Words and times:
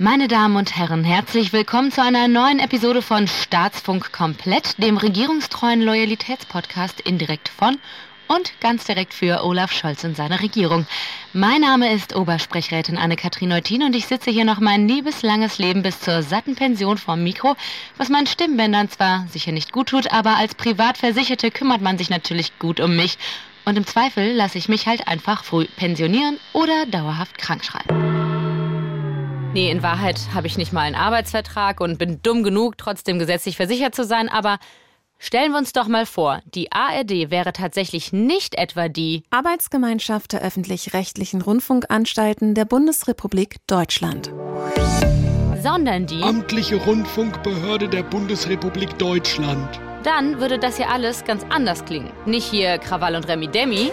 Meine 0.00 0.28
Damen 0.28 0.54
und 0.54 0.76
Herren, 0.76 1.02
herzlich 1.02 1.52
willkommen 1.52 1.90
zu 1.90 2.00
einer 2.00 2.28
neuen 2.28 2.60
Episode 2.60 3.02
von 3.02 3.26
Staatsfunk 3.26 4.12
Komplett, 4.12 4.80
dem 4.80 4.96
regierungstreuen 4.96 5.82
Loyalitätspodcast 5.82 7.00
indirekt 7.00 7.48
von 7.48 7.78
und 8.28 8.52
ganz 8.60 8.84
direkt 8.84 9.12
für 9.12 9.42
Olaf 9.42 9.72
Scholz 9.72 10.04
und 10.04 10.16
seine 10.16 10.40
Regierung. 10.40 10.86
Mein 11.32 11.62
Name 11.62 11.92
ist 11.92 12.14
Obersprechrätin 12.14 12.96
Anne-Kathrin 12.96 13.48
Neutin 13.48 13.82
und 13.82 13.96
ich 13.96 14.06
sitze 14.06 14.30
hier 14.30 14.44
noch 14.44 14.60
mein 14.60 14.86
liebeslanges 14.86 15.58
Leben 15.58 15.82
bis 15.82 15.98
zur 15.98 16.22
satten 16.22 16.54
Pension 16.54 16.96
vorm 16.96 17.24
Mikro, 17.24 17.56
was 17.96 18.08
meinen 18.08 18.28
Stimmbändern 18.28 18.88
zwar 18.90 19.26
sicher 19.26 19.50
nicht 19.50 19.72
gut 19.72 19.88
tut, 19.88 20.12
aber 20.12 20.36
als 20.36 20.54
Privatversicherte 20.54 21.50
kümmert 21.50 21.80
man 21.80 21.98
sich 21.98 22.08
natürlich 22.08 22.56
gut 22.60 22.78
um 22.78 22.94
mich. 22.94 23.18
Und 23.64 23.76
im 23.76 23.84
Zweifel 23.84 24.32
lasse 24.32 24.58
ich 24.58 24.68
mich 24.68 24.86
halt 24.86 25.08
einfach 25.08 25.42
früh 25.42 25.64
pensionieren 25.76 26.38
oder 26.52 26.86
dauerhaft 26.86 27.36
krank 27.36 27.64
schreiben. 27.64 28.37
Nee, 29.58 29.72
in 29.72 29.82
Wahrheit 29.82 30.20
habe 30.32 30.46
ich 30.46 30.56
nicht 30.56 30.72
mal 30.72 30.82
einen 30.82 30.94
Arbeitsvertrag 30.94 31.80
und 31.80 31.98
bin 31.98 32.22
dumm 32.22 32.44
genug, 32.44 32.78
trotzdem 32.78 33.18
gesetzlich 33.18 33.56
versichert 33.56 33.92
zu 33.92 34.04
sein, 34.04 34.28
aber 34.28 34.60
Stellen 35.18 35.50
wir 35.50 35.58
uns 35.58 35.72
doch 35.72 35.88
mal 35.88 36.06
vor, 36.06 36.40
die 36.44 36.70
ARD 36.70 37.32
wäre 37.32 37.52
tatsächlich 37.52 38.12
nicht 38.12 38.54
etwa 38.54 38.88
die 38.88 39.24
Arbeitsgemeinschaft 39.30 40.32
der 40.32 40.42
öffentlich-rechtlichen 40.42 41.42
Rundfunkanstalten 41.42 42.54
der 42.54 42.66
Bundesrepublik 42.66 43.56
Deutschland, 43.66 44.32
sondern 45.60 46.06
die 46.06 46.22
Amtliche 46.22 46.76
Rundfunkbehörde 46.76 47.88
der 47.88 48.04
Bundesrepublik 48.04 48.96
Deutschland. 48.96 49.80
Dann 50.04 50.38
würde 50.38 50.60
das 50.60 50.76
hier 50.76 50.88
alles 50.88 51.24
ganz 51.24 51.44
anders 51.48 51.84
klingen. 51.84 52.12
Nicht 52.26 52.48
hier 52.48 52.78
Krawall 52.78 53.16
und 53.16 53.26
Remi 53.26 53.48
Demi, 53.48 53.90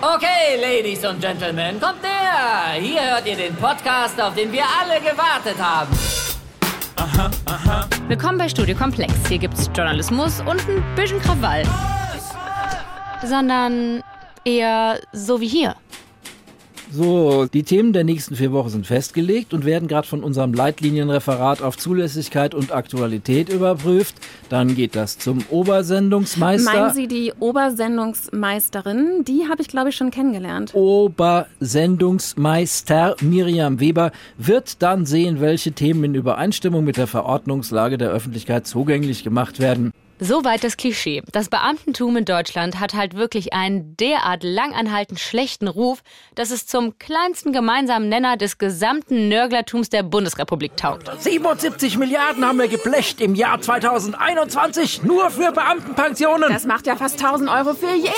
Okay, 0.00 0.60
Ladies 0.60 1.04
und 1.04 1.20
Gentlemen, 1.20 1.80
kommt 1.80 2.02
her! 2.02 2.80
Hier 2.80 3.00
hört 3.14 3.26
ihr 3.26 3.36
den 3.36 3.54
Podcast, 3.56 4.20
auf 4.20 4.34
den 4.34 4.52
wir 4.52 4.64
alle 4.64 5.00
gewartet 5.00 5.56
haben. 5.58 5.90
Aha, 6.96 7.30
aha. 7.46 7.86
Willkommen 8.08 8.38
bei 8.38 8.48
Studio 8.48 8.76
Komplex. 8.76 9.12
Hier 9.28 9.38
gibt's 9.38 9.70
Journalismus 9.74 10.40
und 10.40 10.60
ein 10.68 10.84
bisschen 10.94 11.20
Krawall. 11.20 11.62
Sondern 13.24 14.02
eher 14.44 14.98
so 15.12 15.40
wie 15.40 15.48
hier. 15.48 15.74
So, 16.96 17.46
die 17.46 17.64
Themen 17.64 17.92
der 17.92 18.04
nächsten 18.04 18.36
vier 18.36 18.52
Wochen 18.52 18.68
sind 18.68 18.86
festgelegt 18.86 19.52
und 19.52 19.64
werden 19.64 19.88
gerade 19.88 20.06
von 20.06 20.22
unserem 20.22 20.54
Leitlinienreferat 20.54 21.60
auf 21.60 21.76
Zulässigkeit 21.76 22.54
und 22.54 22.70
Aktualität 22.70 23.48
überprüft. 23.48 24.14
Dann 24.48 24.76
geht 24.76 24.94
das 24.94 25.18
zum 25.18 25.44
Obersendungsmeister. 25.50 26.72
Meinen 26.72 26.94
Sie 26.94 27.08
die 27.08 27.32
Obersendungsmeisterin? 27.40 29.24
Die 29.26 29.48
habe 29.50 29.60
ich, 29.60 29.66
glaube 29.66 29.88
ich, 29.88 29.96
schon 29.96 30.12
kennengelernt. 30.12 30.72
Obersendungsmeister 30.72 33.16
Miriam 33.22 33.80
Weber 33.80 34.12
wird 34.38 34.80
dann 34.80 35.04
sehen, 35.04 35.40
welche 35.40 35.72
Themen 35.72 36.04
in 36.04 36.14
Übereinstimmung 36.14 36.84
mit 36.84 36.96
der 36.96 37.08
Verordnungslage 37.08 37.98
der 37.98 38.10
Öffentlichkeit 38.10 38.68
zugänglich 38.68 39.24
gemacht 39.24 39.58
werden. 39.58 39.90
Soweit 40.20 40.62
das 40.62 40.76
Klischee. 40.76 41.22
Das 41.32 41.48
Beamtentum 41.48 42.16
in 42.16 42.24
Deutschland 42.24 42.78
hat 42.78 42.94
halt 42.94 43.16
wirklich 43.16 43.52
einen 43.52 43.96
derart 43.96 44.44
langanhaltend 44.44 45.18
schlechten 45.18 45.66
Ruf, 45.66 46.02
dass 46.36 46.52
es 46.52 46.66
zum 46.66 46.98
kleinsten 47.00 47.52
gemeinsamen 47.52 48.08
Nenner 48.08 48.36
des 48.36 48.58
gesamten 48.58 49.28
Nörglertums 49.28 49.90
der 49.90 50.04
Bundesrepublik 50.04 50.76
taugt. 50.76 51.10
77 51.18 51.98
Milliarden 51.98 52.44
haben 52.44 52.58
wir 52.58 52.68
geblecht 52.68 53.20
im 53.20 53.34
Jahr 53.34 53.60
2021 53.60 55.02
nur 55.02 55.30
für 55.30 55.50
Beamtenpensionen. 55.50 56.48
Das 56.52 56.64
macht 56.64 56.86
ja 56.86 56.94
fast 56.94 57.20
1000 57.22 57.50
Euro 57.50 57.74
für 57.74 57.94
jeden. 57.94 58.12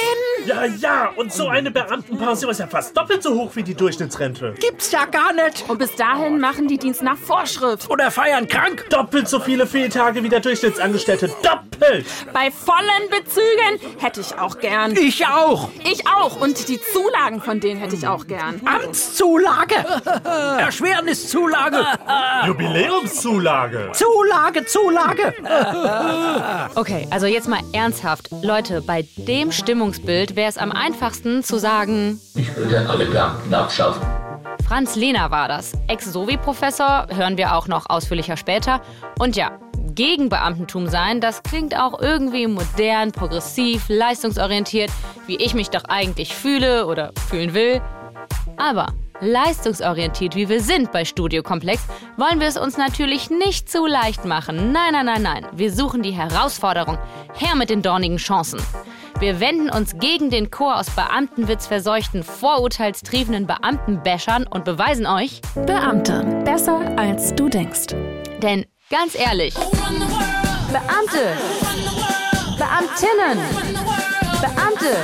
Ja, 0.45 0.67
ja, 0.67 1.09
und 1.17 1.33
so 1.33 1.49
eine 1.49 1.71
Beamtenpension 1.71 2.51
ist 2.51 2.61
ja 2.61 2.67
fast 2.67 2.95
doppelt 2.95 3.23
so 3.23 3.35
hoch 3.35 3.53
wie 3.55 3.63
die 3.63 3.75
Durchschnittsrente. 3.75 4.55
Gibt's 4.61 4.93
ja 4.93 5.07
gar 5.07 5.33
nicht. 5.33 5.65
Und 5.69 5.79
bis 5.79 5.97
dahin 5.97 6.41
machen 6.41 6.69
die 6.69 6.77
Dienst 6.77 7.03
nach 7.03 7.17
Vorschrift. 7.17 7.89
Oder 7.89 8.11
feiern 8.11 8.47
krank. 8.47 8.85
Doppelt 8.91 9.29
so 9.29 9.41
viele 9.41 9.67
Fehltage 9.67 10.23
wie 10.23 10.29
der 10.29 10.41
Durchschnittsangestellte. 10.41 11.29
Doppelt. 11.43 11.86
Welt. 11.91 12.07
Bei 12.33 12.51
vollen 12.51 13.11
Bezügen 13.11 14.01
hätte 14.01 14.21
ich 14.21 14.39
auch 14.39 14.59
gern. 14.59 14.97
Ich 14.97 15.27
auch. 15.27 15.69
Ich 15.85 16.07
auch. 16.07 16.41
Und 16.41 16.69
die 16.69 16.81
Zulagen 16.93 17.41
von 17.41 17.61
denen 17.61 17.81
hätte 17.81 17.97
ich 17.97 18.07
auch 18.07 18.27
gern. 18.27 18.61
Amtszulage. 18.65 19.77
Erschwerniszulage. 20.59 21.85
Jubiläumszulage. 22.47 23.91
Zulage, 23.93 24.67
Zulage. 24.67 25.35
okay, 26.75 27.07
also 27.11 27.27
jetzt 27.27 27.49
mal 27.49 27.61
ernsthaft. 27.73 28.29
Leute, 28.43 28.83
bei 28.83 29.07
dem 29.17 29.53
Stimmungsbild 29.53 30.37
wäre 30.37 30.49
es 30.49 30.59
am 30.59 30.73
einfachsten 30.73 31.43
zu 31.43 31.59
sagen... 31.59 32.21
Ich 32.35 32.55
würde 32.57 32.89
alle 32.89 33.07
Beamten 33.07 33.55
abschaffen. 33.55 34.03
Franz 34.67 34.97
Lehner 34.97 35.31
war 35.31 35.47
das. 35.47 35.75
Ex-Sovi-Professor, 35.87 37.07
hören 37.15 37.37
wir 37.37 37.55
auch 37.55 37.69
noch 37.69 37.89
ausführlicher 37.89 38.37
später. 38.37 38.83
Und 39.17 39.37
ja, 39.37 39.53
gegen 39.97 40.29
Beamtentum 40.29 40.87
sein, 40.87 41.21
das 41.21 41.43
klingt 41.43 41.77
auch 41.77 42.01
irgendwie 42.01 42.47
modern, 42.47 43.11
progressiv, 43.11 43.87
leistungsorientiert, 43.89 44.93
wie 45.27 45.37
ich 45.37 45.55
mich 45.55 45.71
doch 45.71 45.85
eigentlich 45.89 46.35
fühle 46.35 46.87
oder 46.87 47.13
fühlen 47.29 47.55
will. 47.55 47.83
Aber 48.59 48.93
leistungsorientiert, 49.21 50.37
wie 50.37 50.49
wir 50.49 50.61
sind 50.61 50.93
bei 50.93 51.05
Studio 51.05 51.43
Komplex, 51.43 51.83
wollen 52.17 52.39
wir 52.39 52.47
es 52.47 52.59
uns 52.59 52.77
natürlich 52.77 53.31
nicht 53.31 53.69
zu 53.69 53.87
leicht 53.87 54.25
machen. 54.25 54.73
Nein, 54.73 54.93
nein, 54.93 55.07
nein, 55.07 55.23
nein. 55.23 55.47
Wir 55.53 55.73
suchen 55.73 56.03
die 56.03 56.13
Herausforderung. 56.13 56.99
Her 57.35 57.57
mit 57.57 57.71
den 57.71 57.83
dornigen 57.83 58.19
Chancen. 58.19 58.61
Wir 59.19 59.41
wenden 59.41 59.71
uns 59.71 59.99
gegen 59.99 60.29
den 60.29 60.51
Chor 60.51 60.77
aus 60.77 60.91
Beamtenwitz 60.91 61.67
verseuchten, 61.67 62.23
vorurteilstriefenden 62.23 63.47
Beamtenbäschern 63.47 64.47
und 64.47 64.67
beweisen 64.67 65.07
euch, 65.07 65.41
Beamte, 65.67 66.43
besser 66.45 66.81
als 66.99 67.35
du 67.35 67.49
denkst. 67.49 67.95
Denn 68.43 68.67
Ganz 68.89 69.17
ehrlich. 69.17 69.53
Beamte. 69.55 71.37
Beamtinnen. 72.57 73.41
Beamte. 74.41 74.97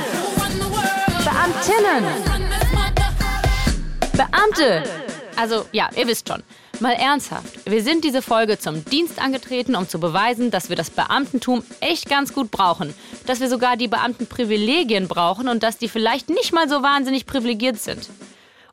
Beamtinnen. 1.25 2.05
Beamte. 4.13 4.83
Also, 5.35 5.65
ja, 5.73 5.89
ihr 5.97 6.07
wisst 6.07 6.29
schon. 6.29 6.43
Mal 6.79 6.93
ernsthaft. 6.93 7.69
Wir 7.69 7.83
sind 7.83 8.05
diese 8.05 8.21
Folge 8.21 8.57
zum 8.57 8.85
Dienst 8.85 9.21
angetreten, 9.21 9.75
um 9.75 9.89
zu 9.89 9.99
beweisen, 9.99 10.49
dass 10.49 10.69
wir 10.69 10.77
das 10.77 10.89
Beamtentum 10.89 11.61
echt 11.81 12.07
ganz 12.07 12.33
gut 12.33 12.51
brauchen. 12.51 12.93
Dass 13.25 13.41
wir 13.41 13.49
sogar 13.49 13.75
die 13.75 13.89
Beamtenprivilegien 13.89 15.09
brauchen 15.09 15.49
und 15.49 15.61
dass 15.61 15.77
die 15.77 15.89
vielleicht 15.89 16.29
nicht 16.29 16.53
mal 16.53 16.69
so 16.69 16.83
wahnsinnig 16.83 17.25
privilegiert 17.25 17.81
sind. 17.81 18.09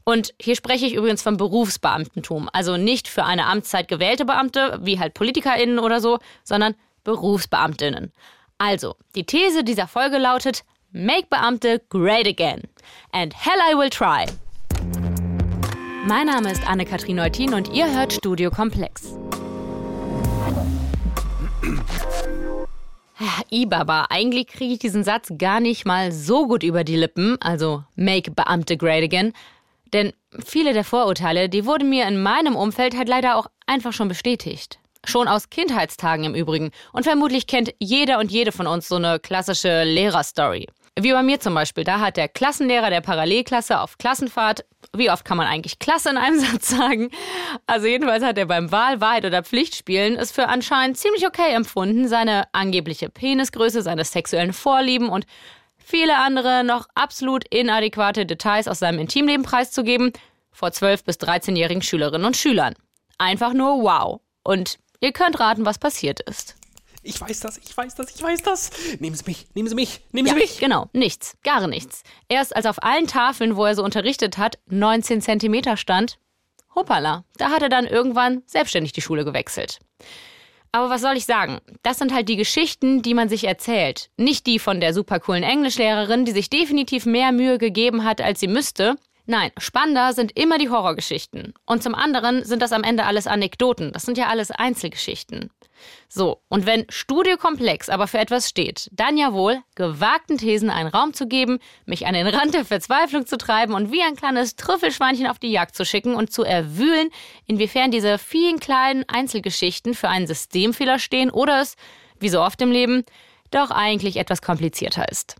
Und 0.04 0.34
hier 0.40 0.56
spreche 0.56 0.86
ich 0.86 0.94
übrigens 0.94 1.22
vom 1.22 1.36
Berufsbeamtentum. 1.36 2.48
Also 2.52 2.76
nicht 2.76 3.08
für 3.08 3.24
eine 3.24 3.46
Amtszeit 3.46 3.88
gewählte 3.88 4.24
Beamte, 4.24 4.78
wie 4.82 4.98
halt 4.98 5.14
PolitikerInnen 5.14 5.78
oder 5.78 6.00
so, 6.00 6.18
sondern 6.44 6.74
BerufsbeamtInnen. 7.04 8.12
Also, 8.58 8.96
die 9.14 9.24
These 9.24 9.64
dieser 9.64 9.86
Folge 9.88 10.18
lautet: 10.18 10.64
Make 10.92 11.26
Beamte 11.30 11.80
great 11.88 12.26
again. 12.26 12.62
And 13.12 13.34
hell 13.34 13.58
I 13.70 13.76
will 13.76 13.90
try. 13.90 14.26
Mein 16.06 16.26
Name 16.26 16.50
ist 16.50 16.66
Anne-Kathrin 16.66 17.16
Neutin 17.16 17.54
und 17.54 17.72
ihr 17.72 17.92
hört 17.94 18.12
Studio 18.12 18.50
Komplex. 18.50 19.14
Ibaba, 23.50 24.06
eigentlich 24.10 24.46
kriege 24.46 24.74
ich 24.74 24.78
diesen 24.78 25.04
Satz 25.04 25.32
gar 25.36 25.60
nicht 25.60 25.84
mal 25.84 26.12
so 26.12 26.46
gut 26.46 26.62
über 26.62 26.84
die 26.84 26.96
Lippen, 26.96 27.36
also 27.40 27.84
make 27.96 28.30
Beamte 28.30 28.76
great 28.76 29.02
again, 29.02 29.32
denn 29.92 30.12
viele 30.44 30.72
der 30.72 30.84
Vorurteile, 30.84 31.48
die 31.48 31.66
wurden 31.66 31.88
mir 31.88 32.06
in 32.06 32.22
meinem 32.22 32.56
Umfeld 32.56 32.96
halt 32.96 33.08
leider 33.08 33.36
auch 33.36 33.46
einfach 33.66 33.92
schon 33.92 34.08
bestätigt. 34.08 34.78
Schon 35.06 35.28
aus 35.28 35.48
Kindheitstagen 35.48 36.24
im 36.24 36.34
Übrigen. 36.34 36.70
Und 36.92 37.04
vermutlich 37.04 37.46
kennt 37.46 37.74
jeder 37.78 38.18
und 38.18 38.30
jede 38.30 38.52
von 38.52 38.66
uns 38.66 38.88
so 38.88 38.96
eine 38.96 39.18
klassische 39.18 39.84
Lehrerstory. 39.84 40.66
Wie 40.98 41.12
bei 41.12 41.22
mir 41.22 41.40
zum 41.40 41.54
Beispiel. 41.54 41.84
Da 41.84 42.00
hat 42.00 42.16
der 42.16 42.28
Klassenlehrer 42.28 42.90
der 42.90 43.00
Parallelklasse 43.00 43.80
auf 43.80 43.96
Klassenfahrt, 43.96 44.64
wie 44.94 45.10
oft 45.10 45.24
kann 45.24 45.36
man 45.36 45.46
eigentlich 45.46 45.78
Klasse 45.78 46.10
in 46.10 46.16
einem 46.16 46.38
Satz 46.44 46.68
sagen? 46.68 47.10
Also 47.66 47.86
jedenfalls 47.86 48.24
hat 48.24 48.36
er 48.36 48.46
beim 48.46 48.70
Wahl, 48.72 49.00
Wahrheit 49.00 49.24
oder 49.24 49.42
Pflichtspielen 49.42 50.16
es 50.16 50.32
für 50.32 50.48
anscheinend 50.48 50.98
ziemlich 50.98 51.26
okay 51.26 51.54
empfunden, 51.54 52.08
seine 52.08 52.44
angebliche 52.52 53.08
Penisgröße, 53.08 53.82
seine 53.82 54.04
sexuellen 54.04 54.52
Vorlieben 54.52 55.08
und 55.08 55.24
viele 55.90 56.16
andere 56.18 56.64
noch 56.64 56.88
absolut 56.94 57.44
inadäquate 57.52 58.24
Details 58.24 58.68
aus 58.68 58.78
seinem 58.78 59.00
Intimleben 59.00 59.44
preiszugeben 59.44 60.12
vor 60.52 60.68
12- 60.68 61.04
bis 61.04 61.16
13-jährigen 61.16 61.82
Schülerinnen 61.82 62.26
und 62.26 62.36
Schülern. 62.36 62.74
Einfach 63.18 63.52
nur 63.52 63.82
wow. 63.82 64.20
Und 64.42 64.78
ihr 65.00 65.12
könnt 65.12 65.38
raten, 65.40 65.66
was 65.66 65.78
passiert 65.78 66.20
ist. 66.20 66.56
Ich 67.02 67.20
weiß 67.20 67.40
das, 67.40 67.58
ich 67.58 67.74
weiß 67.74 67.94
das, 67.94 68.14
ich 68.14 68.22
weiß 68.22 68.42
das. 68.42 68.70
Nehmen 68.98 69.16
Sie 69.16 69.24
mich, 69.26 69.46
nehmen 69.54 69.68
Sie 69.68 69.74
mich, 69.74 70.00
nehmen 70.12 70.28
Sie 70.28 70.34
ja, 70.34 70.38
mich. 70.38 70.58
Genau, 70.58 70.88
nichts, 70.92 71.36
gar 71.42 71.66
nichts. 71.66 72.02
Erst 72.28 72.54
als 72.54 72.66
auf 72.66 72.82
allen 72.82 73.06
Tafeln, 73.06 73.56
wo 73.56 73.64
er 73.64 73.74
so 73.74 73.82
unterrichtet 73.82 74.36
hat, 74.36 74.58
19 74.66 75.22
Zentimeter 75.22 75.76
stand, 75.76 76.18
hoppala, 76.74 77.24
da 77.36 77.50
hat 77.50 77.62
er 77.62 77.70
dann 77.70 77.86
irgendwann 77.86 78.42
selbstständig 78.46 78.92
die 78.92 79.00
Schule 79.00 79.24
gewechselt. 79.24 79.80
Aber 80.72 80.88
was 80.88 81.00
soll 81.00 81.16
ich 81.16 81.26
sagen? 81.26 81.58
Das 81.82 81.98
sind 81.98 82.14
halt 82.14 82.28
die 82.28 82.36
Geschichten, 82.36 83.02
die 83.02 83.14
man 83.14 83.28
sich 83.28 83.44
erzählt. 83.44 84.10
Nicht 84.16 84.46
die 84.46 84.58
von 84.58 84.80
der 84.80 84.94
super 84.94 85.18
coolen 85.18 85.42
Englischlehrerin, 85.42 86.24
die 86.24 86.32
sich 86.32 86.48
definitiv 86.48 87.06
mehr 87.06 87.32
Mühe 87.32 87.58
gegeben 87.58 88.04
hat, 88.04 88.20
als 88.20 88.38
sie 88.38 88.46
müsste. 88.46 88.96
Nein, 89.26 89.50
spannender 89.58 90.12
sind 90.12 90.36
immer 90.36 90.58
die 90.58 90.70
Horrorgeschichten. 90.70 91.54
Und 91.66 91.82
zum 91.82 91.94
anderen 91.94 92.44
sind 92.44 92.62
das 92.62 92.72
am 92.72 92.84
Ende 92.84 93.04
alles 93.04 93.26
Anekdoten. 93.26 93.92
Das 93.92 94.02
sind 94.02 94.16
ja 94.16 94.28
alles 94.28 94.50
Einzelgeschichten. 94.50 95.50
So, 96.08 96.42
und 96.48 96.66
wenn 96.66 96.86
Studiokomplex 96.88 97.88
aber 97.88 98.06
für 98.06 98.18
etwas 98.18 98.48
steht, 98.48 98.88
dann 98.92 99.16
ja 99.16 99.32
wohl, 99.32 99.60
gewagten 99.74 100.38
Thesen 100.38 100.70
einen 100.70 100.88
Raum 100.88 101.14
zu 101.14 101.26
geben, 101.26 101.58
mich 101.86 102.06
an 102.06 102.14
den 102.14 102.26
Rand 102.26 102.54
der 102.54 102.64
Verzweiflung 102.64 103.26
zu 103.26 103.38
treiben 103.38 103.74
und 103.74 103.92
wie 103.92 104.02
ein 104.02 104.16
kleines 104.16 104.56
Trüffelschweinchen 104.56 105.26
auf 105.26 105.38
die 105.38 105.50
Jagd 105.52 105.76
zu 105.76 105.84
schicken 105.84 106.14
und 106.14 106.32
zu 106.32 106.42
erwühlen, 106.42 107.10
inwiefern 107.46 107.90
diese 107.90 108.18
vielen 108.18 108.60
kleinen 108.60 109.04
Einzelgeschichten 109.08 109.94
für 109.94 110.08
einen 110.08 110.26
Systemfehler 110.26 110.98
stehen 110.98 111.30
oder 111.30 111.60
es, 111.60 111.76
wie 112.18 112.28
so 112.28 112.42
oft 112.42 112.60
im 112.62 112.72
Leben, 112.72 113.04
doch 113.50 113.70
eigentlich 113.70 114.16
etwas 114.16 114.42
komplizierter 114.42 115.08
ist. 115.08 115.36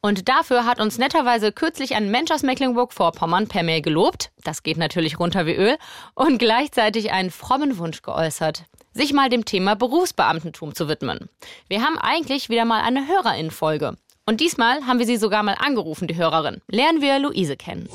Und 0.00 0.28
dafür 0.28 0.64
hat 0.64 0.80
uns 0.80 0.98
netterweise 0.98 1.50
kürzlich 1.50 1.96
ein 1.96 2.10
Mensch 2.10 2.30
aus 2.30 2.42
Mecklenburg-Vorpommern 2.42 3.48
per 3.48 3.64
Mail 3.64 3.82
gelobt, 3.82 4.30
das 4.44 4.62
geht 4.62 4.76
natürlich 4.76 5.18
runter 5.18 5.44
wie 5.46 5.56
Öl, 5.56 5.76
und 6.14 6.38
gleichzeitig 6.38 7.10
einen 7.10 7.32
frommen 7.32 7.78
Wunsch 7.78 8.02
geäußert, 8.02 8.64
sich 8.92 9.12
mal 9.12 9.28
dem 9.28 9.44
Thema 9.44 9.76
Berufsbeamtentum 9.76 10.74
zu 10.74 10.88
widmen. 10.88 11.28
Wir 11.68 11.82
haben 11.82 11.98
eigentlich 11.98 12.48
wieder 12.48 12.64
mal 12.64 12.82
eine 12.82 13.06
Hörerinnenfolge. 13.06 13.96
Und 14.26 14.40
diesmal 14.40 14.86
haben 14.86 14.98
wir 14.98 15.06
sie 15.06 15.16
sogar 15.16 15.42
mal 15.42 15.56
angerufen, 15.58 16.06
die 16.06 16.16
Hörerin. 16.16 16.60
Lernen 16.68 17.00
wir 17.00 17.18
Luise 17.18 17.56
kennen. 17.56 17.88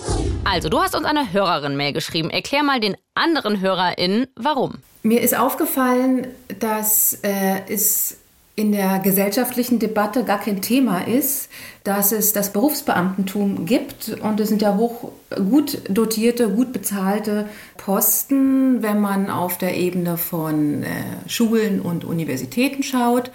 Also, 0.46 0.68
du 0.68 0.82
hast 0.82 0.96
uns 0.96 1.06
eine 1.06 1.32
Hörerin-Mail 1.32 1.94
geschrieben. 1.94 2.30
Erklär 2.32 2.64
mal 2.64 2.80
den 2.80 2.98
anderen 3.14 3.62
HörerInnen, 3.62 4.28
warum. 4.36 4.80
Mir 5.04 5.22
ist 5.22 5.38
aufgefallen, 5.38 6.28
dass 6.60 7.20
äh, 7.24 7.62
es 7.70 8.18
in 8.56 8.72
der 8.72 9.00
gesellschaftlichen 9.00 9.80
Debatte 9.80 10.24
gar 10.24 10.40
kein 10.40 10.62
Thema 10.62 11.08
ist, 11.08 11.50
dass 11.84 12.12
es 12.12 12.34
das 12.34 12.54
Berufsbeamtentum 12.54 13.66
gibt 13.66 14.10
und 14.22 14.40
es 14.40 14.50
sind 14.50 14.62
ja 14.62 14.78
hoch 14.78 15.12
gut 15.36 15.80
dotierte, 15.90 16.50
gut 16.50 16.72
bezahlte 16.72 17.50
Posten, 17.78 18.84
wenn 18.84 19.02
man 19.02 19.32
auf 19.32 19.58
der 19.58 19.76
Ebene 19.76 20.18
von 20.18 20.84
äh, 20.84 20.88
Schulen 21.28 21.82
und 21.82 22.06
Universitäten 22.06 22.84
schaut. 22.84 23.32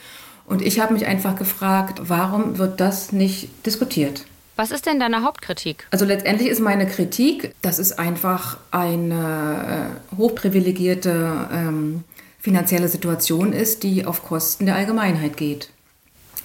Und 0.46 0.62
ich 0.62 0.80
habe 0.80 0.94
mich 0.94 1.06
einfach 1.06 1.36
gefragt, 1.36 2.02
warum 2.04 2.56
wird 2.58 2.80
das 2.80 3.12
nicht 3.12 3.66
diskutiert? 3.66 4.24
Was 4.54 4.70
ist 4.70 4.86
denn 4.86 4.98
deine 4.98 5.22
Hauptkritik? 5.22 5.86
Also 5.90 6.04
letztendlich 6.04 6.48
ist 6.48 6.60
meine 6.60 6.86
Kritik, 6.86 7.54
dass 7.60 7.78
es 7.78 7.96
einfach 7.96 8.58
eine 8.70 9.92
äh, 10.12 10.16
hochprivilegierte 10.16 11.48
ähm, 11.52 12.04
finanzielle 12.38 12.88
Situation 12.88 13.52
ist, 13.52 13.82
die 13.82 14.06
auf 14.06 14.22
Kosten 14.24 14.66
der 14.66 14.76
Allgemeinheit 14.76 15.36
geht, 15.36 15.70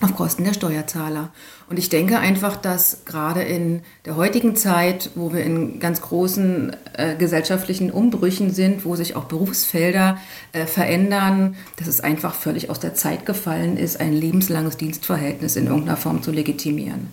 auf 0.01 0.16
Kosten 0.16 0.44
der 0.44 0.54
Steuerzahler. 0.54 1.31
Und 1.69 1.78
ich 1.80 1.90
denke 1.90 2.19
einfach, 2.19 2.57
dass 2.57 3.06
gerade 3.06 3.42
in 3.42 3.81
der 4.06 4.16
heutigen 4.16 4.56
Zeit, 4.56 5.12
wo 5.16 5.34
wir 5.34 5.44
in 5.44 5.80
ganz 5.80 6.01
großen 6.01 6.75
äh, 6.94 7.16
gesellschaftlichen 7.16 7.90
Umbrüchen 7.92 8.51
sind, 8.51 8.86
wo 8.86 8.95
sich 8.95 9.16
auch 9.16 9.25
Berufsfelder 9.25 10.18
äh, 10.51 10.66
verändern, 10.66 11.56
dass 11.78 11.88
es 11.88 12.01
einfach 12.01 12.34
völlig 12.34 12.69
aus 12.69 12.80
der 12.80 12.95
Zeit 12.95 13.25
gefallen 13.25 13.78
ist, 13.78 14.00
ein 14.00 14.13
lebenslanges 14.13 14.78
Dienstverhältnis 14.78 15.56
in 15.56 15.68
irgendeiner 15.68 15.98
Form 15.98 16.22
zu 16.22 16.31
legitimieren. 16.31 17.12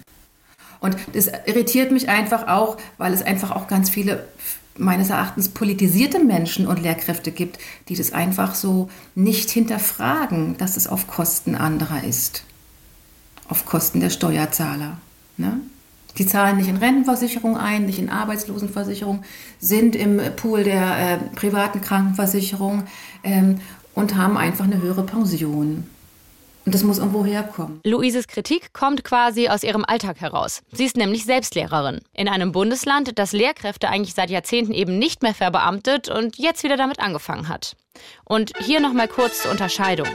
Und 0.80 0.96
das 1.12 1.30
irritiert 1.44 1.92
mich 1.92 2.08
einfach 2.08 2.48
auch, 2.48 2.78
weil 2.96 3.12
es 3.12 3.22
einfach 3.22 3.50
auch 3.50 3.68
ganz 3.68 3.90
viele 3.90 4.26
meines 4.76 5.10
Erachtens 5.10 5.48
politisierte 5.48 6.18
Menschen 6.18 6.66
und 6.66 6.80
Lehrkräfte 6.80 7.32
gibt, 7.32 7.58
die 7.88 7.96
das 7.96 8.12
einfach 8.12 8.54
so 8.54 8.88
nicht 9.14 9.50
hinterfragen, 9.50 10.56
dass 10.56 10.76
es 10.76 10.86
auf 10.86 11.06
Kosten 11.06 11.54
anderer 11.54 12.04
ist. 12.04 12.44
Auf 13.48 13.66
Kosten 13.66 14.00
der 14.00 14.10
Steuerzahler. 14.10 14.98
Ne? 15.36 15.60
Die 16.18 16.26
zahlen 16.26 16.56
nicht 16.56 16.68
in 16.68 16.76
Rentenversicherung 16.76 17.56
ein, 17.56 17.86
nicht 17.86 17.98
in 17.98 18.10
Arbeitslosenversicherung, 18.10 19.22
sind 19.58 19.94
im 19.96 20.20
Pool 20.36 20.64
der 20.64 20.98
äh, 20.98 21.18
privaten 21.36 21.80
Krankenversicherung 21.80 22.84
ähm, 23.22 23.60
und 23.94 24.16
haben 24.16 24.36
einfach 24.36 24.64
eine 24.64 24.80
höhere 24.80 25.04
Pension. 25.04 25.86
Und 26.70 26.74
das 26.74 26.84
muss 26.84 26.98
irgendwo 26.98 27.24
herkommen. 27.24 27.80
Luises 27.84 28.28
Kritik 28.28 28.72
kommt 28.72 29.02
quasi 29.02 29.48
aus 29.48 29.64
ihrem 29.64 29.84
Alltag 29.84 30.20
heraus. 30.20 30.62
Sie 30.70 30.84
ist 30.84 30.96
nämlich 30.96 31.24
Selbstlehrerin. 31.24 31.98
In 32.14 32.28
einem 32.28 32.52
Bundesland, 32.52 33.18
das 33.18 33.32
Lehrkräfte 33.32 33.88
eigentlich 33.88 34.14
seit 34.14 34.30
Jahrzehnten 34.30 34.72
eben 34.72 34.96
nicht 34.96 35.24
mehr 35.24 35.34
verbeamtet 35.34 36.08
und 36.08 36.38
jetzt 36.38 36.62
wieder 36.62 36.76
damit 36.76 37.00
angefangen 37.00 37.48
hat. 37.48 37.74
Und 38.22 38.52
hier 38.60 38.78
nochmal 38.78 39.08
kurz 39.08 39.42
zur 39.42 39.50
Unterscheidung. 39.50 40.06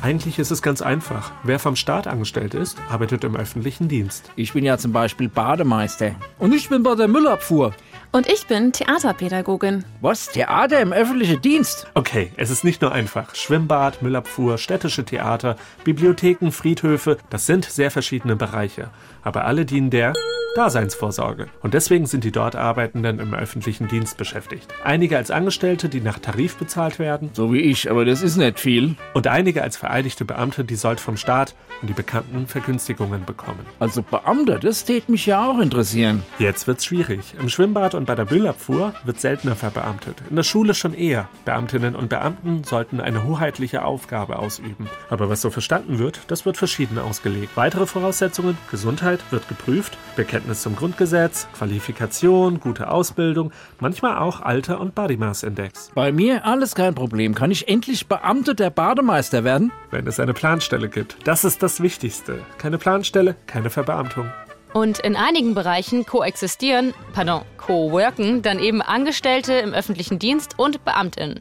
Eigentlich 0.00 0.38
ist 0.38 0.50
es 0.50 0.62
ganz 0.62 0.80
einfach. 0.80 1.30
Wer 1.42 1.58
vom 1.58 1.76
Staat 1.76 2.06
angestellt 2.06 2.54
ist, 2.54 2.78
arbeitet 2.88 3.22
im 3.22 3.36
öffentlichen 3.36 3.88
Dienst. 3.88 4.30
Ich 4.34 4.54
bin 4.54 4.64
ja 4.64 4.78
zum 4.78 4.92
Beispiel 4.92 5.28
Bademeister. 5.28 6.14
Und 6.38 6.54
ich 6.54 6.70
bin 6.70 6.82
bei 6.82 6.94
der 6.94 7.06
Müllabfuhr. 7.06 7.74
Und 8.14 8.28
ich 8.28 8.46
bin 8.46 8.72
Theaterpädagogin. 8.72 9.86
Was? 10.02 10.26
Theater 10.28 10.80
im 10.80 10.92
öffentlichen 10.92 11.40
Dienst? 11.40 11.86
Okay, 11.94 12.30
es 12.36 12.50
ist 12.50 12.62
nicht 12.62 12.82
nur 12.82 12.92
einfach. 12.92 13.34
Schwimmbad, 13.34 14.02
Müllabfuhr, 14.02 14.58
städtische 14.58 15.06
Theater, 15.06 15.56
Bibliotheken, 15.82 16.50
Friedhöfe, 16.50 17.16
das 17.30 17.46
sind 17.46 17.64
sehr 17.64 17.90
verschiedene 17.90 18.36
Bereiche. 18.36 18.90
Aber 19.22 19.46
alle 19.46 19.64
dienen 19.64 19.88
der 19.88 20.12
Daseinsvorsorge. 20.54 21.48
Und 21.62 21.72
deswegen 21.72 22.04
sind 22.04 22.24
die 22.24 22.30
dort 22.30 22.56
Arbeitenden 22.56 23.18
im 23.18 23.32
öffentlichen 23.32 23.88
Dienst 23.88 24.18
beschäftigt. 24.18 24.68
Einige 24.84 25.16
als 25.16 25.30
Angestellte, 25.30 25.88
die 25.88 26.02
nach 26.02 26.18
Tarif 26.18 26.56
bezahlt 26.56 26.98
werden. 26.98 27.30
So 27.32 27.54
wie 27.54 27.60
ich, 27.60 27.90
aber 27.90 28.04
das 28.04 28.20
ist 28.20 28.36
nicht 28.36 28.60
viel. 28.60 28.96
Und 29.14 29.26
einige 29.26 29.62
als 29.62 29.78
vereidigte 29.78 30.26
Beamte, 30.26 30.64
die 30.64 30.76
sollt 30.76 31.00
vom 31.00 31.16
Staat 31.16 31.54
und 31.80 31.88
die 31.88 31.94
bekannten 31.94 32.46
Vergünstigungen 32.46 33.24
bekommen. 33.24 33.64
Also 33.78 34.02
Beamter, 34.02 34.58
das 34.58 34.84
tät 34.84 35.08
mich 35.08 35.24
ja 35.24 35.48
auch 35.48 35.58
interessieren. 35.58 36.22
Jetzt 36.38 36.66
wird's 36.66 36.84
schwierig. 36.84 37.34
Im 37.40 37.48
Schwimmbad 37.48 37.94
und 37.94 38.01
bei 38.04 38.14
der 38.14 38.26
Müllabfuhr 38.30 38.94
wird 39.04 39.20
seltener 39.20 39.56
verbeamtet. 39.56 40.22
In 40.28 40.36
der 40.36 40.42
Schule 40.42 40.74
schon 40.74 40.94
eher. 40.94 41.28
Beamtinnen 41.44 41.94
und 41.94 42.08
Beamten 42.08 42.64
sollten 42.64 43.00
eine 43.00 43.24
hoheitliche 43.24 43.84
Aufgabe 43.84 44.38
ausüben. 44.38 44.88
Aber 45.10 45.28
was 45.28 45.40
so 45.40 45.50
verstanden 45.50 45.98
wird, 45.98 46.20
das 46.28 46.46
wird 46.46 46.56
verschieden 46.56 46.98
ausgelegt. 46.98 47.56
Weitere 47.56 47.86
Voraussetzungen, 47.86 48.56
Gesundheit 48.70 49.20
wird 49.30 49.48
geprüft, 49.48 49.98
Bekenntnis 50.16 50.62
zum 50.62 50.76
Grundgesetz, 50.76 51.48
Qualifikation, 51.56 52.60
gute 52.60 52.90
Ausbildung, 52.90 53.52
manchmal 53.80 54.18
auch 54.18 54.40
Alter 54.40 54.80
und 54.80 54.94
Body 54.94 55.16
Mass 55.16 55.42
Index. 55.42 55.90
Bei 55.94 56.12
mir 56.12 56.44
alles 56.44 56.74
kein 56.74 56.94
Problem. 56.94 57.34
Kann 57.34 57.50
ich 57.50 57.68
endlich 57.68 58.06
Beamte 58.06 58.54
der 58.54 58.70
Bademeister 58.70 59.44
werden? 59.44 59.72
Wenn 59.90 60.06
es 60.06 60.20
eine 60.20 60.34
Planstelle 60.34 60.88
gibt. 60.88 61.16
Das 61.24 61.44
ist 61.44 61.62
das 61.62 61.82
Wichtigste. 61.82 62.40
Keine 62.58 62.78
Planstelle, 62.78 63.36
keine 63.46 63.70
Verbeamtung. 63.70 64.30
Und 64.72 65.00
in 65.00 65.16
einigen 65.16 65.54
Bereichen 65.54 66.06
koexistieren, 66.06 66.94
pardon, 67.12 67.42
co-worken 67.58 68.40
dann 68.40 68.58
eben 68.58 68.80
Angestellte 68.80 69.52
im 69.52 69.74
öffentlichen 69.74 70.18
Dienst 70.18 70.58
und 70.58 70.84
Beamtinnen. 70.84 71.40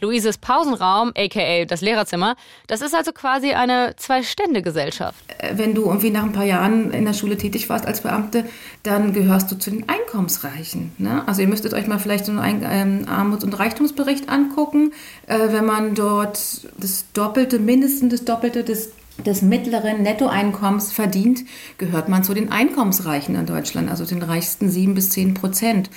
Luises 0.00 0.36
Pausenraum, 0.36 1.12
aka 1.16 1.64
das 1.64 1.80
Lehrerzimmer, 1.80 2.34
das 2.66 2.82
ist 2.82 2.92
also 2.92 3.12
quasi 3.12 3.52
eine 3.52 3.94
Zwei-Stände-Gesellschaft. 3.96 5.24
Äh, 5.38 5.52
Wenn 5.56 5.76
du 5.76 5.84
irgendwie 5.84 6.10
nach 6.10 6.24
ein 6.24 6.32
paar 6.32 6.44
Jahren 6.44 6.90
in 6.90 7.04
der 7.04 7.12
Schule 7.12 7.36
tätig 7.36 7.68
warst 7.68 7.86
als 7.86 8.00
Beamte, 8.00 8.44
dann 8.82 9.12
gehörst 9.12 9.52
du 9.52 9.56
zu 9.56 9.70
den 9.70 9.88
Einkommensreichen. 9.88 10.90
Ne? 10.98 11.22
Also 11.26 11.42
ihr 11.42 11.48
müsstet 11.48 11.72
euch 11.74 11.86
mal 11.86 12.00
vielleicht 12.00 12.26
so 12.26 12.32
einen 12.32 12.66
ähm, 12.68 13.08
Armuts- 13.08 13.44
und 13.44 13.56
Reichtumsbericht 13.56 14.28
angucken. 14.28 14.92
Äh, 15.28 15.52
wenn 15.52 15.66
man 15.66 15.94
dort 15.94 16.66
das 16.78 17.04
Doppelte, 17.12 17.60
mindestens 17.60 18.10
das 18.10 18.24
Doppelte 18.24 18.64
des 18.64 18.90
des 19.24 19.42
mittleren 19.42 20.02
Nettoeinkommens 20.02 20.92
verdient, 20.92 21.40
gehört 21.78 22.08
man 22.08 22.24
zu 22.24 22.34
den 22.34 22.50
Einkommensreichen 22.50 23.34
in 23.34 23.46
Deutschland, 23.46 23.90
also 23.90 24.04
den 24.04 24.22
reichsten 24.22 24.70
sieben 24.70 24.94
bis 24.94 25.10
zehn 25.10 25.34
Prozent. 25.34 25.90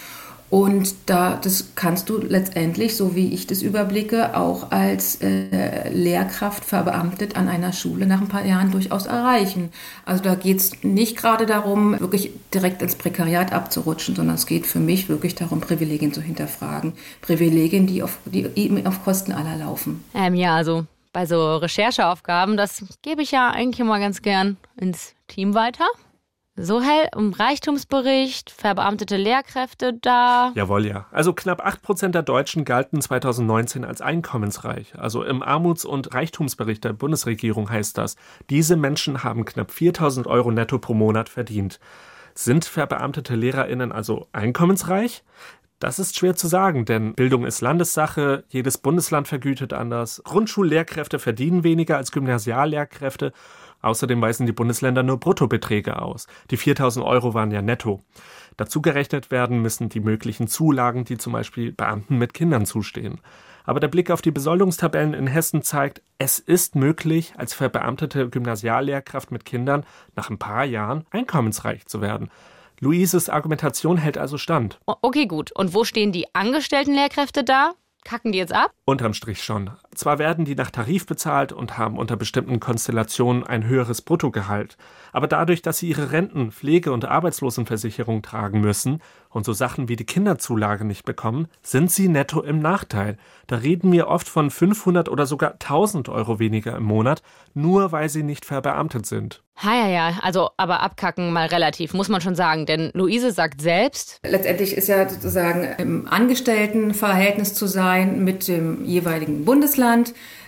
Und 0.52 0.96
da, 1.08 1.40
das 1.42 1.72
kannst 1.74 2.08
du 2.08 2.20
letztendlich, 2.20 2.96
so 2.96 3.16
wie 3.16 3.34
ich 3.34 3.48
das 3.48 3.64
überblicke, 3.64 4.38
auch 4.38 4.72
als 4.72 5.20
äh, 5.22 5.90
Lehrkraft 5.90 6.64
verbeamtet 6.64 7.36
an 7.36 7.50
einer 7.50 7.74
Schule 7.74 8.06
nach 8.06 8.22
ein 8.22 8.28
paar 8.28 8.46
Jahren 8.46 8.72
durchaus 8.72 9.08
erreichen. 9.08 9.70
Also 10.06 10.24
da 10.24 10.36
geht 10.36 10.60
es 10.60 10.84
nicht 10.84 11.18
gerade 11.18 11.48
darum, 11.48 12.00
wirklich 12.00 12.32
direkt 12.54 12.84
ins 12.84 12.96
Prekariat 12.96 13.54
abzurutschen, 13.54 14.16
sondern 14.16 14.36
es 14.36 14.46
geht 14.46 14.68
für 14.68 14.80
mich 14.80 15.10
wirklich 15.10 15.34
darum, 15.34 15.62
Privilegien 15.62 16.14
zu 16.14 16.22
hinterfragen. 16.22 16.94
Privilegien, 17.22 17.88
die 17.88 18.04
auf, 18.04 18.20
die 18.26 18.48
eben 18.56 18.86
auf 18.86 19.04
Kosten 19.04 19.32
aller 19.32 19.58
laufen. 19.58 20.04
Ähm, 20.14 20.36
ja, 20.36 20.56
also 20.56 20.86
bei 21.16 21.26
so 21.26 21.56
Rechercheaufgaben, 21.56 22.58
das 22.58 22.84
gebe 23.02 23.22
ich 23.22 23.32
ja 23.32 23.50
eigentlich 23.50 23.80
immer 23.80 24.00
ganz 24.00 24.22
gern 24.22 24.58
ins 24.76 25.16
Team 25.30 25.54
weiter. 25.54 25.86
So 26.58 26.82
hell 26.82 27.08
um 27.16 27.32
Reichtumsbericht, 27.32 28.50
verbeamtete 28.50 29.16
Lehrkräfte 29.16 29.94
da. 29.94 30.52
Jawohl, 30.56 30.86
ja. 30.86 31.06
Also 31.12 31.32
knapp 31.32 31.66
8% 31.66 32.10
der 32.10 32.22
Deutschen 32.22 32.66
galten 32.66 33.02
2019 33.02 33.86
als 33.86 34.02
einkommensreich. 34.02 34.94
Also 34.98 35.24
im 35.24 35.42
Armuts- 35.42 35.86
und 35.86 36.14
Reichtumsbericht 36.14 36.84
der 36.84 36.92
Bundesregierung 36.92 37.70
heißt 37.70 37.98
das, 37.98 38.18
diese 38.50 38.76
Menschen 38.76 39.24
haben 39.24 39.46
knapp 39.46 39.72
4000 39.72 40.28
Euro 40.28 40.52
netto 40.52 40.80
pro 40.80 40.94
Monat 40.94 41.30
verdient. 41.30 41.80
Sind 42.34 42.66
verbeamtete 42.66 43.36
LehrerInnen 43.36 43.94
also 43.94 44.28
einkommensreich? 44.34 45.24
Das 45.80 46.00
ist 46.00 46.18
schwer 46.18 46.36
zu 46.36 46.48
sagen, 46.48 46.86
denn 46.86 47.16
Bildung 47.16 47.46
ist 47.46 47.60
Landessache, 47.60 48.46
jedes 48.48 48.78
Bundesland 48.78 49.28
vergütet 49.28 49.74
anders. 49.74 50.22
Grundschullehrkräfte 50.24 51.20
verdienen 51.20 51.64
weniger 51.66 51.98
als 51.98 52.12
Gymnasiallehrkräfte. 52.12 53.34
Außerdem 53.82 54.22
weisen 54.22 54.46
die 54.46 54.54
Bundesländer 54.54 55.04
nur 55.04 55.20
Bruttobeträge 55.20 56.02
aus. 56.02 56.28
Die 56.50 56.58
4000 56.58 57.06
Euro 57.06 57.34
waren 57.34 57.52
ja 57.52 57.62
netto. 57.62 58.02
Dazu 58.56 58.82
gerechnet 58.82 59.32
werden 59.32 59.62
müssen 59.62 59.90
die 59.90 60.00
möglichen 60.00 60.48
Zulagen, 60.48 61.04
die 61.04 61.18
zum 61.18 61.34
Beispiel 61.34 61.74
Beamten 61.74 62.18
mit 62.18 62.34
Kindern 62.34 62.66
zustehen. 62.66 63.20
Aber 63.66 63.80
der 63.80 63.90
Blick 63.90 64.12
auf 64.12 64.22
die 64.22 64.32
Besoldungstabellen 64.32 65.14
in 65.14 65.28
Hessen 65.28 65.62
zeigt, 65.62 66.02
es 66.18 66.40
ist 66.40 66.76
möglich, 66.76 67.34
als 67.38 67.54
verbeamtete 67.54 68.30
Gymnasiallehrkraft 68.30 69.32
mit 69.32 69.44
Kindern 69.44 69.86
nach 70.16 70.30
ein 70.30 70.38
paar 70.38 70.64
Jahren 70.64 71.06
einkommensreich 71.12 71.86
zu 71.86 72.00
werden. 72.00 72.30
Luises 72.86 73.30
Argumentation 73.30 73.98
hält 73.98 74.16
also 74.16 74.38
stand. 74.38 74.80
Okay, 74.86 75.26
gut. 75.26 75.52
Und 75.52 75.74
wo 75.74 75.84
stehen 75.86 76.12
die 76.12 76.28
angestellten 76.36 76.94
Lehrkräfte 76.94 77.44
da? 77.44 77.72
Kacken 78.04 78.32
die 78.32 78.38
jetzt 78.38 78.54
ab? 78.54 78.72
Unterm 78.86 79.16
Strich 79.16 79.44
schon. 79.44 79.72
Zwar 79.96 80.20
werden 80.20 80.46
die 80.46 80.56
nach 80.56 80.72
Tarif 80.72 81.06
bezahlt 81.06 81.52
und 81.52 81.78
haben 81.78 81.98
unter 81.98 82.16
bestimmten 82.16 82.60
Konstellationen 82.60 83.44
ein 83.44 83.66
höheres 83.66 84.02
Bruttogehalt, 84.02 84.78
aber 85.12 85.28
dadurch, 85.28 85.62
dass 85.62 85.78
sie 85.78 85.90
ihre 85.90 86.12
Renten, 86.12 86.52
Pflege 86.52 86.92
und 86.92 87.06
Arbeitslosenversicherung 87.06 88.22
tragen 88.22 88.60
müssen 88.60 89.02
und 89.30 89.46
so 89.46 89.54
Sachen 89.54 89.88
wie 89.88 89.96
die 89.96 90.06
Kinderzulage 90.06 90.86
nicht 90.86 91.06
bekommen, 91.06 91.48
sind 91.62 91.92
sie 91.92 92.08
netto 92.08 92.42
im 92.42 92.60
Nachteil. 92.60 93.18
Da 93.48 93.58
reden 93.58 93.92
wir 93.92 94.08
oft 94.08 94.28
von 94.28 94.50
500 94.52 95.10
oder 95.10 95.26
sogar 95.26 95.54
1000 95.54 96.10
Euro 96.10 96.40
weniger 96.40 96.76
im 96.76 96.84
Monat, 96.84 97.22
nur 97.54 97.92
weil 97.92 98.10
sie 98.10 98.24
nicht 98.24 98.46
verbeamtet 98.46 99.06
sind. 99.06 99.42
Ja, 99.64 99.74
ja, 99.74 99.88
ja, 99.88 100.20
also 100.22 100.50
aber 100.58 100.82
abkacken 100.82 101.32
mal 101.32 101.48
relativ, 101.48 101.94
muss 101.94 102.10
man 102.10 102.20
schon 102.20 102.36
sagen, 102.36 102.66
denn 102.66 102.92
Luise 102.94 103.32
sagt 103.32 103.62
selbst. 103.62 104.20
Letztendlich 104.28 104.76
ist 104.76 104.90
ja 104.90 105.08
sozusagen 105.08 105.64
im 105.78 106.08
Angestelltenverhältnis 106.10 107.54
zu 107.54 107.66
sein 107.66 108.26
mit 108.26 108.50
dem 108.50 108.84
jeweiligen 108.84 109.46
Bundesland, 109.46 109.85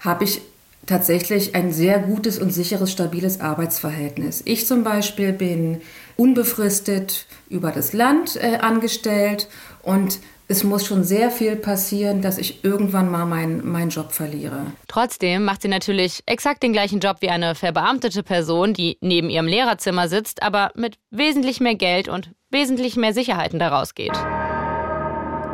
habe 0.01 0.23
ich 0.23 0.41
tatsächlich 0.85 1.53
ein 1.53 1.71
sehr 1.71 1.99
gutes 1.99 2.39
und 2.39 2.51
sicheres, 2.51 2.91
stabiles 2.91 3.41
Arbeitsverhältnis. 3.41 4.41
Ich 4.45 4.65
zum 4.65 4.83
Beispiel 4.83 5.33
bin 5.33 5.81
unbefristet 6.15 7.25
über 7.49 7.71
das 7.71 7.93
Land 7.93 8.37
äh, 8.37 8.57
angestellt 8.57 9.47
und 9.83 10.19
es 10.49 10.63
muss 10.63 10.85
schon 10.85 11.03
sehr 11.03 11.29
viel 11.29 11.57
passieren, 11.57 12.21
dass 12.21 12.37
ich 12.37 12.63
irgendwann 12.63 13.11
mal 13.11 13.25
meinen 13.25 13.69
mein 13.69 13.89
Job 13.89 14.13
verliere. 14.13 14.67
Trotzdem 14.87 15.43
macht 15.43 15.61
sie 15.61 15.67
natürlich 15.67 16.23
exakt 16.25 16.63
den 16.63 16.71
gleichen 16.71 17.01
Job 17.01 17.17
wie 17.19 17.29
eine 17.29 17.53
verbeamtete 17.53 18.23
Person, 18.23 18.73
die 18.73 18.97
neben 19.01 19.29
ihrem 19.29 19.47
Lehrerzimmer 19.47 20.07
sitzt, 20.07 20.41
aber 20.41 20.71
mit 20.75 20.97
wesentlich 21.11 21.59
mehr 21.59 21.75
Geld 21.75 22.07
und 22.07 22.31
wesentlich 22.49 22.95
mehr 22.95 23.13
Sicherheiten 23.13 23.59
daraus 23.59 23.93
geht. 23.93 24.17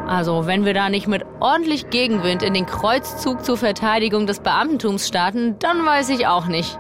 Also, 0.08 0.46
wenn 0.46 0.66
wir 0.66 0.74
da 0.74 0.90
nicht 0.90 1.08
mit 1.08 1.24
ordentlich 1.40 1.90
Gegenwind 1.90 2.44
in 2.44 2.54
den 2.54 2.66
Kreuzzug 2.66 3.46
zur 3.46 3.58
Verteidigung 3.58 4.28
des 4.28 4.42
Beamtentums 4.42 5.08
starten, 5.08 5.56
dann 5.60 5.86
weiß 5.86 6.10
ich 6.10 6.28
auch 6.28 6.48
nicht. 6.48 6.78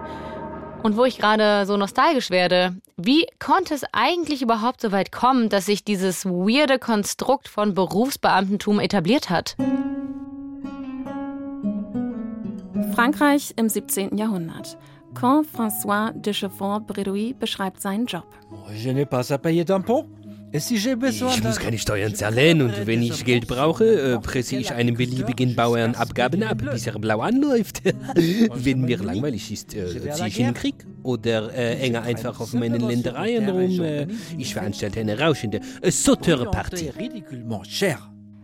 Und 0.83 0.97
wo 0.97 1.05
ich 1.05 1.17
gerade 1.17 1.65
so 1.65 1.77
nostalgisch 1.77 2.29
werde, 2.29 2.75
wie 2.97 3.25
konnte 3.39 3.73
es 3.73 3.85
eigentlich 3.93 4.41
überhaupt 4.41 4.81
so 4.81 4.91
weit 4.91 5.13
kommen, 5.13 5.47
dass 5.47 5.67
sich 5.67 5.85
dieses 5.85 6.25
weirde 6.25 6.77
Konstrukt 6.77 7.47
von 7.47 7.73
Berufsbeamtentum 7.73 8.81
etabliert 8.81 9.29
hat? 9.29 9.55
Frankreich 12.93 13.53
im 13.55 13.69
17. 13.69 14.17
Jahrhundert. 14.17 14.77
Quand 15.13 15.45
François 15.45 16.11
de 16.11 16.33
Chevron-Bredouille 16.33 17.33
beschreibt 17.33 17.79
seinen 17.81 18.05
Job. 18.05 18.25
Je 18.75 18.89
n'ai 18.91 19.05
pas 19.05 19.31
à 19.31 19.37
payer 19.37 19.63
d'impôts. 19.63 20.05
Ich 20.55 21.43
muss 21.43 21.57
keine 21.57 21.79
Steuern 21.79 22.13
zahlen 22.13 22.61
und 22.61 22.85
wenn 22.85 23.01
ich 23.01 23.25
Geld 23.25 23.47
brauche, 23.47 23.85
äh, 23.85 24.19
presse 24.19 24.57
ich 24.57 24.71
einem 24.71 24.95
beliebigen 24.95 25.55
Bauern 25.55 25.95
Abgaben 25.95 26.43
ab, 26.43 26.59
bis 26.71 26.85
er 26.85 26.99
blau 26.99 27.21
anläuft. 27.21 27.81
wenn 28.53 28.81
mir 28.81 28.99
langweilig 28.99 29.51
ist, 29.51 29.73
äh, 29.73 30.11
ziehe 30.11 30.27
ich 30.27 30.39
in 30.39 30.45
den 30.45 30.53
Krieg 30.53 30.75
oder 31.01 31.51
äh, 31.55 31.75
hänge 31.75 32.03
einfach 32.03 32.39
auf 32.39 32.53
meinen 32.53 32.81
Ländereien 32.81 33.49
rum. 33.49 34.09
Ich 34.37 34.53
veranstalte 34.53 34.99
eine 34.99 35.19
rauschende 35.19 35.59
äh, 35.81 35.89
Sauteur-Party. 35.89 36.91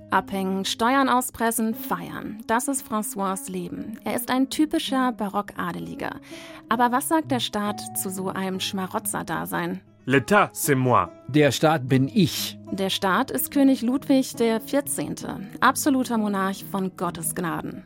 Abhängen, 0.10 0.66
Steuern 0.66 1.10
auspressen, 1.10 1.76
feiern. 1.76 2.40
Das 2.48 2.68
ist 2.68 2.84
François' 2.88 3.52
Leben. 3.52 4.00
Er 4.04 4.16
ist 4.16 4.32
ein 4.32 4.50
typischer 4.50 5.12
Barockadeliger. 5.12 6.20
Aber 6.70 6.92
was 6.92 7.10
sagt 7.10 7.30
der 7.30 7.40
Staat 7.40 7.80
zu 7.96 8.10
so 8.10 8.30
einem 8.30 8.60
Schmarotzer-Dasein? 8.60 9.82
L'État, 10.10 10.50
c'est 10.54 10.74
moi. 10.74 11.12
Der 11.28 11.52
Staat 11.52 11.88
bin 11.88 12.10
ich. 12.12 12.58
Der 12.72 12.90
Staat 12.90 13.30
ist 13.30 13.52
König 13.52 13.84
Ludwig 13.84 14.36
XIV., 14.36 15.28
absoluter 15.60 16.18
Monarch 16.18 16.66
von 16.72 16.98
Gottes 16.98 17.36
Gnaden. 17.36 17.86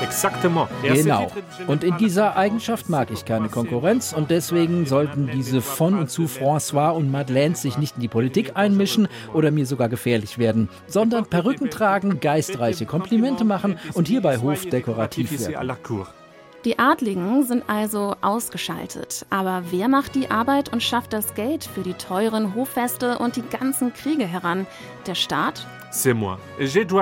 Exactement. 0.00 0.68
Genau. 0.84 1.26
Und 1.66 1.82
in 1.82 1.96
dieser 1.96 2.36
Eigenschaft 2.36 2.88
mag 2.88 3.10
ich 3.10 3.24
keine 3.24 3.48
Konkurrenz 3.48 4.12
und 4.12 4.30
deswegen 4.30 4.86
sollten 4.86 5.30
diese 5.32 5.60
von 5.60 5.98
und 5.98 6.10
zu 6.10 6.26
François 6.26 6.90
und 6.90 7.10
Madeleine 7.10 7.56
sich 7.56 7.76
nicht 7.76 7.96
in 7.96 8.02
die 8.02 8.08
Politik 8.08 8.52
einmischen 8.54 9.08
oder 9.34 9.50
mir 9.50 9.66
sogar 9.66 9.88
gefährlich 9.88 10.38
werden, 10.38 10.68
sondern 10.86 11.26
Perücken 11.26 11.70
tragen, 11.70 12.20
geistreiche 12.20 12.86
Komplimente 12.86 13.44
machen 13.44 13.80
und 13.94 14.06
hierbei 14.06 14.36
hofdekorativ 14.38 15.40
werden. 15.40 15.76
Die 16.66 16.80
Adligen 16.80 17.44
sind 17.44 17.62
also 17.68 18.16
ausgeschaltet. 18.22 19.24
Aber 19.30 19.62
wer 19.70 19.86
macht 19.86 20.16
die 20.16 20.32
Arbeit 20.32 20.72
und 20.72 20.82
schafft 20.82 21.12
das 21.12 21.36
Geld 21.36 21.62
für 21.62 21.82
die 21.82 21.94
teuren 21.94 22.56
Hoffeste 22.56 23.18
und 23.18 23.36
die 23.36 23.42
ganzen 23.42 23.94
Kriege 23.94 24.26
heran? 24.26 24.66
Der 25.06 25.14
Staat? 25.14 25.64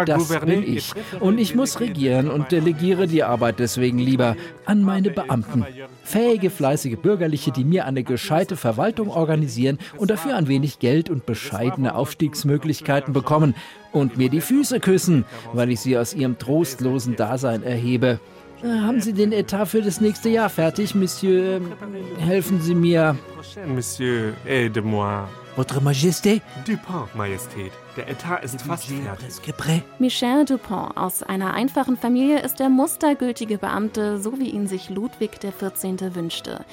Das 0.05 0.41
bin 0.41 0.63
ich. 0.63 0.93
Und 1.19 1.39
ich 1.39 1.55
muss 1.55 1.81
regieren 1.81 2.31
und 2.31 2.53
delegiere 2.53 3.07
die 3.07 3.25
Arbeit 3.25 3.59
deswegen 3.59 3.99
lieber 3.99 4.37
an 4.67 4.83
meine 4.83 5.09
Beamten. 5.09 5.65
Fähige, 6.03 6.51
fleißige 6.51 6.99
Bürgerliche, 6.99 7.51
die 7.51 7.65
mir 7.65 7.87
eine 7.87 8.05
gescheite 8.05 8.57
Verwaltung 8.57 9.09
organisieren 9.09 9.79
und 9.97 10.11
dafür 10.11 10.37
ein 10.37 10.47
wenig 10.47 10.79
Geld 10.79 11.09
und 11.09 11.25
bescheidene 11.25 11.95
Aufstiegsmöglichkeiten 11.95 13.15
bekommen 13.15 13.55
und 13.93 14.19
mir 14.19 14.29
die 14.29 14.43
Füße 14.43 14.79
küssen, 14.81 15.25
weil 15.55 15.71
ich 15.71 15.81
sie 15.81 15.97
aus 15.97 16.13
ihrem 16.13 16.39
trostlosen 16.39 17.17
Dasein 17.17 17.63
erhebe. 17.63 18.21
Haben 18.65 19.01
Sie 19.03 19.13
den 19.13 19.33
Etat 19.33 19.67
für 19.67 19.83
das 19.83 20.01
nächste 20.01 20.31
Jahr 20.31 20.49
fertig, 20.49 20.95
Monsieur? 20.95 21.61
Helfen 22.19 22.63
Sie 22.63 22.75
mir. 22.75 23.17
Monsieur, 23.67 24.33
aide-moi. 24.47 25.29
Votre 25.57 25.81
Majesté? 25.81 26.41
Dupont, 26.67 27.15
Majestät. 27.15 27.71
Der 27.97 28.09
Etat 28.09 28.43
ist 28.43 28.61
fast 28.63 28.87
fertig. 28.87 29.83
Michel 29.99 30.45
Dupont 30.47 30.97
aus 30.97 31.23
einer 31.23 31.55
einfachen 31.55 31.97
Familie 31.97 32.41
ist 32.41 32.59
der 32.59 32.71
mustergültige 32.71 33.59
Beamte, 33.59 34.19
so 34.19 34.39
wie 34.41 34.51
ihn 34.51 34.67
sich 34.67 34.91
Ludwig 34.91 35.39
XIV. 35.41 36.15
wünschte. 36.15 36.65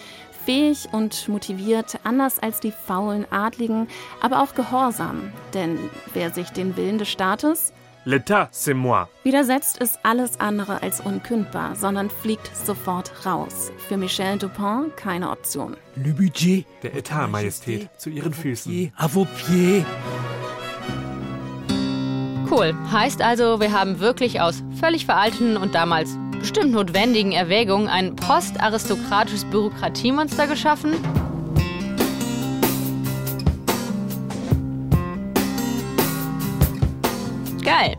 Fähig 0.45 0.87
und 0.91 1.29
motiviert, 1.29 1.99
anders 2.03 2.39
als 2.39 2.59
die 2.59 2.71
faulen 2.71 3.27
Adligen, 3.31 3.87
aber 4.21 4.41
auch 4.41 4.55
gehorsam. 4.55 5.31
Denn 5.53 5.77
wer 6.13 6.31
sich 6.31 6.49
den 6.49 6.75
Willen 6.75 6.97
des 6.97 7.09
Staates, 7.09 7.73
L'État, 8.05 8.49
c'est 8.51 8.73
moi. 8.73 9.09
Widersetzt 9.23 9.77
ist 9.77 9.99
alles 10.01 10.39
andere 10.39 10.81
als 10.81 11.01
unkündbar, 11.01 11.75
sondern 11.75 12.09
fliegt 12.09 12.49
sofort 12.55 13.11
raus. 13.27 13.71
Für 13.87 13.95
Michel 13.95 14.39
Dupont 14.39 14.97
keine 14.97 15.29
Option. 15.29 15.77
Le 15.95 16.11
budget. 16.11 16.65
Der 16.81 16.95
Etat, 16.95 17.27
Majestät, 17.27 17.89
zu 17.97 18.09
Ihren 18.09 18.33
Füßen. 18.33 18.91
À 18.97 19.07
vos 19.07 19.27
pieds. 19.37 19.85
Cool. 22.49 22.73
Heißt 22.91 23.21
also, 23.21 23.59
wir 23.59 23.71
haben 23.71 23.99
wirklich 23.99 24.41
aus 24.41 24.63
völlig 24.79 25.05
veralteten 25.05 25.55
und 25.55 25.75
damals 25.75 26.17
bestimmt 26.39 26.71
notwendigen 26.71 27.31
Erwägungen 27.33 27.87
ein 27.87 28.15
postaristokratisches 28.15 29.45
Bürokratiemonster 29.45 30.47
geschaffen? 30.47 30.95
Geil. 37.71 37.95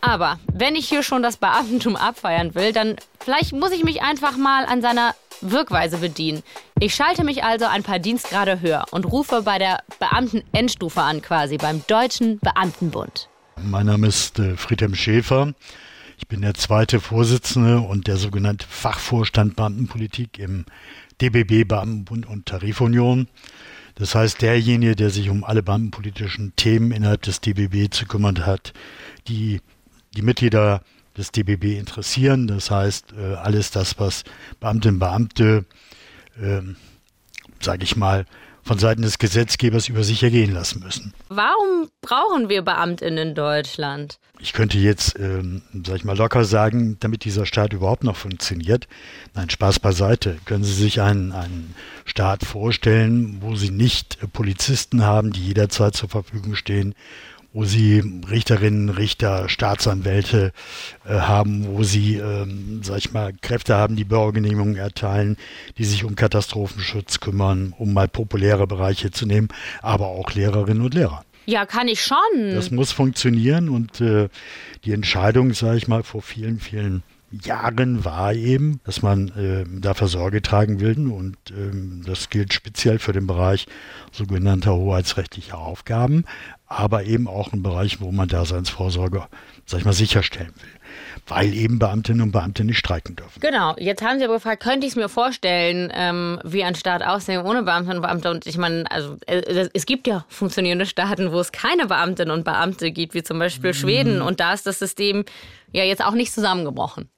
Aber 0.00 0.38
wenn 0.52 0.76
ich 0.76 0.88
hier 0.88 1.02
schon 1.02 1.20
das 1.20 1.38
Beamtentum 1.38 1.96
abfeiern 1.96 2.54
will, 2.54 2.72
dann 2.72 2.94
vielleicht 3.18 3.52
muss 3.52 3.72
ich 3.72 3.82
mich 3.82 4.00
einfach 4.00 4.36
mal 4.36 4.64
an 4.64 4.80
seiner 4.80 5.16
Wirkweise 5.40 5.98
bedienen. 5.98 6.44
Ich 6.78 6.94
schalte 6.94 7.24
mich 7.24 7.42
also 7.42 7.64
ein 7.64 7.82
paar 7.82 7.98
Dienstgrade 7.98 8.60
höher 8.60 8.84
und 8.92 9.04
rufe 9.04 9.42
bei 9.42 9.58
der 9.58 9.80
Beamten-Endstufe 9.98 11.02
an, 11.02 11.20
quasi 11.20 11.56
beim 11.56 11.82
Deutschen 11.88 12.38
Beamtenbund. 12.38 13.28
Mein 13.60 13.86
Name 13.86 14.06
ist 14.06 14.38
äh, 14.38 14.56
Friedhelm 14.56 14.94
Schäfer. 14.94 15.52
Ich 16.16 16.28
bin 16.28 16.42
der 16.42 16.54
zweite 16.54 17.00
Vorsitzende 17.00 17.80
und 17.80 18.06
der 18.06 18.18
sogenannte 18.18 18.68
Fachvorstand 18.68 19.56
Beamtenpolitik 19.56 20.38
im 20.38 20.64
DBB 21.20 21.66
Beamtenbund 21.66 22.24
und 22.24 22.46
Tarifunion. 22.46 23.26
Das 23.96 24.14
heißt, 24.14 24.42
derjenige, 24.42 24.94
der 24.94 25.10
sich 25.10 25.30
um 25.30 25.42
alle 25.42 25.62
beamtenpolitischen 25.62 26.54
Themen 26.54 26.92
innerhalb 26.92 27.22
des 27.22 27.40
DBB 27.40 27.92
zu 27.92 28.06
kümmern 28.06 28.46
hat, 28.46 28.72
die 29.26 29.60
die 30.14 30.22
Mitglieder 30.22 30.82
des 31.16 31.32
DBB 31.32 31.78
interessieren. 31.78 32.46
Das 32.46 32.70
heißt, 32.70 33.14
äh, 33.18 33.34
alles 33.34 33.70
das, 33.70 33.98
was 33.98 34.24
Beamtinnen 34.60 34.96
und 34.96 35.00
Beamte, 35.00 35.64
äh, 36.40 36.60
sage 37.60 37.84
ich 37.84 37.96
mal, 37.96 38.26
von 38.66 38.78
Seiten 38.80 39.02
des 39.02 39.18
Gesetzgebers 39.18 39.88
über 39.88 40.02
sich 40.02 40.24
ergehen 40.24 40.52
lassen 40.52 40.82
müssen. 40.82 41.14
Warum 41.28 41.88
brauchen 42.02 42.48
wir 42.48 42.62
Beamtinnen 42.62 43.28
in 43.28 43.34
Deutschland? 43.36 44.18
Ich 44.40 44.52
könnte 44.52 44.76
jetzt, 44.76 45.16
ähm, 45.20 45.62
sag 45.84 45.96
ich 45.96 46.04
mal, 46.04 46.16
locker 46.16 46.44
sagen, 46.44 46.96
damit 46.98 47.24
dieser 47.24 47.46
Staat 47.46 47.72
überhaupt 47.72 48.02
noch 48.02 48.16
funktioniert. 48.16 48.88
Nein, 49.34 49.48
Spaß 49.50 49.78
beiseite. 49.78 50.36
Können 50.44 50.64
Sie 50.64 50.74
sich 50.74 51.00
einen, 51.00 51.30
einen 51.30 51.76
Staat 52.04 52.44
vorstellen, 52.44 53.38
wo 53.40 53.54
Sie 53.54 53.70
nicht 53.70 54.18
Polizisten 54.32 55.04
haben, 55.04 55.32
die 55.32 55.46
jederzeit 55.46 55.94
zur 55.94 56.08
Verfügung 56.08 56.56
stehen, 56.56 56.94
wo 57.56 57.64
sie 57.64 58.02
Richterinnen, 58.30 58.90
Richter, 58.90 59.48
Staatsanwälte 59.48 60.52
äh, 61.06 61.14
haben, 61.14 61.66
wo 61.68 61.84
sie, 61.84 62.16
ähm, 62.16 62.82
sag 62.82 62.98
ich 62.98 63.12
mal, 63.14 63.32
Kräfte 63.40 63.76
haben, 63.76 63.96
die 63.96 64.04
Baugenehmigungen 64.04 64.76
erteilen, 64.76 65.38
die 65.78 65.84
sich 65.84 66.04
um 66.04 66.16
Katastrophenschutz 66.16 67.18
kümmern, 67.18 67.72
um 67.78 67.94
mal 67.94 68.08
populäre 68.08 68.66
Bereiche 68.66 69.10
zu 69.10 69.24
nehmen, 69.24 69.48
aber 69.80 70.08
auch 70.08 70.32
Lehrerinnen 70.32 70.82
und 70.82 70.92
Lehrer. 70.92 71.24
Ja, 71.46 71.64
kann 71.64 71.88
ich 71.88 72.02
schon. 72.02 72.54
Das 72.54 72.70
muss 72.70 72.92
funktionieren 72.92 73.70
und 73.70 74.02
äh, 74.02 74.28
die 74.84 74.92
Entscheidung, 74.92 75.54
sage 75.54 75.78
ich 75.78 75.88
mal, 75.88 76.02
vor 76.02 76.20
vielen, 76.20 76.60
vielen 76.60 77.04
Jahren 77.30 78.04
war 78.04 78.34
eben, 78.34 78.80
dass 78.84 79.02
man 79.02 79.28
äh, 79.30 79.64
dafür 79.80 80.08
Sorge 80.08 80.42
tragen 80.42 80.80
will 80.80 81.08
und 81.08 81.36
ähm, 81.50 82.02
das 82.06 82.30
gilt 82.30 82.52
speziell 82.52 82.98
für 82.98 83.12
den 83.12 83.26
Bereich 83.26 83.66
sogenannter 84.12 84.74
hoheitsrechtlicher 84.74 85.58
Aufgaben, 85.58 86.24
aber 86.66 87.04
eben 87.04 87.28
auch 87.28 87.52
ein 87.52 87.62
Bereich, 87.62 88.00
wo 88.00 88.10
man 88.10 88.28
Daseinsvorsorge, 88.28 89.26
sag 89.66 89.80
ich 89.80 89.84
mal, 89.84 89.92
sicherstellen 89.92 90.52
will. 90.56 90.70
Weil 91.28 91.54
eben 91.54 91.78
Beamtinnen 91.78 92.22
und 92.22 92.32
Beamte 92.32 92.64
nicht 92.64 92.78
streiken 92.78 93.16
dürfen. 93.16 93.40
Genau, 93.40 93.74
jetzt 93.78 94.02
haben 94.02 94.18
Sie 94.18 94.24
aber 94.24 94.34
gefragt, 94.34 94.62
könnte 94.62 94.86
ich 94.86 94.92
es 94.92 94.96
mir 94.96 95.08
vorstellen, 95.08 95.92
ähm, 95.94 96.40
wie 96.44 96.62
ein 96.62 96.74
Staat 96.74 97.02
aussehen 97.02 97.44
ohne 97.44 97.62
Beamtinnen 97.62 97.98
und 97.98 98.02
Beamte? 98.02 98.30
Und 98.30 98.46
ich 98.46 98.58
meine, 98.58 98.84
also 98.90 99.16
äh, 99.26 99.68
es 99.72 99.86
gibt 99.86 100.06
ja 100.06 100.24
funktionierende 100.28 100.86
Staaten, 100.86 101.32
wo 101.32 101.40
es 101.40 101.52
keine 101.52 101.86
Beamtinnen 101.86 102.32
und 102.32 102.44
Beamte 102.44 102.92
gibt, 102.92 103.14
wie 103.14 103.22
zum 103.22 103.38
Beispiel 103.38 103.70
mhm. 103.70 103.74
Schweden. 103.74 104.22
Und 104.22 104.40
da 104.40 104.52
ist 104.52 104.66
das 104.66 104.78
System 104.78 105.24
ja 105.72 105.84
jetzt 105.84 106.04
auch 106.04 106.14
nicht 106.14 106.32
zusammengebrochen. 106.32 107.08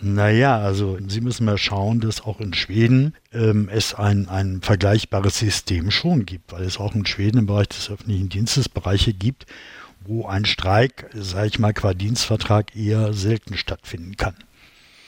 Naja, 0.00 0.58
also 0.58 0.98
Sie 1.06 1.20
müssen 1.20 1.44
mal 1.44 1.58
schauen, 1.58 2.00
dass 2.00 2.20
auch 2.20 2.40
in 2.40 2.54
Schweden 2.54 3.14
ähm, 3.32 3.68
es 3.70 3.94
ein, 3.94 4.28
ein 4.28 4.60
vergleichbares 4.62 5.38
System 5.38 5.90
schon 5.90 6.24
gibt, 6.24 6.52
weil 6.52 6.62
es 6.62 6.78
auch 6.78 6.94
in 6.94 7.04
Schweden 7.04 7.38
im 7.38 7.46
Bereich 7.46 7.68
des 7.68 7.90
öffentlichen 7.90 8.28
Dienstes 8.28 8.68
Bereiche 8.68 9.12
gibt, 9.12 9.46
wo 10.04 10.26
ein 10.26 10.44
Streik, 10.44 11.10
sage 11.14 11.48
ich 11.48 11.58
mal, 11.58 11.74
qua 11.74 11.94
Dienstvertrag 11.94 12.76
eher 12.76 13.12
selten 13.12 13.56
stattfinden 13.56 14.16
kann. 14.16 14.34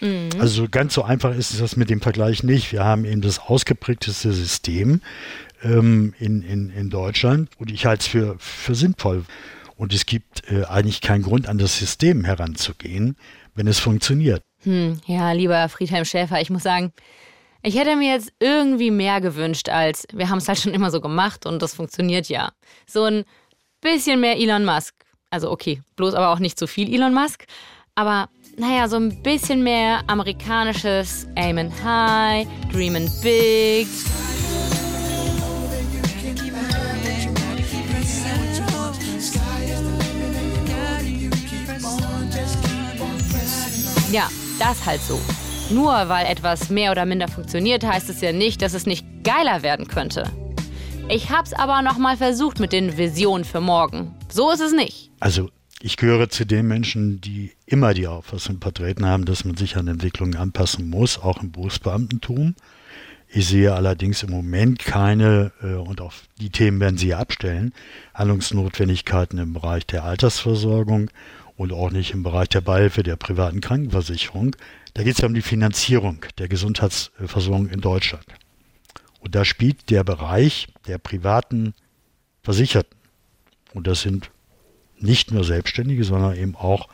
Mhm. 0.00 0.30
Also 0.38 0.66
ganz 0.68 0.94
so 0.94 1.04
einfach 1.04 1.35
ist 1.35 1.61
das 1.61 1.76
mit 1.76 1.88
dem 1.88 2.00
Vergleich 2.00 2.42
nicht. 2.42 2.73
Wir 2.73 2.85
haben 2.85 3.04
eben 3.04 3.20
das 3.20 3.38
ausgeprägteste 3.38 4.32
System 4.32 5.02
ähm, 5.62 6.14
in, 6.18 6.42
in, 6.42 6.70
in 6.70 6.90
Deutschland 6.90 7.49
und 7.59 7.70
ich 7.70 7.87
halte 7.87 8.02
es 8.02 8.06
für, 8.09 8.37
für 8.38 8.75
sinnvoll. 8.75 9.25
Und 9.76 9.94
es 9.94 10.04
gibt 10.04 10.50
äh, 10.50 10.64
eigentlich 10.64 11.00
keinen 11.00 11.23
Grund, 11.23 11.49
an 11.49 11.59
das 11.59 11.78
System 11.78 12.25
heranzugehen, 12.25 13.16
wenn 13.54 13.66
es 13.66 13.78
funktioniert. 13.78 14.42
Hm, 14.62 15.00
ja, 15.07 15.33
lieber 15.33 15.69
Friedhelm 15.69 16.05
Schäfer, 16.05 16.40
ich 16.40 16.50
muss 16.50 16.62
sagen, 16.62 16.93
ich 17.62 17.76
hätte 17.79 17.97
mir 17.97 18.12
jetzt 18.14 18.33
irgendwie 18.40 18.90
mehr 18.90 19.21
gewünscht 19.21 19.69
als, 19.69 20.07
wir 20.12 20.29
haben 20.31 20.38
es 20.38 20.49
halt 20.49 20.59
schon 20.59 20.75
immer 20.75 20.90
so 20.90 21.00
gemacht 21.00 21.47
und 21.47 21.61
das 21.61 21.75
funktioniert 21.75 22.29
ja. 22.29 22.52
So 22.87 23.05
ein 23.05 23.25
bisschen 23.81 24.21
mehr 24.21 24.38
Elon 24.38 24.64
Musk. 24.64 24.95
Also 25.31 25.50
okay, 25.50 25.83
bloß 25.97 26.14
aber 26.14 26.31
auch 26.31 26.38
nicht 26.38 26.59
zu 26.59 26.67
viel 26.67 26.93
Elon 26.93 27.14
Musk. 27.14 27.45
Aber 27.95 28.29
naja, 28.57 28.88
so 28.88 28.97
ein 28.97 29.23
bisschen 29.23 29.62
mehr 29.62 30.00
amerikanisches 30.07 31.26
Aiming 31.37 31.73
High, 31.85 32.47
Dreaming 32.73 33.11
Big. 33.23 33.87
Ja, 44.11 44.29
das 44.61 44.87
halt 44.87 45.00
so. 45.00 45.19
Nur 45.71 45.93
weil 46.09 46.26
etwas 46.26 46.69
mehr 46.69 46.90
oder 46.90 47.07
minder 47.07 47.29
funktioniert, 47.29 47.85
heißt 47.85 48.11
es 48.11 48.21
ja 48.21 48.33
nicht, 48.33 48.61
dass 48.62 48.75
es 48.75 48.87
nicht 48.87 49.07
geiler 49.25 49.62
werden 49.62 49.88
könnte. 49.88 50.25
Ich 51.09 51.31
hab's 51.31 51.52
aber 51.52 51.83
nochmal 51.83 52.17
versucht 52.17 52.61
mit 52.61 52.73
den 52.73 52.97
Visionen 52.97 53.45
für 53.45 53.61
morgen. 53.61 54.14
So 54.29 54.50
ist 54.50 54.61
es 54.61 54.73
nicht. 54.73 55.11
Also, 55.19 55.50
ich 55.81 55.97
gehöre 55.97 56.29
zu 56.29 56.45
den 56.45 56.69
Menschen, 56.69 57.21
die 57.21 57.52
immer 57.67 57.95
die 57.95 58.07
Auffassung 58.07 58.61
vertreten 58.61 59.07
haben, 59.07 59.25
dass 59.25 59.45
man 59.45 59.57
sich 59.57 59.77
an 59.77 59.88
Entwicklungen 59.88 60.37
anpassen 60.37 60.90
muss, 60.90 61.18
auch 61.18 61.42
im 61.42 61.53
Berufsbeamtentum. 61.53 62.55
Ich 63.33 63.46
sehe 63.46 63.73
allerdings 63.73 64.23
im 64.25 64.31
Moment 64.31 64.81
keine, 64.81 65.53
äh, 65.62 65.75
und 65.75 66.01
auf 66.01 66.23
die 66.40 66.51
Themen 66.51 66.81
werden 66.81 66.99
Sie 66.99 67.14
abstellen, 67.14 67.73
Handlungsnotwendigkeiten 68.12 69.38
im 69.38 69.53
Bereich 69.53 69.87
der 69.87 70.05
Altersversorgung 70.05 71.11
und 71.61 71.75
auch 71.75 71.90
nicht 71.90 72.12
im 72.12 72.23
Bereich 72.23 72.49
der 72.49 72.62
Beihilfe 72.62 73.03
der 73.03 73.16
privaten 73.16 73.61
Krankenversicherung. 73.61 74.57
Da 74.94 75.03
geht 75.03 75.16
es 75.16 75.20
ja 75.20 75.29
um 75.29 75.35
die 75.35 75.42
Finanzierung 75.42 76.25
der 76.38 76.49
Gesundheitsversorgung 76.49 77.68
in 77.68 77.83
Deutschland. 77.83 78.25
Und 79.18 79.35
da 79.35 79.44
spielt 79.44 79.90
der 79.90 80.03
Bereich 80.03 80.68
der 80.87 80.96
privaten 80.96 81.75
Versicherten, 82.42 82.96
und 83.75 83.87
das 83.87 84.01
sind 84.01 84.31
nicht 84.99 85.33
nur 85.33 85.44
Selbstständige, 85.44 86.03
sondern 86.03 86.35
eben 86.35 86.57
auch 86.57 86.88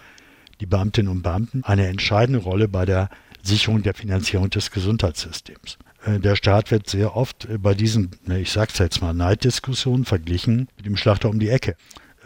die 0.58 0.66
Beamtinnen 0.66 1.12
und 1.12 1.22
Beamten, 1.22 1.62
eine 1.62 1.86
entscheidende 1.86 2.40
Rolle 2.40 2.66
bei 2.66 2.84
der 2.84 3.08
Sicherung 3.44 3.84
der 3.84 3.94
Finanzierung 3.94 4.50
des 4.50 4.72
Gesundheitssystems. 4.72 5.78
Äh, 6.04 6.18
der 6.18 6.34
Staat 6.34 6.72
wird 6.72 6.90
sehr 6.90 7.14
oft 7.14 7.44
äh, 7.44 7.58
bei 7.58 7.74
diesen, 7.74 8.10
ich 8.28 8.50
sag's 8.50 8.78
jetzt 8.78 9.00
mal, 9.00 9.14
Neiddiskussionen 9.14 10.04
verglichen 10.04 10.66
mit 10.76 10.86
dem 10.86 10.96
Schlachter 10.96 11.30
um 11.30 11.38
die 11.38 11.50
Ecke. 11.50 11.76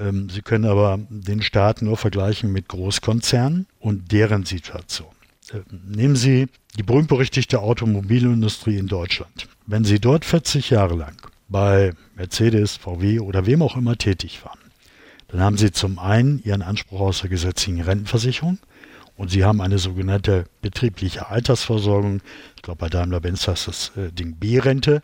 Ähm, 0.00 0.28
Sie 0.30 0.42
können 0.42 0.64
aber 0.64 0.98
den 1.08 1.42
Staat 1.42 1.82
nur 1.82 1.96
vergleichen 1.96 2.52
mit 2.52 2.68
Großkonzernen 2.68 3.66
und 3.78 4.10
deren 4.10 4.44
Situation. 4.44 5.10
Ähm, 5.52 5.64
nehmen 5.86 6.16
Sie 6.16 6.46
die 6.78 6.82
berühmt-berüchtigte 6.82 7.60
Automobilindustrie 7.60 8.78
in 8.78 8.86
Deutschland. 8.86 9.48
Wenn 9.66 9.84
Sie 9.84 10.00
dort 10.00 10.24
40 10.24 10.70
Jahre 10.70 10.96
lang 10.96 11.16
bei 11.48 11.92
Mercedes, 12.16 12.76
VW 12.76 13.20
oder 13.20 13.46
wem 13.46 13.62
auch 13.62 13.76
immer 13.76 13.96
tätig 13.96 14.44
waren, 14.44 14.58
dann 15.28 15.40
haben 15.40 15.58
Sie 15.58 15.70
zum 15.70 15.98
einen 15.98 16.42
Ihren 16.42 16.62
Anspruch 16.62 17.00
aus 17.00 17.20
der 17.20 17.30
gesetzlichen 17.30 17.82
Rentenversicherung 17.82 18.58
und 19.16 19.30
Sie 19.30 19.44
haben 19.44 19.60
eine 19.60 19.78
sogenannte 19.78 20.46
betriebliche 20.62 21.28
Altersversorgung. 21.28 22.20
Ich 22.56 22.62
glaube, 22.62 22.78
bei 22.78 22.88
Daimler-Benz 22.88 23.46
heißt 23.46 23.68
das 23.68 23.92
äh, 23.96 24.10
Ding 24.12 24.36
B-Rente, 24.36 25.02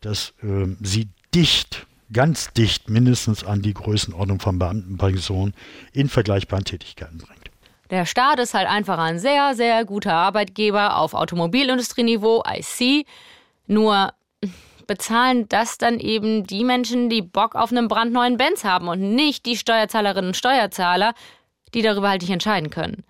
dass 0.00 0.34
äh, 0.42 0.66
Sie 0.82 1.08
dicht 1.34 1.86
ganz 2.12 2.52
dicht 2.52 2.88
mindestens 2.88 3.44
an 3.44 3.62
die 3.62 3.74
Größenordnung 3.74 4.40
von 4.40 4.58
Beamtenpensionen 4.58 5.54
in 5.92 6.08
vergleichbaren 6.08 6.64
Tätigkeiten 6.64 7.18
bringt. 7.18 7.50
Der 7.90 8.06
Staat 8.06 8.38
ist 8.38 8.54
halt 8.54 8.68
einfach 8.68 8.98
ein 8.98 9.18
sehr, 9.18 9.54
sehr 9.54 9.84
guter 9.84 10.14
Arbeitgeber 10.14 10.96
auf 10.96 11.14
Automobilindustrieniveau, 11.14 12.42
I 12.46 12.62
see. 12.62 13.04
Nur 13.66 14.12
bezahlen 14.86 15.48
das 15.48 15.78
dann 15.78 16.00
eben 16.00 16.46
die 16.46 16.64
Menschen, 16.64 17.08
die 17.08 17.22
Bock 17.22 17.54
auf 17.54 17.70
einen 17.70 17.88
brandneuen 17.88 18.36
Benz 18.36 18.64
haben 18.64 18.88
und 18.88 19.14
nicht 19.14 19.46
die 19.46 19.56
Steuerzahlerinnen 19.56 20.30
und 20.30 20.36
Steuerzahler, 20.36 21.14
die 21.74 21.82
darüber 21.82 22.08
halt 22.08 22.22
nicht 22.22 22.30
entscheiden 22.30 22.70
können. 22.70 23.04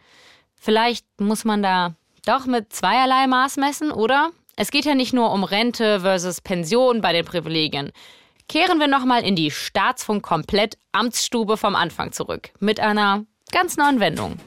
Vielleicht 0.57 1.07
muss 1.19 1.45
man 1.45 1.63
da 1.63 1.95
doch 2.27 2.47
mit 2.47 2.73
zweierlei 2.73 3.27
Maß 3.27 3.57
messen, 3.57 3.93
oder? 3.93 4.31
Es 4.57 4.71
geht 4.71 4.85
ja 4.85 4.95
nicht 4.95 5.15
nur 5.15 5.33
um 5.33 5.43
Rente 5.43 6.01
versus 6.01 6.43
Pension 6.43 7.01
bei 7.01 7.15
den 7.15 7.25
Privilegien. 7.25 7.93
Kehren 8.51 8.81
wir 8.81 8.89
nochmal 8.89 9.23
in 9.23 9.37
die 9.37 9.53
Staatsfunk 9.53 10.25
komplett 10.25 10.77
Amtsstube 10.91 11.57
vom 11.57 11.77
Anfang 11.77 12.11
zurück. 12.11 12.51
Mit 12.59 12.81
einer 12.81 13.25
ganz 13.53 13.77
neuen 13.77 14.01
Wendung. 14.01 14.39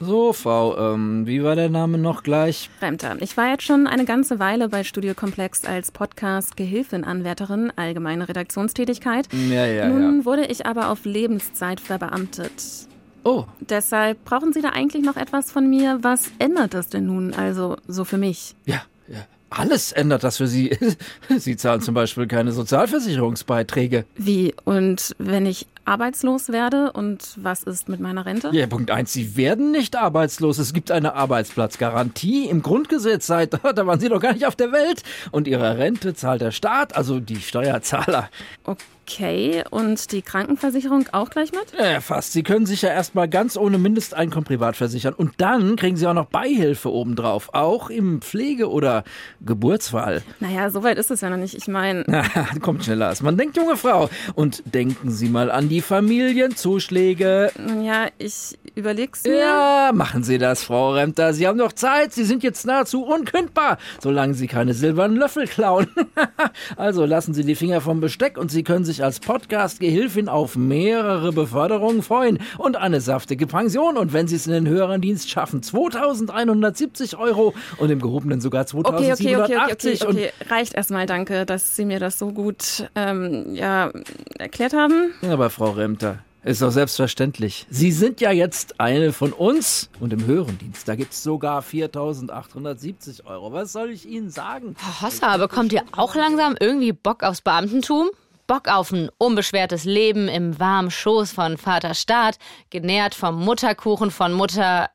So, 0.00 0.32
Frau, 0.32 0.94
ähm, 0.94 1.26
wie 1.26 1.44
war 1.44 1.54
der 1.54 1.68
Name 1.68 1.98
noch 1.98 2.22
gleich? 2.22 2.70
Remter. 2.80 3.20
Ich 3.20 3.36
war 3.36 3.50
jetzt 3.50 3.64
schon 3.64 3.86
eine 3.86 4.06
ganze 4.06 4.38
Weile 4.38 4.70
bei 4.70 4.82
Studio 4.82 5.12
Komplex 5.12 5.66
als 5.66 5.90
Podcast-Gehilfin-Anwärterin, 5.90 7.70
allgemeine 7.76 8.30
Redaktionstätigkeit. 8.30 9.28
Ja, 9.30 9.66
ja, 9.66 9.90
Nun 9.90 10.20
ja. 10.20 10.24
wurde 10.24 10.46
ich 10.46 10.64
aber 10.64 10.88
auf 10.88 11.04
Lebenszeit 11.04 11.80
verbeamtet. 11.80 12.88
Oh. 13.24 13.44
Deshalb 13.60 14.24
brauchen 14.24 14.54
Sie 14.54 14.62
da 14.62 14.70
eigentlich 14.70 15.04
noch 15.04 15.16
etwas 15.16 15.52
von 15.52 15.68
mir. 15.68 15.98
Was 16.00 16.32
ändert 16.38 16.72
das 16.72 16.88
denn 16.88 17.04
nun 17.08 17.34
also 17.34 17.76
so 17.86 18.06
für 18.06 18.16
mich? 18.16 18.56
Ja, 18.64 18.80
ja. 19.06 19.26
Alles 19.52 19.92
ändert 19.92 20.24
das 20.24 20.38
für 20.38 20.46
Sie. 20.46 20.76
Sie 21.38 21.56
zahlen 21.56 21.80
zum 21.80 21.94
Beispiel 21.94 22.26
keine 22.26 22.52
Sozialversicherungsbeiträge. 22.52 24.04
Wie? 24.16 24.54
Und 24.64 25.14
wenn 25.18 25.46
ich 25.46 25.66
arbeitslos 25.84 26.50
werde 26.50 26.92
und 26.92 27.36
was 27.36 27.62
ist 27.62 27.88
mit 27.88 28.00
meiner 28.00 28.26
Rente? 28.26 28.50
Ja, 28.52 28.66
Punkt 28.66 28.90
eins, 28.90 29.12
Sie 29.12 29.36
werden 29.36 29.70
nicht 29.70 29.96
arbeitslos. 29.96 30.58
Es 30.58 30.72
gibt 30.72 30.90
eine 30.90 31.14
Arbeitsplatzgarantie 31.14 32.46
im 32.46 32.62
Grundgesetz 32.62 33.26
seit, 33.26 33.54
da 33.74 33.86
waren 33.86 34.00
Sie 34.00 34.08
doch 34.08 34.20
gar 34.20 34.32
nicht 34.32 34.46
auf 34.46 34.56
der 34.56 34.72
Welt. 34.72 35.02
Und 35.30 35.48
Ihre 35.48 35.78
Rente 35.78 36.14
zahlt 36.14 36.40
der 36.40 36.50
Staat, 36.50 36.96
also 36.96 37.20
die 37.20 37.40
Steuerzahler. 37.40 38.28
Okay. 38.64 39.64
Und 39.70 40.12
die 40.12 40.22
Krankenversicherung 40.22 41.06
auch 41.12 41.30
gleich 41.30 41.50
mit? 41.52 41.72
Ja, 41.78 42.00
fast. 42.00 42.32
Sie 42.32 42.42
können 42.42 42.66
sich 42.66 42.82
ja 42.82 42.90
erstmal 42.90 43.28
ganz 43.28 43.56
ohne 43.56 43.76
Mindesteinkommen 43.76 44.44
privat 44.44 44.76
versichern. 44.76 45.12
Und 45.12 45.34
dann 45.38 45.76
kriegen 45.76 45.96
Sie 45.96 46.06
auch 46.06 46.14
noch 46.14 46.26
Beihilfe 46.26 46.90
obendrauf. 46.90 47.52
Auch 47.52 47.90
im 47.90 48.22
Pflege- 48.22 48.70
oder 48.70 49.02
Geburtsfall. 49.44 50.22
Naja, 50.40 50.70
so 50.70 50.82
weit 50.84 50.98
ist 50.98 51.10
es 51.10 51.20
ja 51.20 51.30
noch 51.30 51.36
nicht. 51.36 51.54
Ich 51.54 51.66
meine. 51.66 52.04
Kommt 52.60 52.84
schneller 52.84 53.08
als 53.08 53.22
man 53.22 53.36
denkt, 53.36 53.56
junge 53.56 53.76
Frau. 53.76 54.08
Und 54.34 54.62
denken 54.72 55.10
Sie 55.10 55.28
mal 55.28 55.50
an 55.50 55.68
die 55.68 55.71
Familienzuschläge. 55.80 57.50
Ja, 57.82 58.08
ich 58.18 58.58
überleg's 58.74 59.24
mir. 59.24 59.38
Ja, 59.38 59.90
machen 59.94 60.22
Sie 60.22 60.38
das, 60.38 60.64
Frau 60.64 60.92
Remter. 60.92 61.32
Sie 61.34 61.46
haben 61.46 61.58
noch 61.58 61.72
Zeit. 61.72 62.12
Sie 62.12 62.24
sind 62.24 62.42
jetzt 62.42 62.66
nahezu 62.66 63.04
unkündbar, 63.04 63.78
solange 64.00 64.34
Sie 64.34 64.46
keine 64.46 64.74
silbernen 64.74 65.16
Löffel 65.16 65.46
klauen. 65.46 65.86
also 66.76 67.04
lassen 67.04 67.34
Sie 67.34 67.44
die 67.44 67.54
Finger 67.54 67.80
vom 67.80 68.00
Besteck 68.00 68.38
und 68.38 68.50
Sie 68.50 68.62
können 68.62 68.84
sich 68.84 69.02
als 69.04 69.20
Podcast-Gehilfin 69.20 70.28
auf 70.28 70.56
mehrere 70.56 71.32
Beförderungen 71.32 72.02
freuen 72.02 72.38
und 72.58 72.76
eine 72.76 73.00
saftige 73.00 73.46
Pension. 73.46 73.96
Und 73.96 74.12
wenn 74.12 74.28
Sie 74.28 74.36
es 74.36 74.46
in 74.46 74.52
den 74.52 74.68
höheren 74.68 75.00
Dienst 75.00 75.30
schaffen, 75.30 75.62
2170 75.62 77.16
Euro 77.16 77.54
und 77.78 77.90
im 77.90 78.00
gehobenen 78.00 78.40
sogar 78.40 78.66
2780. 78.66 79.26
Okay, 79.26 79.36
okay, 79.36 79.74
okay, 79.74 80.06
okay, 80.06 80.06
okay. 80.06 80.32
Reicht 80.48 80.74
erstmal, 80.74 81.06
danke, 81.06 81.46
dass 81.46 81.76
Sie 81.76 81.84
mir 81.84 82.00
das 82.00 82.18
so 82.18 82.32
gut 82.32 82.88
ähm, 82.94 83.54
ja, 83.54 83.92
erklärt 84.38 84.72
haben. 84.72 85.12
Aber 85.22 85.50
Frau 85.50 85.61
Remter, 85.70 86.18
ist 86.44 86.60
doch 86.60 86.70
selbstverständlich. 86.70 87.66
Sie 87.70 87.92
sind 87.92 88.20
ja 88.20 88.32
jetzt 88.32 88.80
eine 88.80 89.12
von 89.12 89.32
uns 89.32 89.90
und 90.00 90.12
im 90.12 90.26
höheren 90.26 90.58
Dienst, 90.58 90.88
da 90.88 90.96
gibt 90.96 91.12
es 91.12 91.22
sogar 91.22 91.62
4.870 91.62 93.24
Euro. 93.26 93.52
Was 93.52 93.72
soll 93.72 93.90
ich 93.90 94.06
Ihnen 94.06 94.30
sagen? 94.30 94.74
Herr 94.78 95.06
Hossa, 95.06 95.36
bekommt 95.36 95.72
ihr 95.72 95.84
auch 95.92 96.14
langsam 96.14 96.56
irgendwie 96.58 96.92
Bock 96.92 97.22
aufs 97.22 97.42
Beamtentum? 97.42 98.10
Bock 98.48 98.68
auf 98.68 98.90
ein 98.90 99.08
unbeschwertes 99.18 99.84
Leben 99.84 100.28
im 100.28 100.58
warmen 100.58 100.90
Schoß 100.90 101.30
von 101.30 101.56
Vater 101.58 101.94
Staat, 101.94 102.38
genährt 102.70 103.14
vom 103.14 103.36
Mutterkuchen 103.42 104.10
von 104.10 104.32
Mutter. 104.32 104.90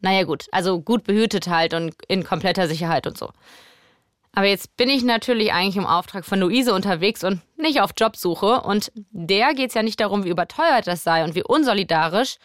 naja, 0.00 0.24
gut, 0.24 0.46
also 0.52 0.80
gut 0.80 1.04
behütet 1.04 1.48
halt 1.48 1.72
und 1.72 1.94
in 2.08 2.24
kompletter 2.24 2.68
Sicherheit 2.68 3.06
und 3.06 3.16
so. 3.16 3.30
Aber 4.38 4.46
jetzt 4.46 4.76
bin 4.76 4.88
ich 4.88 5.02
natürlich 5.02 5.52
eigentlich 5.52 5.78
im 5.78 5.84
Auftrag 5.84 6.24
von 6.24 6.38
Luise 6.38 6.72
unterwegs 6.72 7.24
und 7.24 7.40
nicht 7.56 7.80
auf 7.80 7.90
Jobsuche. 7.98 8.60
Und 8.60 8.92
der 9.10 9.52
geht 9.52 9.70
es 9.70 9.74
ja 9.74 9.82
nicht 9.82 9.98
darum, 9.98 10.22
wie 10.22 10.28
überteuert 10.28 10.86
das 10.86 11.02
sei 11.02 11.24
und 11.24 11.34
wie 11.34 11.42
unsolidarisch. 11.42 12.36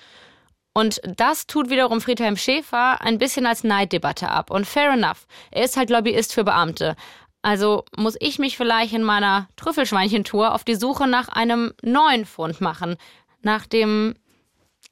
Und 0.73 0.99
das 1.05 1.45
tut 1.45 1.69
wiederum 1.69 2.01
Friedhelm 2.01 2.35
Schäfer 2.35 2.99
ein 3.01 3.19
bisschen 3.19 3.45
als 3.45 3.63
Neiddebatte 3.63 4.27
ab. 4.27 4.49
Und 4.49 4.65
fair 4.65 4.89
enough. 4.93 5.27
Er 5.51 5.65
ist 5.65 5.77
halt 5.77 5.91
Lobbyist 5.91 6.33
für 6.33 6.43
Beamte. 6.43 6.95
Also 7.43 7.85
muss 7.95 8.17
ich 8.19 8.39
mich 8.39 8.57
vielleicht 8.57 8.95
in 8.95 9.03
meiner 9.03 9.47
Trüffelschweinchentour 9.55 10.55
auf 10.55 10.63
die 10.63 10.73
Suche 10.73 11.05
nach 11.05 11.27
einem 11.27 11.73
neuen 11.83 12.25
Fund 12.25 12.59
machen. 12.59 12.95
Nach 13.43 13.67
dem, 13.67 14.15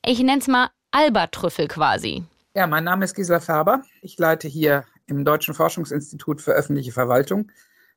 ich 0.06 0.20
nenne 0.20 0.38
es 0.38 0.48
mal 0.48 0.70
Albertrüffel 0.92 1.68
quasi. 1.68 2.26
Ja, 2.54 2.68
mein 2.68 2.84
Name 2.84 3.06
ist 3.06 3.16
Gisela 3.16 3.40
Färber. 3.40 3.82
Ich 4.04 4.20
leite 4.20 4.48
hier 4.48 4.86
im 5.08 5.26
Deutschen 5.26 5.54
Forschungsinstitut 5.54 6.42
für 6.42 6.52
öffentliche 6.52 6.92
Verwaltung 6.92 7.52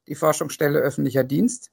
die 0.09 0.15
Forschungsstelle 0.15 0.79
öffentlicher 0.79 1.25
Dienst 1.25 1.71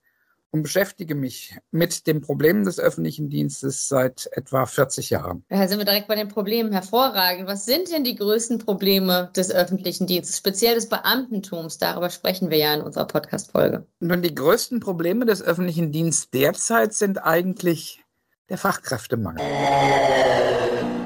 und 0.51 0.63
beschäftige 0.63 1.15
mich 1.15 1.57
mit 1.71 2.07
den 2.07 2.19
Problemen 2.21 2.65
des 2.65 2.77
öffentlichen 2.77 3.29
Dienstes 3.29 3.87
seit 3.87 4.29
etwa 4.33 4.65
40 4.65 5.09
Jahren. 5.09 5.45
Da 5.47 5.65
sind 5.67 5.77
wir 5.77 5.85
direkt 5.85 6.07
bei 6.07 6.15
den 6.15 6.27
Problemen. 6.27 6.73
Hervorragend. 6.73 7.47
Was 7.47 7.65
sind 7.65 7.89
denn 7.91 8.03
die 8.03 8.15
größten 8.15 8.59
Probleme 8.59 9.31
des 9.35 9.49
öffentlichen 9.51 10.07
Dienstes, 10.07 10.37
speziell 10.37 10.75
des 10.75 10.89
Beamtentums? 10.89 11.77
Darüber 11.77 12.09
sprechen 12.09 12.49
wir 12.49 12.57
ja 12.57 12.73
in 12.73 12.81
unserer 12.81 13.05
Podcast-Folge. 13.05 13.85
Nun, 14.01 14.21
die 14.21 14.35
größten 14.35 14.81
Probleme 14.81 15.25
des 15.25 15.41
öffentlichen 15.41 15.93
Dienstes 15.93 16.29
derzeit 16.31 16.93
sind 16.93 17.23
eigentlich 17.23 18.03
der 18.49 18.57
Fachkräftemangel. 18.57 19.41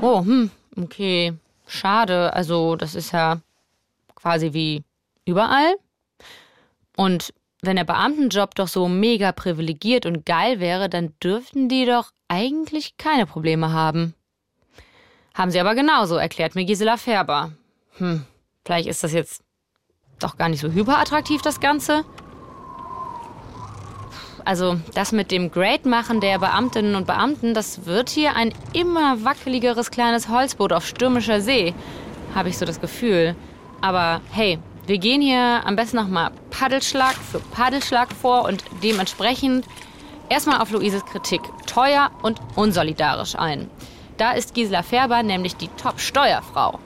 Oh, 0.02 0.22
hm, 0.22 0.50
okay. 0.76 1.34
Schade. 1.68 2.34
Also, 2.34 2.76
das 2.76 2.96
ist 2.96 3.12
ja 3.12 3.42
quasi 4.26 4.54
wie 4.54 4.84
überall. 5.26 5.76
Und 6.98 7.32
wenn 7.62 7.76
der 7.76 7.84
Beamtenjob 7.84 8.56
doch 8.56 8.68
so 8.68 8.88
mega 8.88 9.32
privilegiert 9.32 10.08
und 10.08 10.26
geil 10.26 10.60
wäre, 10.60 10.90
dann 10.90 11.14
dürften 11.22 11.70
die 11.70 11.86
doch 11.86 12.10
eigentlich 12.28 12.98
keine 12.98 13.28
Probleme 13.28 13.72
haben. 13.72 14.16
Haben 15.36 15.52
sie 15.52 15.60
aber 15.60 15.76
genauso, 15.76 16.16
erklärt 16.16 16.56
mir 16.56 16.66
Gisela 16.66 16.98
Färber. 16.98 17.52
Hm, 17.98 18.26
vielleicht 18.66 18.88
ist 18.88 19.04
das 19.04 19.14
jetzt 19.14 19.44
doch 20.18 20.38
gar 20.38 20.50
nicht 20.50 20.62
so 20.62 20.72
hyperattraktiv, 20.72 21.44
das 21.44 21.60
Ganze. 21.60 22.04
Also, 24.44 24.80
das 24.96 25.12
mit 25.12 25.30
dem 25.30 25.52
Great-Machen 25.52 26.20
der 26.20 26.40
Beamtinnen 26.40 26.96
und 26.96 27.06
Beamten, 27.06 27.54
das 27.54 27.86
wird 27.86 28.10
hier 28.10 28.36
ein 28.36 28.56
immer 28.74 29.24
wackeligeres 29.24 29.92
kleines 29.92 30.30
Holzboot 30.30 30.74
auf 30.74 30.88
stürmischer 30.88 31.42
See, 31.42 31.76
habe 32.34 32.50
ich 32.50 32.58
so 32.58 32.66
das 32.66 32.82
Gefühl. 32.82 33.36
Aber 33.82 34.22
hey, 34.32 34.60
wir 34.88 34.98
gehen 34.98 35.22
hier 35.22 35.62
am 35.66 35.76
besten 35.76 35.98
nochmal 35.98 36.32
Paddelschlag 36.52 37.16
für 37.16 37.40
Paddelschlag 37.40 38.14
vor 38.14 38.46
und 38.46 38.64
dementsprechend 38.84 39.66
erstmal 40.30 40.62
auf 40.62 40.72
Luises 40.72 41.06
Kritik 41.06 41.42
teuer 41.66 42.12
und 42.22 42.40
unsolidarisch 42.56 43.36
ein. 43.36 43.70
Da 44.18 44.32
ist 44.32 44.54
Gisela 44.54 44.84
Färber 44.84 45.24
nämlich 45.24 45.56
die 45.56 45.70
Top-Steuerfrau. 45.78 46.80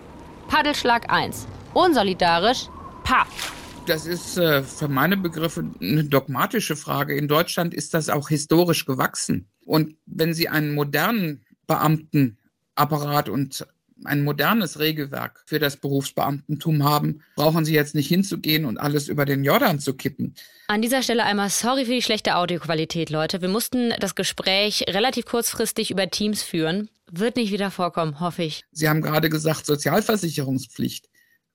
Paddelschlag 0.48 1.12
1. 1.12 1.48
Unsolidarisch, 1.74 2.68
pa. 3.04 3.26
Das 3.86 4.06
ist 4.06 4.38
äh, 4.38 4.64
für 4.64 4.88
meine 4.88 5.18
Begriffe 5.18 5.66
eine 5.82 6.04
dogmatische 6.04 6.76
Frage. 6.76 7.16
In 7.16 7.28
Deutschland 7.28 7.74
ist 7.74 7.94
das 7.94 8.10
auch 8.10 8.30
historisch 8.30 8.86
gewachsen. 8.86 9.50
Und 9.66 9.96
wenn 10.06 10.34
Sie 10.34 10.50
einen 10.50 10.74
modernen 10.74 11.46
Beamtenapparat 11.68 13.30
und 13.30 13.68
ein 14.06 14.24
modernes 14.24 14.80
Regelwerk 14.80 15.42
für 15.46 15.60
das 15.60 15.78
Berufsbeamtentum 15.78 16.84
haben, 16.84 17.22
brauchen 17.36 17.66
Sie 17.66 17.74
jetzt 17.74 17.96
nicht 17.96 18.08
hinzugehen 18.08 18.66
und 18.66 18.78
alles 18.78 19.08
über 19.08 19.26
den 19.26 19.44
Jordan 19.44 19.80
zu 19.80 19.94
kippen. 19.94 20.36
An 20.68 20.82
dieser 20.82 21.02
Stelle 21.02 21.24
einmal 21.24 21.50
sorry 21.50 21.86
für 21.86 21.92
die 21.92 22.02
schlechte 22.02 22.36
Audioqualität, 22.36 23.10
Leute. 23.10 23.42
Wir 23.42 23.50
mussten 23.50 23.94
das 24.00 24.16
Gespräch 24.16 24.86
relativ 24.88 25.26
kurzfristig 25.26 25.92
über 25.92 26.10
Teams 26.10 26.44
führen. 26.44 26.90
Wird 27.12 27.38
nicht 27.38 27.52
wieder 27.52 27.72
vorkommen, 27.72 28.20
hoffe 28.20 28.44
ich. 28.44 28.64
Sie 28.72 28.88
haben 28.88 29.02
gerade 29.02 29.30
gesagt, 29.30 29.66
Sozialversicherungspflicht. 29.66 31.10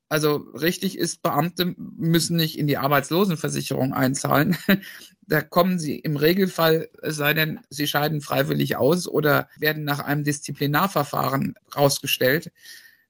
Also 0.08 0.36
richtig 0.36 0.98
ist, 0.98 1.22
Beamte 1.22 1.74
müssen 1.76 2.36
nicht 2.36 2.58
in 2.58 2.66
die 2.66 2.78
Arbeitslosenversicherung 2.78 3.92
einzahlen. 3.92 4.56
Da 5.26 5.40
kommen 5.40 5.78
sie 5.78 5.98
im 5.98 6.18
Regelfall, 6.18 6.90
es 7.00 7.16
sei 7.16 7.32
denn, 7.32 7.60
sie 7.70 7.86
scheiden 7.86 8.20
freiwillig 8.20 8.76
aus 8.76 9.08
oder 9.08 9.48
werden 9.58 9.82
nach 9.82 10.00
einem 10.00 10.22
Disziplinarverfahren 10.22 11.54
rausgestellt, 11.74 12.52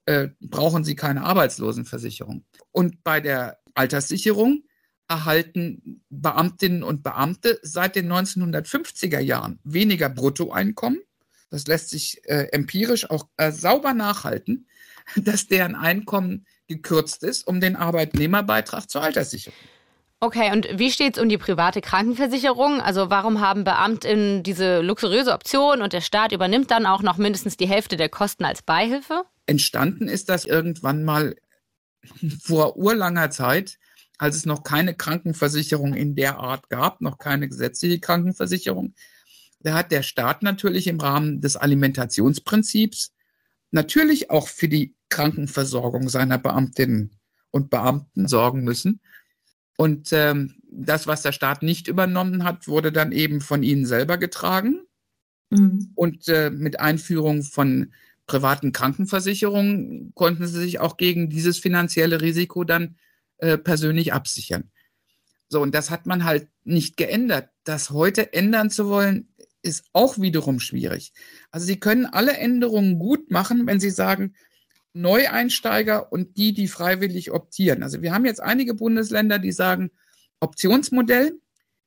äh, 0.06 0.28
brauchen 0.40 0.84
sie 0.84 0.94
keine 0.94 1.24
Arbeitslosenversicherung. 1.24 2.44
Und 2.70 3.02
bei 3.02 3.20
der 3.20 3.58
Alterssicherung 3.74 4.62
erhalten 5.08 6.02
Beamtinnen 6.08 6.82
und 6.82 7.02
Beamte 7.02 7.58
seit 7.62 7.96
den 7.96 8.10
1950er 8.12 9.20
Jahren 9.20 9.58
weniger 9.64 10.08
Bruttoeinkommen. 10.08 11.00
Das 11.50 11.66
lässt 11.66 11.90
sich 11.90 12.20
äh, 12.24 12.48
empirisch 12.52 13.10
auch 13.10 13.28
äh, 13.36 13.52
sauber 13.52 13.92
nachhalten, 13.92 14.66
dass 15.16 15.46
deren 15.46 15.74
Einkommen 15.74 16.46
gekürzt 16.66 17.22
ist 17.22 17.46
um 17.46 17.60
den 17.60 17.76
Arbeitnehmerbeitrag 17.76 18.88
zur 18.88 19.02
Alterssicherung. 19.02 19.56
Okay, 20.20 20.52
und 20.52 20.66
wie 20.78 20.90
steht 20.90 21.16
es 21.16 21.22
um 21.22 21.28
die 21.28 21.36
private 21.36 21.82
Krankenversicherung? 21.82 22.80
Also 22.80 23.10
warum 23.10 23.40
haben 23.40 23.64
Beamtinnen 23.64 24.42
diese 24.42 24.80
luxuriöse 24.80 25.32
Option 25.32 25.82
und 25.82 25.92
der 25.92 26.00
Staat 26.00 26.32
übernimmt 26.32 26.70
dann 26.70 26.86
auch 26.86 27.02
noch 27.02 27.18
mindestens 27.18 27.58
die 27.58 27.68
Hälfte 27.68 27.98
der 27.98 28.08
Kosten 28.08 28.46
als 28.46 28.62
Beihilfe? 28.62 29.24
Entstanden 29.46 30.08
ist 30.08 30.30
das 30.30 30.46
irgendwann 30.46 31.04
mal 31.04 31.36
vor 32.42 32.76
urlanger 32.76 33.30
Zeit, 33.30 33.78
als 34.16 34.36
es 34.36 34.46
noch 34.46 34.62
keine 34.62 34.94
Krankenversicherung 34.94 35.92
in 35.92 36.14
der 36.14 36.38
Art 36.38 36.70
gab, 36.70 37.02
noch 37.02 37.18
keine 37.18 37.48
gesetzliche 37.48 37.98
Krankenversicherung. 37.98 38.94
Da 39.60 39.74
hat 39.74 39.92
der 39.92 40.02
Staat 40.02 40.42
natürlich 40.42 40.86
im 40.86 41.00
Rahmen 41.00 41.42
des 41.42 41.56
Alimentationsprinzips 41.56 43.12
natürlich 43.72 44.30
auch 44.30 44.48
für 44.48 44.68
die 44.68 44.94
Krankenversorgung 45.14 46.08
seiner 46.08 46.38
Beamtinnen 46.38 47.12
und 47.52 47.70
Beamten 47.70 48.26
sorgen 48.26 48.64
müssen. 48.64 49.00
Und 49.76 50.12
ähm, 50.12 50.56
das, 50.70 51.06
was 51.06 51.22
der 51.22 51.30
Staat 51.30 51.62
nicht 51.62 51.86
übernommen 51.86 52.42
hat, 52.42 52.66
wurde 52.66 52.90
dann 52.90 53.12
eben 53.12 53.40
von 53.40 53.62
ihnen 53.62 53.86
selber 53.86 54.18
getragen. 54.18 54.82
Mhm. 55.50 55.92
Und 55.94 56.26
äh, 56.28 56.50
mit 56.50 56.80
Einführung 56.80 57.44
von 57.44 57.92
privaten 58.26 58.72
Krankenversicherungen 58.72 60.12
konnten 60.14 60.46
sie 60.48 60.60
sich 60.60 60.80
auch 60.80 60.96
gegen 60.96 61.30
dieses 61.30 61.58
finanzielle 61.58 62.20
Risiko 62.20 62.64
dann 62.64 62.96
äh, 63.38 63.56
persönlich 63.56 64.12
absichern. 64.12 64.70
So, 65.48 65.60
und 65.62 65.74
das 65.74 65.90
hat 65.90 66.06
man 66.06 66.24
halt 66.24 66.48
nicht 66.64 66.96
geändert. 66.96 67.50
Das 67.62 67.90
heute 67.90 68.32
ändern 68.32 68.70
zu 68.70 68.88
wollen, 68.88 69.28
ist 69.62 69.84
auch 69.92 70.18
wiederum 70.18 70.58
schwierig. 70.58 71.12
Also 71.52 71.66
Sie 71.66 71.78
können 71.78 72.06
alle 72.06 72.36
Änderungen 72.36 72.98
gut 72.98 73.30
machen, 73.30 73.66
wenn 73.66 73.78
Sie 73.80 73.90
sagen, 73.90 74.34
Neueinsteiger 74.94 76.12
und 76.12 76.36
die, 76.36 76.54
die 76.54 76.68
freiwillig 76.68 77.32
optieren. 77.32 77.82
Also 77.82 78.00
wir 78.00 78.14
haben 78.14 78.24
jetzt 78.24 78.40
einige 78.40 78.74
Bundesländer, 78.74 79.38
die 79.38 79.52
sagen, 79.52 79.90
Optionsmodell, 80.40 81.38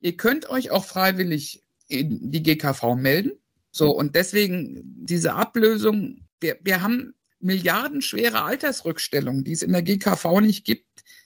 ihr 0.02 0.18
könnt 0.18 0.50
euch 0.50 0.72
auch 0.72 0.86
freiwillig 0.86 1.64
in 1.88 2.32
die 2.32 2.44
GKV 2.44 2.96
melden. 2.96 3.32
So, 3.72 3.92
und 3.92 4.16
deswegen 4.16 4.82
diese 4.84 5.34
Ablösung, 5.34 6.26
wir, 6.40 6.58
wir 6.62 6.82
haben 6.82 7.14
milliardenschwere 7.40 8.42
Altersrückstellungen, 8.42 9.44
die 9.44 9.54
es 9.54 9.62
in 9.62 9.72
der 9.72 9.84
GKV 9.84 10.42
nicht 10.42 10.66
gibt, 10.66 10.86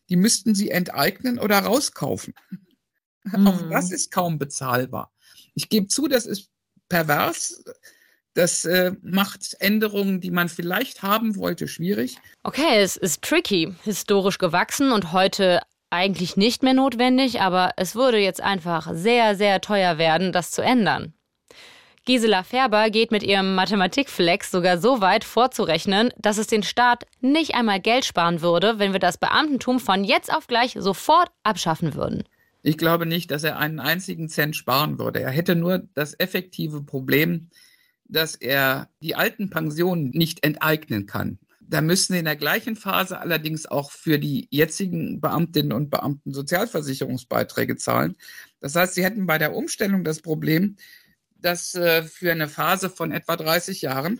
die 0.09 0.17
müssten 0.17 0.53
sie 0.53 0.69
enteignen 0.69 1.39
oder 1.39 1.59
rauskaufen. 1.59 2.33
Mhm. 3.23 3.47
Auch 3.47 3.69
das 3.69 3.91
ist 3.91 4.09
kaum 4.09 4.39
bezahlbar. 4.39 5.13
Ich 5.53 5.69
gebe 5.69 5.85
zu, 5.85 6.07
das 6.07 6.25
ist 6.25 6.49
pervers. 6.89 7.63
Das 8.33 8.63
äh, 8.65 8.93
macht 9.01 9.57
Änderungen, 9.59 10.21
die 10.21 10.31
man 10.31 10.47
vielleicht 10.47 11.03
haben 11.03 11.35
wollte, 11.35 11.67
schwierig. 11.67 12.17
Okay, 12.43 12.79
es 12.79 12.95
ist 12.95 13.21
tricky, 13.21 13.73
historisch 13.83 14.37
gewachsen 14.37 14.91
und 14.91 15.11
heute 15.11 15.59
eigentlich 15.89 16.37
nicht 16.37 16.63
mehr 16.63 16.73
notwendig, 16.73 17.41
aber 17.41 17.73
es 17.75 17.95
würde 17.95 18.17
jetzt 18.17 18.41
einfach 18.41 18.89
sehr, 18.93 19.35
sehr 19.35 19.59
teuer 19.59 19.97
werden, 19.97 20.31
das 20.31 20.51
zu 20.51 20.61
ändern. 20.61 21.13
Gisela 22.05 22.41
Färber 22.43 22.89
geht 22.89 23.11
mit 23.11 23.21
ihrem 23.21 23.53
Mathematikflex 23.53 24.49
sogar 24.49 24.79
so 24.79 25.01
weit 25.01 25.23
vorzurechnen, 25.23 26.11
dass 26.17 26.39
es 26.39 26.47
den 26.47 26.63
Staat 26.63 27.05
nicht 27.19 27.53
einmal 27.53 27.79
Geld 27.79 28.05
sparen 28.05 28.41
würde, 28.41 28.79
wenn 28.79 28.91
wir 28.93 28.99
das 28.99 29.19
Beamtentum 29.19 29.79
von 29.79 30.03
jetzt 30.03 30.33
auf 30.33 30.47
gleich 30.47 30.75
sofort 30.79 31.29
abschaffen 31.43 31.93
würden. 31.93 32.23
Ich 32.63 32.77
glaube 32.77 33.05
nicht, 33.05 33.29
dass 33.29 33.43
er 33.43 33.59
einen 33.59 33.79
einzigen 33.79 34.29
Cent 34.29 34.55
sparen 34.55 34.97
würde. 34.97 35.21
Er 35.21 35.29
hätte 35.29 35.55
nur 35.55 35.83
das 35.93 36.19
effektive 36.19 36.81
Problem, 36.81 37.49
dass 38.11 38.35
er 38.35 38.89
die 39.01 39.15
alten 39.15 39.49
Pensionen 39.49 40.09
nicht 40.09 40.43
enteignen 40.45 41.05
kann. 41.05 41.39
Da 41.61 41.79
müssen 41.79 42.13
in 42.15 42.25
der 42.25 42.35
gleichen 42.35 42.75
Phase 42.75 43.19
allerdings 43.19 43.65
auch 43.65 43.91
für 43.91 44.19
die 44.19 44.47
jetzigen 44.51 45.21
Beamtinnen 45.21 45.71
und 45.71 45.89
Beamten 45.89 46.33
Sozialversicherungsbeiträge 46.33 47.77
zahlen. 47.77 48.17
Das 48.59 48.75
heißt, 48.75 48.95
sie 48.95 49.05
hätten 49.05 49.25
bei 49.25 49.37
der 49.37 49.55
Umstellung 49.55 50.03
das 50.03 50.21
Problem, 50.21 50.75
dass 51.37 51.73
äh, 51.73 52.03
für 52.03 52.31
eine 52.31 52.49
Phase 52.49 52.89
von 52.89 53.11
etwa 53.11 53.37
30 53.37 53.81
Jahren 53.81 54.19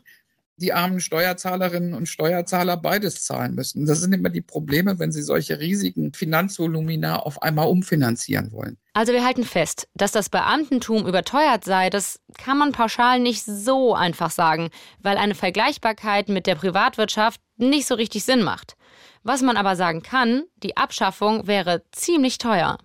die 0.62 0.74
armen 0.74 1.00
Steuerzahlerinnen 1.00 1.93
und 1.93 2.08
Steuerzahler 2.08 2.78
beides 2.78 3.24
zahlen 3.24 3.56
müssen. 3.56 3.86
Das 3.86 4.00
sind 4.00 4.13
immer 4.13 4.30
die 4.30 4.41
Probleme, 4.41 5.00
wenn 5.00 5.12
sie 5.12 5.24
solche 5.24 5.60
riesigen 5.60 6.13
Finanzvolumina 6.13 7.17
auf 7.17 7.41
einmal 7.41 7.67
umfinanzieren 7.67 8.52
wollen. 8.52 8.78
Also 8.93 9.13
wir 9.13 9.26
halten 9.26 9.43
fest, 9.43 9.88
dass 9.95 10.12
das 10.12 10.30
Beamtentum 10.30 11.08
überteuert 11.08 11.65
sei, 11.65 11.89
das 11.89 12.19
kann 12.38 12.58
man 12.58 12.71
pauschal 12.71 13.19
nicht 13.19 13.43
so 13.43 13.95
einfach 13.95 14.32
sagen, 14.32 14.69
weil 15.00 15.17
eine 15.17 15.36
Vergleichbarkeit 15.36 16.30
mit 16.30 16.45
der 16.45 16.56
Privatwirtschaft 16.56 17.41
nicht 17.58 17.88
so 17.88 17.95
richtig 17.95 18.24
Sinn 18.24 18.43
macht. 18.43 18.76
Was 19.24 19.41
man 19.41 19.58
aber 19.58 19.76
sagen 19.76 20.04
kann, 20.04 20.43
die 20.58 20.78
Abschaffung 20.78 21.47
wäre 21.47 21.84
ziemlich 21.91 22.38
teuer. 22.38 22.78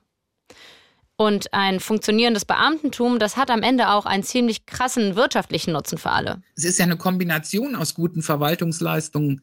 Und 1.19 1.53
ein 1.55 1.81
funktionierendes 1.81 2.45
Beamtentum, 2.45 3.19
das 3.19 3.37
hat 3.37 3.51
am 3.51 3.63
Ende 3.63 3.89
auch 3.89 4.05
einen 4.05 4.23
ziemlich 4.23 4.67
krassen 4.67 5.17
wirtschaftlichen 5.17 5.73
Nutzen 5.73 5.97
für 5.97 6.11
alle. 6.11 6.43
Es 6.57 6.65
ist 6.65 6.79
ja 6.79 6.85
eine 6.85 6.99
Kombination 6.99 7.75
aus 7.75 7.95
guten 7.95 8.23
Verwaltungsleistungen 8.23 9.43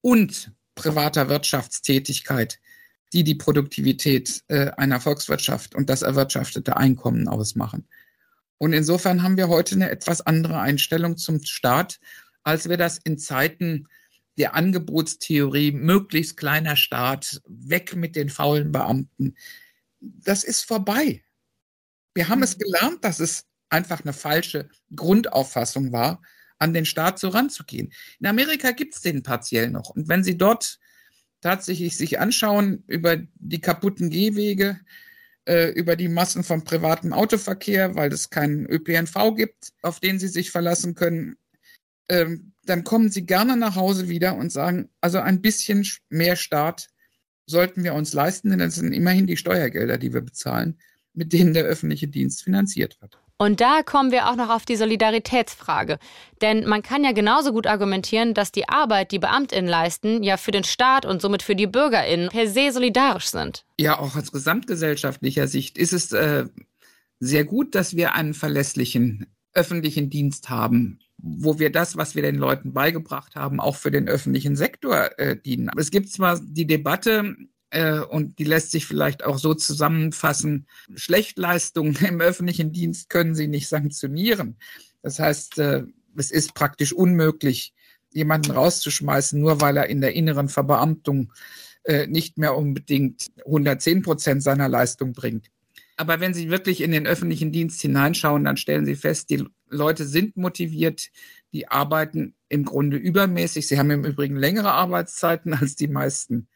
und 0.00 0.52
privater 0.76 1.28
Wirtschaftstätigkeit, 1.28 2.60
die 3.12 3.24
die 3.24 3.34
Produktivität 3.34 4.42
äh, 4.46 4.70
einer 4.76 5.00
Volkswirtschaft 5.00 5.74
und 5.74 5.90
das 5.90 6.02
erwirtschaftete 6.02 6.76
Einkommen 6.76 7.26
ausmachen. 7.26 7.88
Und 8.58 8.72
insofern 8.72 9.24
haben 9.24 9.36
wir 9.36 9.48
heute 9.48 9.74
eine 9.74 9.90
etwas 9.90 10.20
andere 10.20 10.60
Einstellung 10.60 11.16
zum 11.16 11.42
Staat, 11.42 11.98
als 12.44 12.68
wir 12.68 12.76
das 12.76 12.98
in 12.98 13.18
Zeiten 13.18 13.88
der 14.38 14.54
Angebotstheorie, 14.54 15.72
möglichst 15.72 16.36
kleiner 16.36 16.76
Staat, 16.76 17.42
weg 17.46 17.96
mit 17.96 18.14
den 18.14 18.30
faulen 18.30 18.70
Beamten, 18.70 19.34
das 20.02 20.44
ist 20.44 20.64
vorbei. 20.64 21.24
Wir 22.14 22.28
haben 22.28 22.42
es 22.42 22.56
mhm. 22.56 22.62
gelernt, 22.62 23.04
dass 23.04 23.20
es 23.20 23.46
einfach 23.70 24.02
eine 24.02 24.12
falsche 24.12 24.68
Grundauffassung 24.94 25.92
war, 25.92 26.22
an 26.58 26.74
den 26.74 26.84
Staat 26.84 27.18
so 27.18 27.28
ranzugehen. 27.28 27.92
In 28.20 28.26
Amerika 28.26 28.70
gibt 28.72 28.94
es 28.94 29.00
den 29.00 29.22
partiell 29.22 29.70
noch. 29.70 29.90
Und 29.90 30.08
wenn 30.08 30.22
Sie 30.22 30.36
dort 30.36 30.78
tatsächlich 31.40 31.96
sich 31.96 32.20
anschauen 32.20 32.84
über 32.86 33.16
die 33.34 33.60
kaputten 33.60 34.10
Gehwege, 34.10 34.78
äh, 35.44 35.70
über 35.70 35.96
die 35.96 36.08
Massen 36.08 36.44
von 36.44 36.62
privatem 36.62 37.12
Autoverkehr, 37.12 37.96
weil 37.96 38.12
es 38.12 38.30
keinen 38.30 38.66
ÖPNV 38.66 39.34
gibt, 39.34 39.72
auf 39.82 39.98
den 39.98 40.20
Sie 40.20 40.28
sich 40.28 40.52
verlassen 40.52 40.94
können, 40.94 41.36
ähm, 42.08 42.52
dann 42.64 42.84
kommen 42.84 43.10
Sie 43.10 43.26
gerne 43.26 43.56
nach 43.56 43.74
Hause 43.74 44.08
wieder 44.08 44.36
und 44.36 44.52
sagen, 44.52 44.90
also 45.00 45.18
ein 45.18 45.40
bisschen 45.40 45.84
mehr 46.10 46.36
Staat 46.36 46.88
sollten 47.46 47.84
wir 47.84 47.94
uns 47.94 48.12
leisten, 48.12 48.50
denn 48.50 48.58
das 48.58 48.76
sind 48.76 48.92
immerhin 48.92 49.26
die 49.26 49.36
Steuergelder, 49.36 49.98
die 49.98 50.12
wir 50.12 50.20
bezahlen, 50.20 50.78
mit 51.14 51.32
denen 51.32 51.54
der 51.54 51.64
öffentliche 51.64 52.08
Dienst 52.08 52.42
finanziert 52.42 53.00
wird. 53.00 53.18
Und 53.38 53.60
da 53.60 53.82
kommen 53.82 54.12
wir 54.12 54.28
auch 54.28 54.36
noch 54.36 54.50
auf 54.50 54.64
die 54.64 54.76
Solidaritätsfrage. 54.76 55.98
Denn 56.40 56.64
man 56.64 56.82
kann 56.82 57.02
ja 57.02 57.10
genauso 57.10 57.52
gut 57.52 57.66
argumentieren, 57.66 58.34
dass 58.34 58.52
die 58.52 58.68
Arbeit, 58.68 59.10
die 59.10 59.18
Beamtinnen 59.18 59.68
leisten, 59.68 60.22
ja 60.22 60.36
für 60.36 60.52
den 60.52 60.62
Staat 60.62 61.04
und 61.04 61.20
somit 61.20 61.42
für 61.42 61.56
die 61.56 61.66
Bürgerinnen 61.66 62.28
per 62.28 62.46
se 62.46 62.70
solidarisch 62.70 63.26
sind. 63.26 63.64
Ja, 63.80 63.98
auch 63.98 64.14
aus 64.14 64.30
gesamtgesellschaftlicher 64.30 65.48
Sicht 65.48 65.76
ist 65.76 65.92
es 65.92 66.12
äh, 66.12 66.46
sehr 67.18 67.44
gut, 67.44 67.74
dass 67.74 67.96
wir 67.96 68.14
einen 68.14 68.34
verlässlichen 68.34 69.26
öffentlichen 69.54 70.08
Dienst 70.08 70.48
haben, 70.48 71.00
wo 71.22 71.58
wir 71.58 71.70
das, 71.70 71.96
was 71.96 72.14
wir 72.14 72.22
den 72.22 72.34
Leuten 72.34 72.72
beigebracht 72.72 73.36
haben, 73.36 73.60
auch 73.60 73.76
für 73.76 73.92
den 73.92 74.08
öffentlichen 74.08 74.56
Sektor 74.56 75.18
äh, 75.18 75.36
dienen. 75.36 75.70
Es 75.76 75.90
gibt 75.90 76.10
zwar 76.10 76.38
die 76.40 76.66
Debatte, 76.66 77.36
äh, 77.70 78.00
und 78.00 78.38
die 78.38 78.44
lässt 78.44 78.72
sich 78.72 78.86
vielleicht 78.86 79.24
auch 79.24 79.38
so 79.38 79.54
zusammenfassen, 79.54 80.66
Schlechtleistungen 80.94 81.96
im 82.06 82.20
öffentlichen 82.20 82.72
Dienst 82.72 83.08
können 83.08 83.34
sie 83.34 83.46
nicht 83.46 83.68
sanktionieren. 83.68 84.56
Das 85.02 85.18
heißt, 85.18 85.58
äh, 85.58 85.84
es 86.16 86.30
ist 86.30 86.54
praktisch 86.54 86.92
unmöglich, 86.92 87.72
jemanden 88.12 88.50
rauszuschmeißen, 88.50 89.40
nur 89.40 89.60
weil 89.60 89.76
er 89.76 89.88
in 89.88 90.00
der 90.00 90.14
inneren 90.14 90.48
Verbeamtung 90.48 91.32
äh, 91.84 92.06
nicht 92.06 92.36
mehr 92.36 92.56
unbedingt 92.56 93.30
110 93.46 94.02
Prozent 94.02 94.42
seiner 94.42 94.68
Leistung 94.68 95.12
bringt. 95.12 95.46
Aber 95.96 96.20
wenn 96.20 96.34
Sie 96.34 96.50
wirklich 96.50 96.80
in 96.80 96.90
den 96.90 97.06
öffentlichen 97.06 97.52
Dienst 97.52 97.80
hineinschauen, 97.80 98.44
dann 98.44 98.56
stellen 98.56 98.86
Sie 98.86 98.96
fest, 98.96 99.30
die 99.30 99.44
Leute 99.72 100.06
sind 100.06 100.36
motiviert, 100.36 101.10
die 101.52 101.68
arbeiten 101.68 102.34
im 102.48 102.64
Grunde 102.64 102.96
übermäßig. 102.96 103.66
Sie 103.66 103.78
haben 103.78 103.90
im 103.90 104.04
Übrigen 104.04 104.36
längere 104.36 104.72
Arbeitszeiten 104.72 105.54
als 105.54 105.76
die 105.76 105.88
meisten 105.88 106.48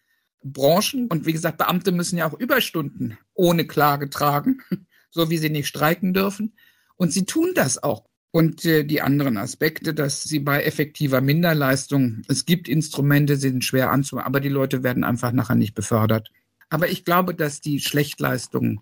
Branchen. 0.42 1.08
Und 1.08 1.26
wie 1.26 1.32
gesagt, 1.32 1.58
Beamte 1.58 1.92
müssen 1.92 2.18
ja 2.18 2.28
auch 2.28 2.38
Überstunden 2.38 3.18
ohne 3.34 3.66
Klage 3.66 4.10
tragen, 4.10 4.60
so 5.10 5.30
wie 5.30 5.38
sie 5.38 5.50
nicht 5.50 5.66
streiken 5.66 6.14
dürfen. 6.14 6.54
Und 6.96 7.12
sie 7.12 7.24
tun 7.24 7.52
das 7.54 7.82
auch. 7.82 8.08
Und 8.30 8.64
äh, 8.64 8.84
die 8.84 9.00
anderen 9.00 9.38
Aspekte, 9.38 9.94
dass 9.94 10.22
sie 10.22 10.40
bei 10.40 10.62
effektiver 10.62 11.20
Minderleistung, 11.20 12.22
es 12.28 12.44
gibt 12.44 12.68
Instrumente, 12.68 13.36
sie 13.36 13.48
sind 13.48 13.64
schwer 13.64 13.90
anzumachen, 13.90 14.26
aber 14.26 14.40
die 14.40 14.50
Leute 14.50 14.82
werden 14.82 15.04
einfach 15.04 15.32
nachher 15.32 15.54
nicht 15.54 15.74
befördert. 15.74 16.30
Aber 16.68 16.90
ich 16.90 17.04
glaube, 17.04 17.34
dass 17.34 17.60
die 17.60 17.80
Schlechtleistungen 17.80 18.80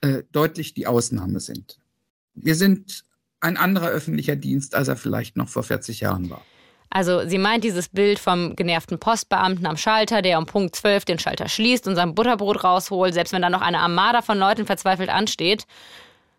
äh, 0.00 0.24
deutlich 0.32 0.74
die 0.74 0.86
Ausnahme 0.86 1.40
sind. 1.40 1.78
Wir 2.34 2.54
sind 2.54 3.04
ein 3.40 3.56
anderer 3.56 3.88
öffentlicher 3.88 4.36
Dienst, 4.36 4.74
als 4.74 4.88
er 4.88 4.96
vielleicht 4.96 5.36
noch 5.36 5.48
vor 5.48 5.62
40 5.62 6.00
Jahren 6.00 6.30
war. 6.30 6.42
Also 6.90 7.26
sie 7.26 7.38
meint 7.38 7.62
dieses 7.62 7.88
Bild 7.88 8.18
vom 8.18 8.56
genervten 8.56 8.98
Postbeamten 8.98 9.64
am 9.66 9.76
Schalter, 9.76 10.22
der 10.22 10.38
um 10.38 10.46
Punkt 10.46 10.74
12 10.74 11.04
den 11.04 11.18
Schalter 11.20 11.48
schließt 11.48 11.86
und 11.86 11.94
sein 11.94 12.16
Butterbrot 12.16 12.64
rausholt, 12.64 13.14
selbst 13.14 13.32
wenn 13.32 13.42
da 13.42 13.50
noch 13.50 13.60
eine 13.60 13.78
Armada 13.78 14.22
von 14.22 14.38
Leuten 14.38 14.66
verzweifelt 14.66 15.08
ansteht. 15.08 15.66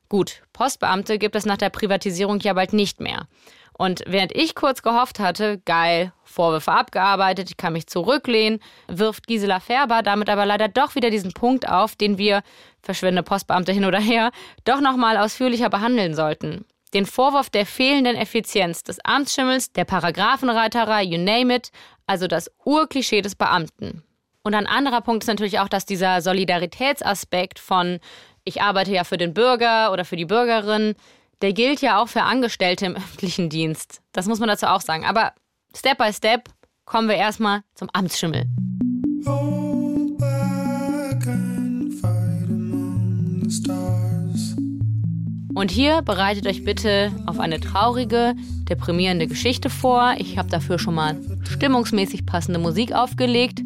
Gut, 0.09 0.43
Postbeamte 0.51 1.17
gibt 1.19 1.37
es 1.37 1.45
nach 1.45 1.55
der 1.55 1.69
Privatisierung 1.69 2.41
ja 2.41 2.51
bald 2.53 2.73
nicht 2.73 2.99
mehr. 2.99 3.27
Und 3.77 4.03
während 4.05 4.35
ich 4.35 4.53
kurz 4.53 4.81
gehofft 4.81 5.19
hatte, 5.19 5.59
geil, 5.65 6.11
Vorwürfe 6.25 6.73
abgearbeitet, 6.73 7.49
ich 7.49 7.55
kann 7.55 7.71
mich 7.71 7.87
zurücklehnen, 7.87 8.59
wirft 8.89 9.27
Gisela 9.27 9.61
Färber 9.61 10.03
damit 10.03 10.29
aber 10.29 10.45
leider 10.45 10.67
doch 10.67 10.95
wieder 10.95 11.09
diesen 11.09 11.31
Punkt 11.31 11.67
auf, 11.67 11.95
den 11.95 12.17
wir, 12.17 12.43
verschwindende 12.83 13.23
Postbeamte 13.23 13.71
hin 13.71 13.85
oder 13.85 13.99
her, 13.99 14.31
doch 14.65 14.81
nochmal 14.81 15.15
ausführlicher 15.15 15.69
behandeln 15.69 16.13
sollten. 16.13 16.65
Den 16.93 17.05
Vorwurf 17.05 17.49
der 17.49 17.65
fehlenden 17.65 18.15
Effizienz 18.15 18.83
des 18.83 18.99
Amtsschimmels, 19.03 19.71
der 19.71 19.85
Paragraphenreiterei, 19.85 21.03
you 21.03 21.17
name 21.17 21.55
it, 21.55 21.71
also 22.05 22.27
das 22.27 22.51
Urklischee 22.65 23.21
des 23.21 23.35
Beamten. 23.35 24.03
Und 24.43 24.55
ein 24.55 24.67
anderer 24.67 25.01
Punkt 25.01 25.23
ist 25.23 25.27
natürlich 25.27 25.59
auch, 25.59 25.69
dass 25.69 25.85
dieser 25.85 26.21
Solidaritätsaspekt 26.21 27.59
von 27.59 27.99
ich 28.43 28.61
arbeite 28.61 28.91
ja 28.91 29.03
für 29.03 29.17
den 29.17 29.33
Bürger 29.33 29.91
oder 29.91 30.05
für 30.05 30.15
die 30.15 30.25
Bürgerin, 30.25 30.95
der 31.41 31.53
gilt 31.53 31.81
ja 31.81 32.01
auch 32.01 32.07
für 32.07 32.23
Angestellte 32.23 32.85
im 32.85 32.95
öffentlichen 32.97 33.49
Dienst. 33.49 34.01
Das 34.11 34.27
muss 34.27 34.39
man 34.39 34.49
dazu 34.49 34.67
auch 34.67 34.81
sagen. 34.81 35.05
Aber 35.05 35.33
Step 35.75 35.97
by 35.97 36.11
Step 36.11 36.49
kommen 36.85 37.07
wir 37.07 37.15
erstmal 37.15 37.61
zum 37.75 37.89
Amtsschimmel. 37.93 38.45
Und 45.53 45.69
hier 45.69 46.01
bereitet 46.01 46.47
euch 46.47 46.63
bitte 46.63 47.11
auf 47.25 47.39
eine 47.39 47.59
traurige, 47.59 48.35
deprimierende 48.69 49.27
Geschichte 49.27 49.69
vor. 49.69 50.15
Ich 50.17 50.37
habe 50.37 50.49
dafür 50.49 50.79
schon 50.79 50.95
mal 50.95 51.17
stimmungsmäßig 51.49 52.25
passende 52.25 52.59
Musik 52.59 52.93
aufgelegt. 52.93 53.61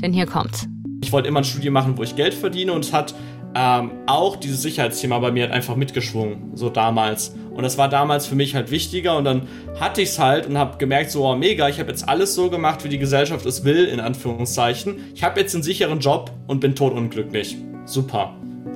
Denn 0.00 0.12
hier 0.12 0.26
kommt's. 0.26 0.66
Ich 1.02 1.12
wollte 1.12 1.28
immer 1.28 1.40
ein 1.40 1.44
Studium 1.44 1.74
machen, 1.74 1.98
wo 1.98 2.02
ich 2.02 2.16
Geld 2.16 2.34
verdiene 2.34 2.72
und 2.72 2.84
es 2.84 2.92
hat 2.92 3.14
ähm, 3.54 3.90
auch 4.06 4.36
dieses 4.36 4.62
Sicherheitsthema 4.62 5.18
bei 5.18 5.30
mir 5.30 5.42
halt 5.42 5.52
einfach 5.52 5.76
mitgeschwungen, 5.76 6.56
so 6.56 6.70
damals. 6.70 7.34
Und 7.54 7.62
das 7.62 7.76
war 7.76 7.88
damals 7.88 8.26
für 8.26 8.34
mich 8.34 8.54
halt 8.54 8.70
wichtiger 8.70 9.16
und 9.16 9.24
dann 9.24 9.48
hatte 9.78 10.00
ich 10.00 10.10
es 10.10 10.18
halt 10.18 10.46
und 10.46 10.56
habe 10.56 10.78
gemerkt, 10.78 11.10
so 11.10 11.26
oh, 11.26 11.36
mega, 11.36 11.68
ich 11.68 11.78
habe 11.78 11.90
jetzt 11.90 12.08
alles 12.08 12.34
so 12.34 12.48
gemacht, 12.48 12.82
wie 12.84 12.88
die 12.88 12.98
Gesellschaft 12.98 13.44
es 13.44 13.64
will, 13.64 13.84
in 13.84 14.00
Anführungszeichen. 14.00 15.12
Ich 15.14 15.22
habe 15.22 15.38
jetzt 15.40 15.54
einen 15.54 15.62
sicheren 15.62 16.00
Job 16.00 16.30
und 16.46 16.60
bin 16.60 16.74
totunglücklich. 16.74 17.56
Super. 17.84 18.34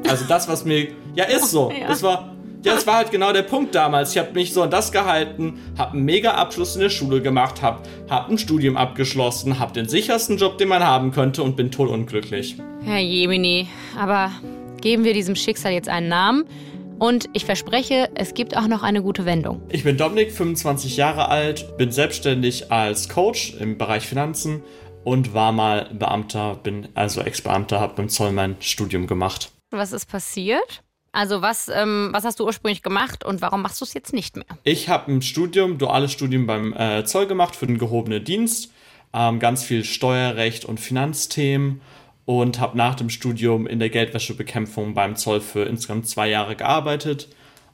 Also 0.09 0.25
das, 0.29 0.49
was 0.49 0.65
mir, 0.65 0.89
ja 1.15 1.25
ist 1.25 1.51
so. 1.51 1.73
Ja. 1.81 1.89
Das 1.89 2.03
war, 2.03 2.37
ja, 2.65 2.75
das 2.75 2.87
war 2.87 2.97
halt 2.97 3.11
genau 3.11 3.33
der 3.33 3.43
Punkt 3.43 3.75
damals. 3.75 4.13
Ich 4.13 4.19
habe 4.19 4.33
mich 4.33 4.53
so 4.53 4.63
an 4.63 4.71
das 4.71 4.91
gehalten, 4.91 5.61
habe 5.79 5.93
einen 5.93 6.05
mega 6.05 6.33
Abschluss 6.33 6.75
in 6.75 6.81
der 6.81 6.91
Schule 6.91 7.23
gemacht, 7.23 7.63
habe 7.63 7.83
hab 8.11 8.29
ein 8.29 8.39
Studium 8.39 8.77
abgeschlossen, 8.77 9.59
habe 9.59 9.73
den 9.73 9.89
sichersten 9.89 10.37
Job, 10.37 10.59
den 10.59 10.69
man 10.69 10.83
haben 10.83 11.13
könnte 11.13 11.43
und 11.43 11.57
bin 11.57 11.71
totunglücklich. 11.71 12.57
Herr 12.85 12.99
Jemini, 12.99 13.69
aber 13.99 14.33
geben 14.81 15.05
wir 15.05 15.15
diesem 15.15 15.37
Schicksal 15.37 15.73
jetzt 15.73 15.89
einen 15.89 16.09
Namen. 16.09 16.45
Und 16.99 17.29
ich 17.35 17.45
verspreche, 17.45 18.09
es 18.15 18.33
gibt 18.33 18.57
auch 18.57 18.69
noch 18.69 18.83
eine 18.83 19.03
gute 19.03 19.27
Wendung. 19.27 19.61
Ich 19.69 19.85
bin 19.85 19.99
Dominik, 19.99 20.33
25 20.33 20.97
Jahre 20.97 21.29
alt, 21.29 21.77
bin 21.77 21.93
selbstständig 21.93 22.73
als 22.73 23.11
Coach 23.11 23.55
im 23.61 23.77
Bereich 23.77 24.07
Finanzen 24.07 24.63
und 25.05 25.35
war 25.35 25.53
mal 25.53 25.91
Beamter, 25.93 26.55
bin 26.55 26.89
also 26.95 27.21
Ex-Beamter, 27.21 27.81
habe 27.81 27.95
beim 27.97 28.09
Zoll 28.09 28.33
mein 28.33 28.57
Studium 28.61 29.07
gemacht. 29.07 29.53
Was 29.71 29.93
ist 29.93 30.07
passiert? 30.07 30.83
Also 31.13 31.43
was, 31.43 31.69
ähm, 31.69 32.11
was 32.13 32.25
hast 32.25 32.41
du 32.41 32.47
ursprünglich 32.47 32.83
gemacht 32.83 33.25
und 33.25 33.43
warum 33.43 33.63
machst 33.63 33.81
du 33.81 33.85
es 33.85 33.93
jetzt 33.93 34.13
nicht 34.15 34.37
mehr? 34.37 34.47
Ich 34.65 34.89
habe 34.89 35.13
ein 35.13 35.23
Studium, 35.23 35.77
duales 35.77 36.13
Studium 36.13 36.47
beim 36.47 36.73
äh, 36.73 37.05
Zoll 37.05 37.27
gemacht 37.27 37.57
für 37.57 37.67
den 37.67 37.79
gehobenen 37.79 38.25
Dienst. 38.25 38.73
Ähm, 39.13 39.39
ganz 39.39 39.65
viel 39.65 39.85
Steuerrecht 39.85 40.65
und 40.65 40.81
Finanzthemen 40.81 41.81
und 42.27 42.61
habe 42.61 42.77
nach 42.77 42.97
dem 42.97 43.09
Studium 43.09 43.67
in 43.67 43.79
der 43.79 43.89
Geldwäschebekämpfung 43.89 44.95
beim 44.95 45.17
Zoll 45.17 45.41
für 45.41 45.65
insgesamt 45.65 46.09
zwei 46.09 46.29
Jahre 46.29 46.57
gearbeitet 46.57 47.29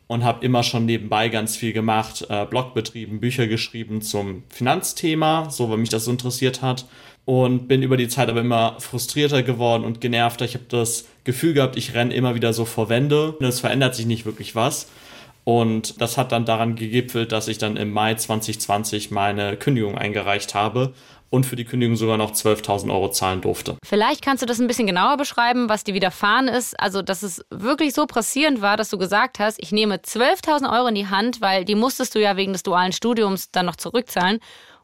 und 0.07 0.25
habe 0.25 0.45
immer 0.45 0.63
schon 0.63 0.85
nebenbei 0.85 1.31
ganz 1.31 1.57
viel 1.57 1.73
gemacht, 1.73 2.27
äh, 2.29 2.45
Blog 2.45 2.75
betrieben, 2.75 3.19
Bücher 3.19 3.47
geschrieben 3.47 4.03
zum 4.03 4.45
Finanzthema, 4.51 5.49
so 5.51 5.71
weil 5.71 5.79
mich 5.79 5.89
das 5.89 6.07
interessiert 6.07 6.61
hat 6.61 6.87
und 7.25 7.67
bin 7.67 7.83
über 7.83 7.97
die 7.97 8.09
Zeit 8.09 8.29
aber 8.29 8.41
immer 8.41 8.77
frustrierter 8.79 9.43
geworden 9.43 9.85
und 9.85 10.01
genervter. 10.03 10.45
Ich 10.45 10.55
habe 10.55 10.67
das 10.69 11.09
Gefühl 11.25 11.55
gehabt, 11.55 11.77
ich 11.77 11.95
renne 11.95 12.15
immer 12.15 12.35
wieder 12.35 12.53
so 12.53 12.67
vor 12.67 12.91
Wände 12.91 13.33
und 13.33 13.47
es 13.47 13.61
verändert 13.61 13.95
sich 13.95 14.07
nicht 14.07 14.27
wirklich 14.27 14.55
was. 14.55 14.91
Und 15.45 16.01
das 16.01 16.19
hat 16.19 16.31
dann 16.31 16.45
daran 16.45 16.77
gegipfelt, 16.77 17.33
dass 17.33 17.49
ich 17.49 17.59
dann 17.59 17.77
im 17.77 17.91
Mai 17.91 18.15
2020 18.15 19.11
meine 19.11 19.57
Kündigung 19.57 19.99
eingereicht 19.99 20.55
habe 20.55 20.93
und 21.33 21.47
für 21.47 21.57
die 21.57 21.65
Kündigung 21.65 21.97
sogar 21.97 22.19
noch 22.19 22.33
12.000 22.33 22.93
Euro 22.93 23.11
zahlen 23.11 23.41
durfte. 23.41 23.79
Vielleicht 23.83 24.23
kannst 24.23 24.43
du 24.43 24.47
das 24.47 24.61
ein 24.61 24.67
bisschen 24.67 24.87
genauer 24.87 25.17
beschreiben, 25.17 25.71
was 25.71 25.83
dir 25.83 25.95
widerfahren 25.95 26.47
ist. 26.47 26.79
Also, 26.79 27.01
dass 27.01 27.23
es 27.23 27.43
wirklich 27.49 27.95
so 27.95 28.05
pressierend 28.07 28.61
war, 28.61 28.77
dass 28.77 28.91
du 28.91 28.99
gesagt 28.99 29.39
hast, 29.39 29.57
ich 29.59 29.73
nehme 29.73 29.97
12.000 29.97 30.71
Euro 30.71 30.89
in 30.89 30.95
die 30.95 31.07
Hand, 31.07 31.41
weil 31.41 31.65
die 31.65 31.75
musstest 31.75 32.15
du 32.15 32.21
ja 32.21 32.37
wegen 32.37 32.53
des 32.53 32.63
dualen 32.63 32.93
Studiums 32.93 33.51
dann 33.51 33.65
noch 33.65 33.77
zurückzahlen. 33.77 34.41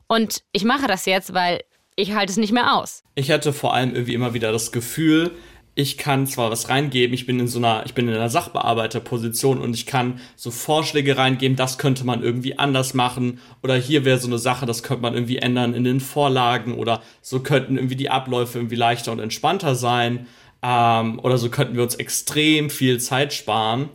Und 0.06 0.42
ich 0.52 0.64
mache 0.64 0.86
das 0.86 1.04
jetzt, 1.04 1.34
weil 1.34 1.60
ich 1.96 2.14
halte 2.14 2.32
es 2.32 2.38
nicht 2.38 2.52
mehr 2.52 2.76
aus. 2.76 3.02
Ich 3.14 3.30
hatte 3.30 3.52
vor 3.52 3.74
allem 3.74 3.92
irgendwie 3.92 4.14
immer 4.14 4.32
wieder 4.32 4.50
das 4.50 4.72
Gefühl, 4.72 5.32
ich 5.78 5.96
kann 5.96 6.26
zwar 6.26 6.50
was 6.50 6.68
reingeben, 6.68 7.14
ich 7.14 7.24
bin 7.24 7.38
in 7.38 7.46
so 7.46 7.60
einer, 7.60 7.84
ich 7.86 7.94
bin 7.94 8.08
in 8.08 8.14
einer 8.14 8.28
Sachbearbeiterposition 8.28 9.60
und 9.60 9.74
ich 9.74 9.86
kann 9.86 10.18
so 10.34 10.50
Vorschläge 10.50 11.16
reingeben, 11.16 11.56
das 11.56 11.78
könnte 11.78 12.04
man 12.04 12.24
irgendwie 12.24 12.58
anders 12.58 12.94
machen 12.94 13.38
oder 13.62 13.76
hier 13.76 14.04
wäre 14.04 14.18
so 14.18 14.26
eine 14.26 14.38
Sache, 14.38 14.66
das 14.66 14.82
könnte 14.82 15.02
man 15.02 15.14
irgendwie 15.14 15.36
ändern 15.36 15.74
in 15.74 15.84
den 15.84 16.00
Vorlagen 16.00 16.74
oder 16.74 17.00
so 17.22 17.38
könnten 17.38 17.76
irgendwie 17.76 17.94
die 17.94 18.10
Abläufe 18.10 18.58
irgendwie 18.58 18.74
leichter 18.74 19.12
und 19.12 19.20
entspannter 19.20 19.76
sein 19.76 20.26
ähm, 20.64 21.20
oder 21.20 21.38
so 21.38 21.48
könnten 21.48 21.76
wir 21.76 21.84
uns 21.84 21.94
extrem 21.94 22.70
viel 22.70 22.98
Zeit 22.98 23.32
sparen. 23.32 23.88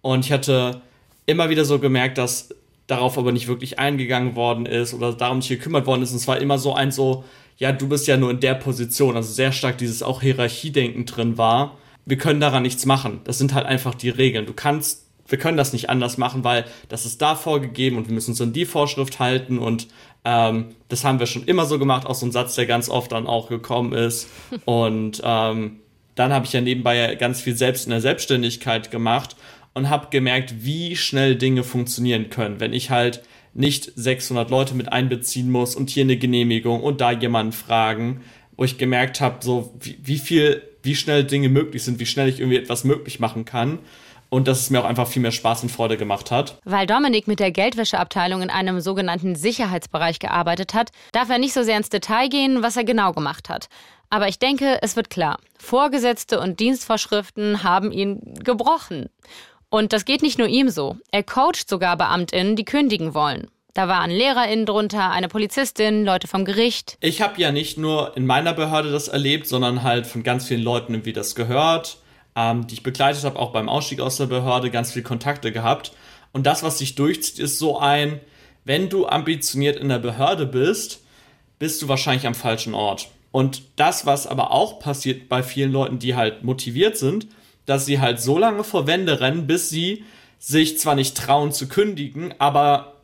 Und 0.00 0.24
ich 0.24 0.32
hatte 0.32 0.80
immer 1.26 1.48
wieder 1.48 1.64
so 1.64 1.78
gemerkt, 1.78 2.18
dass 2.18 2.48
darauf 2.88 3.16
aber 3.18 3.30
nicht 3.30 3.46
wirklich 3.46 3.78
eingegangen 3.78 4.34
worden 4.34 4.66
ist 4.66 4.94
oder 4.94 5.12
darum 5.12 5.38
nicht 5.38 5.48
gekümmert 5.48 5.86
worden 5.86 6.02
ist. 6.02 6.10
Und 6.10 6.16
es 6.16 6.26
war 6.26 6.38
immer 6.38 6.58
so 6.58 6.74
ein 6.74 6.90
so, 6.90 7.22
ja, 7.60 7.72
du 7.72 7.88
bist 7.88 8.06
ja 8.08 8.16
nur 8.16 8.30
in 8.30 8.40
der 8.40 8.54
Position, 8.54 9.16
also 9.16 9.30
sehr 9.32 9.52
stark 9.52 9.76
dieses 9.76 10.02
auch 10.02 10.22
Hierarchiedenken 10.22 11.04
drin 11.04 11.36
war. 11.36 11.76
Wir 12.06 12.16
können 12.16 12.40
daran 12.40 12.62
nichts 12.62 12.86
machen. 12.86 13.20
Das 13.24 13.36
sind 13.36 13.52
halt 13.52 13.66
einfach 13.66 13.94
die 13.94 14.08
Regeln. 14.08 14.46
Du 14.46 14.54
kannst, 14.54 15.06
wir 15.28 15.38
können 15.38 15.58
das 15.58 15.74
nicht 15.74 15.90
anders 15.90 16.16
machen, 16.16 16.42
weil 16.42 16.64
das 16.88 17.04
ist 17.04 17.20
da 17.20 17.34
vorgegeben 17.36 17.98
und 17.98 18.08
wir 18.08 18.14
müssen 18.14 18.30
uns 18.30 18.40
an 18.40 18.54
die 18.54 18.64
Vorschrift 18.64 19.20
halten 19.20 19.58
und 19.58 19.88
ähm, 20.24 20.74
das 20.88 21.04
haben 21.04 21.18
wir 21.18 21.26
schon 21.26 21.44
immer 21.44 21.66
so 21.66 21.78
gemacht, 21.78 22.06
auch 22.06 22.14
so 22.14 22.24
ein 22.24 22.32
Satz, 22.32 22.54
der 22.54 22.64
ganz 22.64 22.88
oft 22.88 23.12
dann 23.12 23.26
auch 23.26 23.48
gekommen 23.48 23.92
ist. 23.92 24.28
Und 24.66 25.22
ähm, 25.24 25.80
dann 26.14 26.32
habe 26.32 26.44
ich 26.44 26.52
ja 26.52 26.60
nebenbei 26.60 27.14
ganz 27.14 27.40
viel 27.40 27.56
selbst 27.56 27.86
in 27.86 27.90
der 27.90 28.02
Selbstständigkeit 28.02 28.90
gemacht 28.90 29.36
und 29.72 29.88
habe 29.88 30.08
gemerkt, 30.10 30.64
wie 30.64 30.96
schnell 30.96 31.36
Dinge 31.36 31.62
funktionieren 31.62 32.28
können, 32.28 32.60
wenn 32.60 32.74
ich 32.74 32.90
halt 32.90 33.22
nicht 33.52 33.92
600 33.96 34.50
Leute 34.50 34.74
mit 34.74 34.92
einbeziehen 34.92 35.50
muss 35.50 35.74
und 35.74 35.90
hier 35.90 36.04
eine 36.04 36.16
Genehmigung 36.16 36.82
und 36.82 37.00
da 37.00 37.10
jemanden 37.10 37.52
fragen, 37.52 38.22
wo 38.56 38.64
ich 38.64 38.78
gemerkt 38.78 39.20
habe, 39.20 39.38
so 39.40 39.74
wie, 39.80 39.98
wie 40.02 40.18
viel, 40.18 40.62
wie 40.82 40.94
schnell 40.94 41.24
Dinge 41.24 41.48
möglich 41.48 41.82
sind, 41.82 41.98
wie 41.98 42.06
schnell 42.06 42.28
ich 42.28 42.40
irgendwie 42.40 42.58
etwas 42.58 42.84
möglich 42.84 43.20
machen 43.20 43.44
kann 43.44 43.78
und 44.30 44.48
dass 44.48 44.60
es 44.60 44.70
mir 44.70 44.80
auch 44.80 44.84
einfach 44.84 45.08
viel 45.08 45.22
mehr 45.22 45.32
Spaß 45.32 45.64
und 45.64 45.68
Freude 45.70 45.96
gemacht 45.96 46.30
hat. 46.30 46.58
Weil 46.64 46.86
Dominik 46.86 47.26
mit 47.26 47.40
der 47.40 47.50
Geldwäscheabteilung 47.50 48.42
in 48.42 48.50
einem 48.50 48.80
sogenannten 48.80 49.34
Sicherheitsbereich 49.34 50.18
gearbeitet 50.18 50.72
hat, 50.72 50.90
darf 51.12 51.28
er 51.28 51.38
nicht 51.38 51.52
so 51.52 51.62
sehr 51.62 51.76
ins 51.76 51.90
Detail 51.90 52.28
gehen, 52.28 52.62
was 52.62 52.76
er 52.76 52.84
genau 52.84 53.12
gemacht 53.12 53.48
hat. 53.48 53.68
Aber 54.08 54.28
ich 54.28 54.38
denke, 54.38 54.78
es 54.82 54.96
wird 54.96 55.10
klar. 55.10 55.38
Vorgesetzte 55.58 56.40
und 56.40 56.58
Dienstvorschriften 56.58 57.62
haben 57.62 57.92
ihn 57.92 58.34
gebrochen. 58.42 59.08
Und 59.70 59.92
das 59.92 60.04
geht 60.04 60.22
nicht 60.22 60.38
nur 60.38 60.48
ihm 60.48 60.68
so. 60.68 60.96
Er 61.12 61.22
coacht 61.22 61.68
sogar 61.68 61.96
BeamtInnen, 61.96 62.56
die 62.56 62.64
kündigen 62.64 63.14
wollen. 63.14 63.48
Da 63.72 63.86
waren 63.86 64.10
LehrerInnen 64.10 64.66
drunter, 64.66 65.10
eine 65.12 65.28
Polizistin, 65.28 66.04
Leute 66.04 66.26
vom 66.26 66.44
Gericht. 66.44 66.98
Ich 67.00 67.22
habe 67.22 67.40
ja 67.40 67.52
nicht 67.52 67.78
nur 67.78 68.16
in 68.16 68.26
meiner 68.26 68.52
Behörde 68.52 68.90
das 68.90 69.06
erlebt, 69.06 69.46
sondern 69.46 69.84
halt 69.84 70.08
von 70.08 70.24
ganz 70.24 70.48
vielen 70.48 70.62
Leuten, 70.62 71.04
wie 71.04 71.12
das 71.12 71.36
gehört, 71.36 71.98
ähm, 72.34 72.66
die 72.66 72.74
ich 72.74 72.82
begleitet 72.82 73.22
habe, 73.22 73.38
auch 73.38 73.52
beim 73.52 73.68
Ausstieg 73.68 74.00
aus 74.00 74.16
der 74.16 74.26
Behörde, 74.26 74.70
ganz 74.70 74.90
viele 74.90 75.04
Kontakte 75.04 75.52
gehabt. 75.52 75.92
Und 76.32 76.46
das, 76.46 76.64
was 76.64 76.78
sich 76.78 76.96
durchzieht, 76.96 77.38
ist 77.38 77.60
so 77.60 77.78
ein, 77.78 78.20
wenn 78.64 78.88
du 78.88 79.06
ambitioniert 79.06 79.76
in 79.76 79.88
der 79.88 80.00
Behörde 80.00 80.46
bist, 80.46 81.02
bist 81.60 81.80
du 81.80 81.86
wahrscheinlich 81.86 82.26
am 82.26 82.34
falschen 82.34 82.74
Ort. 82.74 83.08
Und 83.30 83.62
das, 83.76 84.04
was 84.04 84.26
aber 84.26 84.50
auch 84.50 84.80
passiert 84.80 85.28
bei 85.28 85.44
vielen 85.44 85.70
Leuten, 85.70 86.00
die 86.00 86.16
halt 86.16 86.42
motiviert 86.42 86.96
sind, 86.96 87.28
dass 87.70 87.86
sie 87.86 88.00
halt 88.00 88.20
so 88.20 88.36
lange 88.36 88.64
vor 88.64 88.88
Wände 88.88 89.20
rennen, 89.20 89.46
bis 89.46 89.70
sie 89.70 90.04
sich 90.40 90.80
zwar 90.80 90.96
nicht 90.96 91.16
trauen 91.16 91.52
zu 91.52 91.68
kündigen, 91.68 92.34
aber 92.38 92.94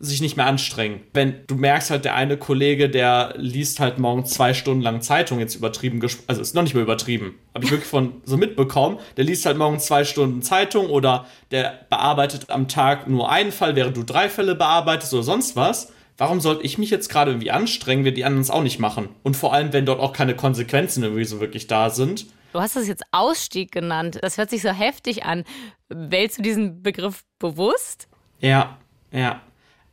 sich 0.00 0.22
nicht 0.22 0.38
mehr 0.38 0.46
anstrengen. 0.46 1.02
Wenn 1.12 1.34
du 1.46 1.56
merkst 1.56 1.90
halt, 1.90 2.06
der 2.06 2.14
eine 2.14 2.38
Kollege, 2.38 2.88
der 2.88 3.34
liest 3.36 3.80
halt 3.80 3.98
morgen 3.98 4.24
zwei 4.24 4.54
Stunden 4.54 4.80
lang 4.80 5.02
Zeitung, 5.02 5.40
jetzt 5.40 5.56
übertrieben, 5.56 6.00
also 6.26 6.40
ist 6.40 6.54
noch 6.54 6.62
nicht 6.62 6.72
mehr 6.72 6.82
übertrieben, 6.82 7.34
habe 7.54 7.66
ich 7.66 7.70
wirklich 7.70 7.88
von 7.88 8.14
so 8.24 8.38
mitbekommen, 8.38 8.98
der 9.18 9.24
liest 9.24 9.44
halt 9.44 9.58
morgen 9.58 9.78
zwei 9.78 10.04
Stunden 10.04 10.40
Zeitung 10.40 10.88
oder 10.88 11.26
der 11.50 11.80
bearbeitet 11.90 12.48
am 12.48 12.66
Tag 12.66 13.06
nur 13.06 13.30
einen 13.30 13.52
Fall, 13.52 13.76
während 13.76 13.94
du 13.94 14.04
drei 14.04 14.30
Fälle 14.30 14.54
bearbeitest 14.54 15.12
oder 15.12 15.22
sonst 15.22 15.54
was. 15.54 15.92
Warum 16.16 16.40
sollte 16.40 16.64
ich 16.64 16.78
mich 16.78 16.88
jetzt 16.88 17.10
gerade 17.10 17.32
irgendwie 17.32 17.50
anstrengen, 17.50 18.06
wenn 18.06 18.14
die 18.14 18.24
anderen 18.24 18.40
es 18.40 18.50
auch 18.50 18.62
nicht 18.62 18.78
machen? 18.78 19.10
Und 19.22 19.36
vor 19.36 19.52
allem, 19.52 19.74
wenn 19.74 19.84
dort 19.84 20.00
auch 20.00 20.14
keine 20.14 20.34
Konsequenzen 20.34 21.02
irgendwie 21.02 21.24
so 21.24 21.40
wirklich 21.40 21.66
da 21.66 21.90
sind. 21.90 22.24
Du 22.54 22.60
hast 22.60 22.76
es 22.76 22.86
jetzt 22.86 23.02
Ausstieg 23.10 23.72
genannt. 23.72 24.20
Das 24.22 24.38
hört 24.38 24.48
sich 24.48 24.62
so 24.62 24.68
heftig 24.68 25.24
an. 25.24 25.42
Wählst 25.88 26.38
du 26.38 26.42
diesen 26.42 26.84
Begriff 26.84 27.24
bewusst? 27.40 28.06
Ja, 28.38 28.78
ja. 29.10 29.42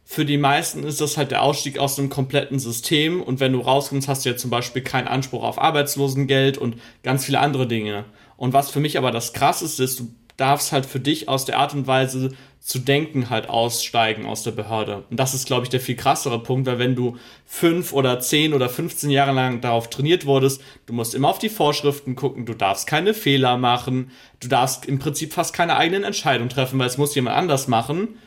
Für 0.03 0.25
die 0.25 0.37
meisten 0.37 0.83
ist 0.83 1.01
das 1.01 1.17
halt 1.17 1.31
der 1.31 1.41
Ausstieg 1.41 1.79
aus 1.79 1.97
einem 1.97 2.09
kompletten 2.09 2.59
System 2.59 3.19
und 3.23 3.39
wenn 3.39 3.53
du 3.53 3.61
rauskommst, 3.61 4.07
hast 4.07 4.25
du 4.25 4.29
ja 4.29 4.37
zum 4.37 4.51
Beispiel 4.51 4.83
keinen 4.83 5.07
Anspruch 5.07 5.41
auf 5.41 5.57
Arbeitslosengeld 5.57 6.59
und 6.59 6.75
ganz 7.01 7.25
viele 7.25 7.39
andere 7.39 7.65
Dinge. 7.65 8.05
Und 8.37 8.53
was 8.53 8.69
für 8.69 8.79
mich 8.79 8.95
aber 8.95 9.09
das 9.09 9.33
Krasseste 9.33 9.83
ist, 9.83 9.99
du 9.99 10.13
darfst 10.37 10.71
halt 10.71 10.85
für 10.85 10.99
dich 10.99 11.27
aus 11.29 11.45
der 11.45 11.57
Art 11.57 11.73
und 11.73 11.87
Weise 11.87 12.29
zu 12.61 12.77
denken 12.77 13.31
halt 13.31 13.49
aussteigen 13.49 14.27
aus 14.27 14.43
der 14.43 14.51
Behörde. 14.51 15.03
Und 15.09 15.19
das 15.19 15.33
ist, 15.33 15.47
glaube 15.47 15.63
ich, 15.63 15.69
der 15.69 15.79
viel 15.79 15.95
krassere 15.95 16.41
Punkt, 16.41 16.67
weil 16.67 16.77
wenn 16.77 16.95
du 16.95 17.17
fünf 17.43 17.91
oder 17.91 18.19
zehn 18.19 18.53
oder 18.53 18.69
15 18.69 19.09
Jahre 19.09 19.31
lang 19.31 19.61
darauf 19.61 19.89
trainiert 19.89 20.27
wurdest, 20.27 20.61
du 20.85 20.93
musst 20.93 21.15
immer 21.15 21.29
auf 21.29 21.39
die 21.39 21.49
Vorschriften 21.49 22.15
gucken, 22.15 22.45
du 22.45 22.53
darfst 22.53 22.85
keine 22.85 23.15
Fehler 23.15 23.57
machen, 23.57 24.11
du 24.39 24.47
darfst 24.47 24.85
im 24.85 24.99
Prinzip 24.99 25.33
fast 25.33 25.53
keine 25.53 25.75
eigenen 25.75 26.03
Entscheidungen 26.03 26.49
treffen, 26.49 26.77
weil 26.77 26.87
es 26.87 26.99
muss 26.99 27.15
jemand 27.15 27.35
anders 27.35 27.67
machen. 27.67 28.19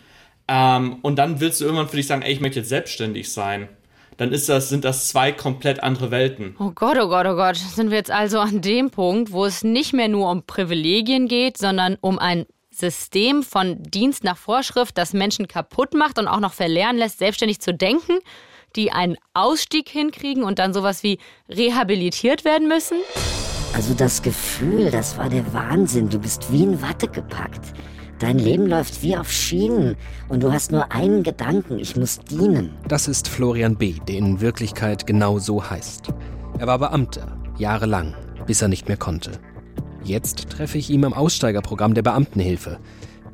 Ähm, 0.49 0.97
und 1.03 1.17
dann 1.17 1.41
willst 1.41 1.61
du 1.61 1.65
irgendwann 1.65 1.89
für 1.89 1.97
dich 1.97 2.09
sagen, 2.09 2.23
ey, 2.23 2.33
ich 2.33 2.41
möchte 2.41 2.59
jetzt 2.59 2.69
selbstständig 2.69 3.33
sein 3.33 3.69
dann 4.17 4.33
ist 4.33 4.49
das, 4.49 4.69
sind 4.69 4.85
das 4.85 5.09
zwei 5.09 5.33
komplett 5.33 5.83
andere 5.83 6.13
Welten. 6.13 6.55
Oh 6.61 6.71
Gott, 6.71 6.97
oh 7.01 7.09
Gott, 7.09 7.27
oh 7.27 7.35
Gott. 7.35 7.57
Sind 7.57 7.91
wir 7.91 7.99
jetzt 7.99 8.13
also 8.13 8.39
an 8.39 8.61
dem 8.61 8.91
Punkt, 8.91 9.33
wo 9.33 9.45
es 9.45 9.65
nicht 9.65 9.93
mehr 9.93 10.07
nur 10.07 10.31
um 10.31 10.45
Privilegien 10.45 11.27
geht, 11.27 11.59
sondern 11.59 11.97
um 12.01 12.21
ein 12.21 12.47
System 12.79 13.43
von 13.43 13.83
Dienst 13.83 14.25
nach 14.25 14.37
Vorschrift, 14.37 14.99
das 14.99 15.13
Menschen 15.13 15.49
kaputt 15.49 15.95
macht 15.95 16.19
und 16.19 16.29
auch 16.29 16.41
noch 16.41 16.53
verlernen 16.53 16.99
lässt, 16.99 17.19
selbstständig 17.19 17.61
zu 17.61 17.73
denken, 17.73 18.19
die 18.77 18.93
einen 18.93 19.17
Ausstieg 19.35 19.89
hinkriegen 19.89 20.43
und 20.43 20.59
dann 20.59 20.75
sowas 20.75 21.03
wie 21.03 21.19
rehabilitiert 21.49 22.45
werden 22.45 22.69
müssen? 22.69 22.97
Also 23.75 23.95
das 23.95 24.23
Gefühl, 24.23 24.91
das 24.91 25.19
war 25.19 25.29
der 25.29 25.53
Wahnsinn. 25.53 26.09
Du 26.09 26.19
bist 26.19 26.53
wie 26.53 26.63
in 26.63 26.81
Watte 26.81 27.09
gepackt. 27.09 27.73
Dein 28.21 28.39
Leben 28.39 28.67
läuft 28.67 29.03
wie 29.03 29.17
auf 29.17 29.31
Schienen 29.31 29.97
und 30.29 30.43
du 30.43 30.53
hast 30.53 30.71
nur 30.71 30.93
einen 30.93 31.25
Gedanken, 31.25 31.79
ich 31.79 31.97
muss 31.97 32.21
dienen. 32.21 32.77
Das 32.87 33.09
ist 33.09 33.29
Florian 33.29 33.77
B., 33.77 33.95
der 34.07 34.17
in 34.17 34.41
Wirklichkeit 34.41 35.07
genau 35.07 35.39
so 35.41 35.69
heißt. 35.69 36.09
Er 36.59 36.67
war 36.69 36.79
Beamter, 36.79 37.37
jahrelang, 37.59 38.15
bis 38.47 38.63
er 38.63 38.69
nicht 38.69 38.87
mehr 38.87 38.97
konnte. 38.97 39.33
Jetzt 40.05 40.51
treffe 40.51 40.77
ich 40.77 40.91
ihn 40.91 41.03
im 41.03 41.15
Aussteigerprogramm 41.15 41.95
der 41.95 42.03
Beamtenhilfe. 42.03 42.79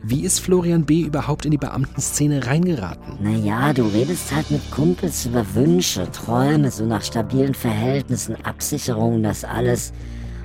Wie 0.03 0.23
ist 0.23 0.39
Florian 0.39 0.87
B. 0.87 1.03
überhaupt 1.03 1.45
in 1.45 1.51
die 1.51 1.59
Beamtenszene 1.59 2.47
reingeraten? 2.47 3.19
Naja, 3.21 3.73
du 3.73 3.83
redest 3.83 4.35
halt 4.35 4.51
mit 4.51 4.71
Kumpels 4.71 5.27
über 5.27 5.45
Wünsche, 5.55 6.11
Träume, 6.11 6.71
so 6.71 6.87
nach 6.87 7.03
stabilen 7.03 7.55
Verhältnissen, 7.55 8.37
Absicherungen, 8.45 9.23
das 9.23 9.45
alles. 9.45 9.93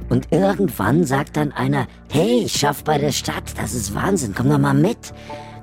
Und 0.10 0.28
irgendwann 0.32 1.06
sagt 1.06 1.38
dann 1.38 1.52
einer, 1.52 1.88
hey, 2.12 2.44
ich 2.46 2.54
schaff 2.54 2.84
bei 2.84 2.98
der 2.98 3.12
Stadt, 3.12 3.54
das 3.58 3.74
ist 3.74 3.96
Wahnsinn, 3.96 4.34
komm 4.36 4.50
doch 4.50 4.58
mal 4.58 4.74
mit. 4.74 5.14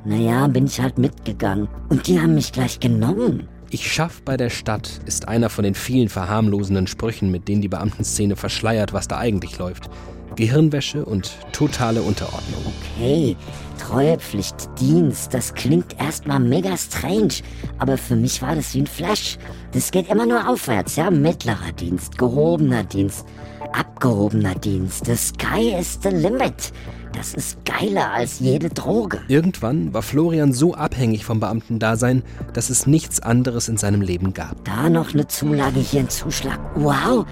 Naja, 0.05 0.47
bin 0.47 0.67
ich 0.67 0.81
halt 0.81 0.97
mitgegangen. 0.97 1.69
Und 1.89 2.07
die 2.07 2.21
haben 2.21 2.35
mich 2.35 2.53
gleich 2.53 2.81
genommen. 2.81 3.49
Ich 3.71 3.91
schaff 3.91 4.23
bei 4.23 4.37
der 4.37 4.51
Stadt 4.51 5.01
ist 5.07 5.29
einer 5.29 5.49
von 5.49 5.65
den 5.65 5.75
vielen 5.75 6.09
verharmlosenden 6.09 6.87
Sprüchen, 6.87 7.31
mit 7.31 7.49
denen 7.49 7.63
die 7.63 7.69
Beamtenszene 7.69 8.37
verschleiert, 8.37 8.93
was 8.93 9.09
da 9.09 9.19
eigentlich 9.19 9.59
läuft. 9.59 9.91
Gehirnwäsche 10.37 11.05
und 11.05 11.33
totale 11.53 12.03
Unterordnung. 12.03 12.61
Okay, 12.97 13.37
Treuepflicht, 13.79 14.69
Dienst, 14.81 15.35
das 15.35 15.55
klingt 15.55 15.99
erstmal 16.01 16.41
mega 16.41 16.77
strange, 16.77 17.35
aber 17.79 17.99
für 17.99 18.17
mich 18.17 18.43
war 18.43 18.55
das 18.55 18.75
wie 18.75 18.81
ein 18.83 18.87
Flash. 18.87 19.39
Das 19.73 19.91
geht 19.91 20.09
immer 20.09 20.27
nur 20.27 20.49
aufwärts, 20.49 20.97
ja? 20.97 21.11
Mittlerer 21.11 21.73
Dienst, 21.73 22.17
gehobener 22.19 22.85
Dienst, 22.85 23.27
abgehobener 23.73 24.55
Dienst. 24.55 25.07
The 25.07 25.17
sky 25.17 25.75
is 25.79 25.99
the 26.03 26.11
limit. 26.11 26.73
Das 27.15 27.35
ist 27.35 27.59
geiler 27.67 28.11
als 28.13 28.41
jede 28.41 28.71
Droge. 28.71 29.21
Irgendwann 29.29 29.93
war 29.93 30.03
Florian 30.03 30.53
so 30.53 30.75
abhängig 30.75 31.25
vom 31.25 31.41
Beamtendasein, 31.41 32.23
dass 32.55 32.71
es 32.71 32.87
nichts 32.87 33.21
anderes 33.21 33.69
in 33.69 33.77
seinem 33.77 34.01
Leben 34.01 34.33
gab. 34.33 34.65
Da 34.65 34.89
noch 34.89 35.13
eine 35.13 35.29
Zulage, 35.29 35.81
hier 35.81 36.01
ein 36.01 36.09
Zuschlag. 36.09 36.59
Wow, 36.75 37.27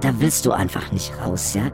da 0.00 0.14
willst 0.18 0.46
du 0.46 0.52
einfach 0.52 0.90
nicht 0.92 1.12
raus, 1.24 1.54
ja? 1.54 1.70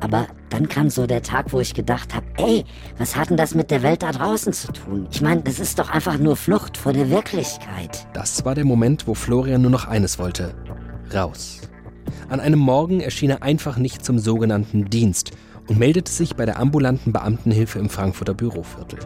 Aber 0.00 0.26
dann 0.48 0.68
kam 0.68 0.88
so 0.90 1.06
der 1.06 1.22
Tag, 1.22 1.52
wo 1.52 1.60
ich 1.60 1.74
gedacht 1.74 2.14
habe, 2.14 2.26
ey, 2.38 2.64
was 2.98 3.16
hat 3.16 3.30
denn 3.30 3.36
das 3.36 3.54
mit 3.54 3.70
der 3.70 3.82
Welt 3.82 4.02
da 4.02 4.12
draußen 4.12 4.52
zu 4.52 4.72
tun? 4.72 5.06
Ich 5.10 5.20
meine, 5.20 5.42
das 5.42 5.60
ist 5.60 5.78
doch 5.78 5.90
einfach 5.90 6.18
nur 6.18 6.36
Flucht 6.36 6.76
vor 6.76 6.92
der 6.92 7.10
Wirklichkeit. 7.10 8.06
Das 8.14 8.44
war 8.44 8.54
der 8.54 8.64
Moment, 8.64 9.06
wo 9.06 9.14
Florian 9.14 9.62
nur 9.62 9.70
noch 9.70 9.86
eines 9.86 10.18
wollte. 10.18 10.54
Raus. 11.12 11.60
An 12.28 12.40
einem 12.40 12.58
Morgen 12.58 13.00
erschien 13.00 13.30
er 13.30 13.42
einfach 13.42 13.76
nicht 13.76 14.04
zum 14.04 14.18
sogenannten 14.18 14.88
Dienst 14.88 15.32
und 15.70 15.78
meldete 15.78 16.10
sich 16.10 16.34
bei 16.34 16.44
der 16.46 16.58
ambulanten 16.58 17.12
Beamtenhilfe 17.12 17.78
im 17.78 17.88
Frankfurter 17.88 18.34
Büroviertel. 18.34 18.98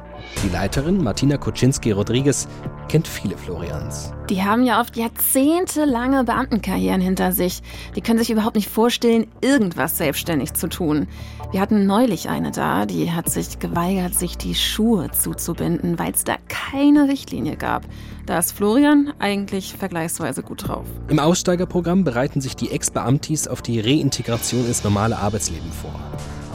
Die 0.43 0.49
Leiterin, 0.49 1.05
Martina 1.05 1.37
Kuczynski-Rodriguez, 1.37 2.49
kennt 2.89 3.07
viele 3.07 3.37
Florians. 3.37 4.15
Die 4.31 4.43
haben 4.43 4.65
ja 4.65 4.81
oft 4.81 4.97
jahrzehntelange 4.97 6.25
Beamtenkarrieren 6.25 7.03
hinter 7.03 7.33
sich. 7.33 7.63
Die 7.95 8.01
können 8.01 8.19
sich 8.19 8.31
überhaupt 8.31 8.57
nicht 8.57 8.71
vorstellen, 8.71 9.27
irgendwas 9.43 9.99
selbstständig 9.99 10.55
zu 10.55 10.69
tun. 10.69 11.07
Wir 11.53 11.61
hatten 11.61 11.85
neulich 11.85 12.31
eine 12.31 12.51
da, 12.51 12.87
die 12.87 13.13
hat 13.13 13.29
sich 13.29 13.59
geweigert, 13.59 14.15
sich 14.15 14.39
die 14.39 14.55
Schuhe 14.55 15.11
zuzubinden, 15.11 15.99
weil 15.99 16.13
es 16.13 16.25
da 16.25 16.37
keine 16.49 17.09
Richtlinie 17.09 17.57
gab. 17.57 17.85
Da 18.25 18.39
ist 18.39 18.53
Florian 18.53 19.13
eigentlich 19.19 19.75
vergleichsweise 19.75 20.43
gut 20.43 20.67
drauf. 20.67 20.87
Im 21.09 21.19
Aussteigerprogramm 21.19 22.05
bereiten 22.05 22.41
sich 22.41 22.57
die 22.57 22.71
Ex-Beamtis 22.71 23.49
auf 23.49 23.61
die 23.61 23.81
Reintegration 23.81 24.67
ins 24.67 24.83
normale 24.83 25.19
Arbeitsleben 25.19 25.71
vor. 25.71 26.01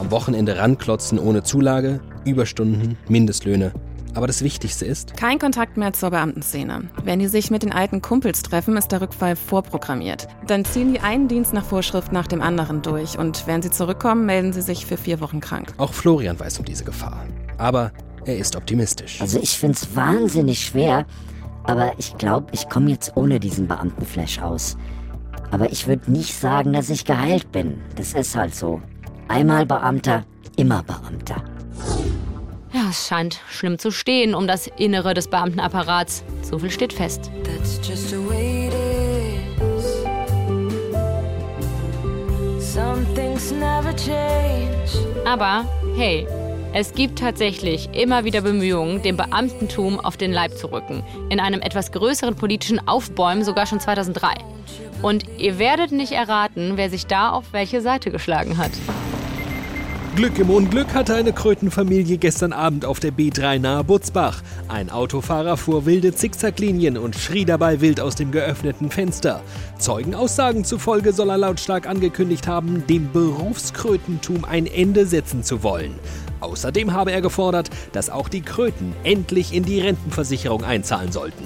Am 0.00 0.10
Wochenende 0.10 0.56
ranklotzen 0.56 1.18
ohne 1.18 1.42
Zulage, 1.42 2.00
Überstunden, 2.24 2.96
Mindestlöhne. 3.10 3.72
Aber 4.14 4.26
das 4.26 4.42
Wichtigste 4.42 4.86
ist? 4.86 5.14
Kein 5.18 5.38
Kontakt 5.38 5.76
mehr 5.76 5.92
zur 5.92 6.08
Beamtenszene. 6.08 6.88
Wenn 7.04 7.18
die 7.18 7.28
sich 7.28 7.50
mit 7.50 7.62
den 7.62 7.72
alten 7.72 8.00
Kumpels 8.00 8.42
treffen, 8.42 8.78
ist 8.78 8.92
der 8.92 9.02
Rückfall 9.02 9.36
vorprogrammiert. 9.36 10.26
Dann 10.46 10.64
ziehen 10.64 10.94
die 10.94 11.00
einen 11.00 11.28
Dienst 11.28 11.52
nach 11.52 11.66
Vorschrift 11.66 12.12
nach 12.12 12.26
dem 12.26 12.40
anderen 12.40 12.80
durch 12.80 13.18
und 13.18 13.46
wenn 13.46 13.60
sie 13.60 13.70
zurückkommen, 13.70 14.24
melden 14.24 14.54
sie 14.54 14.62
sich 14.62 14.86
für 14.86 14.96
vier 14.96 15.20
Wochen 15.20 15.40
krank. 15.40 15.74
Auch 15.76 15.92
Florian 15.92 16.40
weiß 16.40 16.58
um 16.60 16.64
diese 16.64 16.84
Gefahr. 16.84 17.26
Aber 17.58 17.92
er 18.24 18.38
ist 18.38 18.56
optimistisch. 18.56 19.20
Also 19.20 19.38
ich 19.38 19.50
finde 19.50 19.76
es 19.76 19.94
wahnsinnig 19.94 20.64
schwer, 20.64 21.04
aber 21.64 21.92
ich 21.98 22.16
glaube, 22.16 22.46
ich 22.52 22.70
komme 22.70 22.88
jetzt 22.88 23.12
ohne 23.16 23.38
diesen 23.38 23.68
Beamtenflash 23.68 24.40
aus. 24.40 24.78
Aber 25.50 25.70
ich 25.70 25.86
würde 25.86 26.10
nicht 26.10 26.34
sagen, 26.34 26.72
dass 26.72 26.88
ich 26.88 27.04
geheilt 27.04 27.52
bin. 27.52 27.82
Das 27.96 28.14
ist 28.14 28.34
halt 28.34 28.54
so. 28.54 28.80
Einmal 29.30 29.64
Beamter, 29.64 30.24
immer 30.56 30.82
Beamter. 30.82 31.36
Ja, 32.72 32.88
es 32.90 33.06
scheint 33.06 33.38
schlimm 33.48 33.78
zu 33.78 33.92
stehen 33.92 34.34
um 34.34 34.48
das 34.48 34.66
Innere 34.66 35.14
des 35.14 35.28
Beamtenapparats. 35.28 36.24
So 36.42 36.58
viel 36.58 36.72
steht 36.72 36.92
fest. 36.92 37.30
Aber 45.24 45.64
hey, 45.94 46.26
es 46.72 46.92
gibt 46.92 47.20
tatsächlich 47.20 47.88
immer 47.92 48.24
wieder 48.24 48.40
Bemühungen, 48.40 49.00
dem 49.02 49.16
Beamtentum 49.16 50.00
auf 50.00 50.16
den 50.16 50.32
Leib 50.32 50.58
zu 50.58 50.72
rücken. 50.72 51.04
In 51.30 51.38
einem 51.38 51.60
etwas 51.60 51.92
größeren 51.92 52.34
politischen 52.34 52.88
Aufbäumen 52.88 53.44
sogar 53.44 53.66
schon 53.66 53.78
2003. 53.78 54.34
Und 55.02 55.24
ihr 55.38 55.60
werdet 55.60 55.92
nicht 55.92 56.10
erraten, 56.10 56.72
wer 56.74 56.90
sich 56.90 57.06
da 57.06 57.30
auf 57.30 57.52
welche 57.52 57.80
Seite 57.80 58.10
geschlagen 58.10 58.58
hat. 58.58 58.72
Glück 60.16 60.40
im 60.40 60.50
Unglück 60.50 60.92
hatte 60.92 61.14
eine 61.14 61.32
Krötenfamilie 61.32 62.18
gestern 62.18 62.52
Abend 62.52 62.84
auf 62.84 62.98
der 62.98 63.12
B3 63.12 63.60
nahe 63.60 63.84
Butzbach. 63.84 64.42
Ein 64.66 64.90
Autofahrer 64.90 65.56
fuhr 65.56 65.86
wilde 65.86 66.12
Zickzacklinien 66.12 66.98
und 66.98 67.14
schrie 67.14 67.44
dabei 67.44 67.80
wild 67.80 68.00
aus 68.00 68.16
dem 68.16 68.32
geöffneten 68.32 68.90
Fenster. 68.90 69.40
Zeugenaussagen 69.78 70.64
zufolge 70.64 71.12
soll 71.12 71.30
er 71.30 71.38
lautstark 71.38 71.86
angekündigt 71.86 72.48
haben, 72.48 72.84
dem 72.88 73.12
Berufskrötentum 73.12 74.44
ein 74.44 74.66
Ende 74.66 75.06
setzen 75.06 75.44
zu 75.44 75.62
wollen. 75.62 75.94
Außerdem 76.40 76.92
habe 76.92 77.12
er 77.12 77.20
gefordert, 77.20 77.70
dass 77.92 78.10
auch 78.10 78.28
die 78.28 78.42
Kröten 78.42 78.94
endlich 79.04 79.54
in 79.54 79.62
die 79.62 79.80
Rentenversicherung 79.80 80.64
einzahlen 80.64 81.12
sollten. 81.12 81.44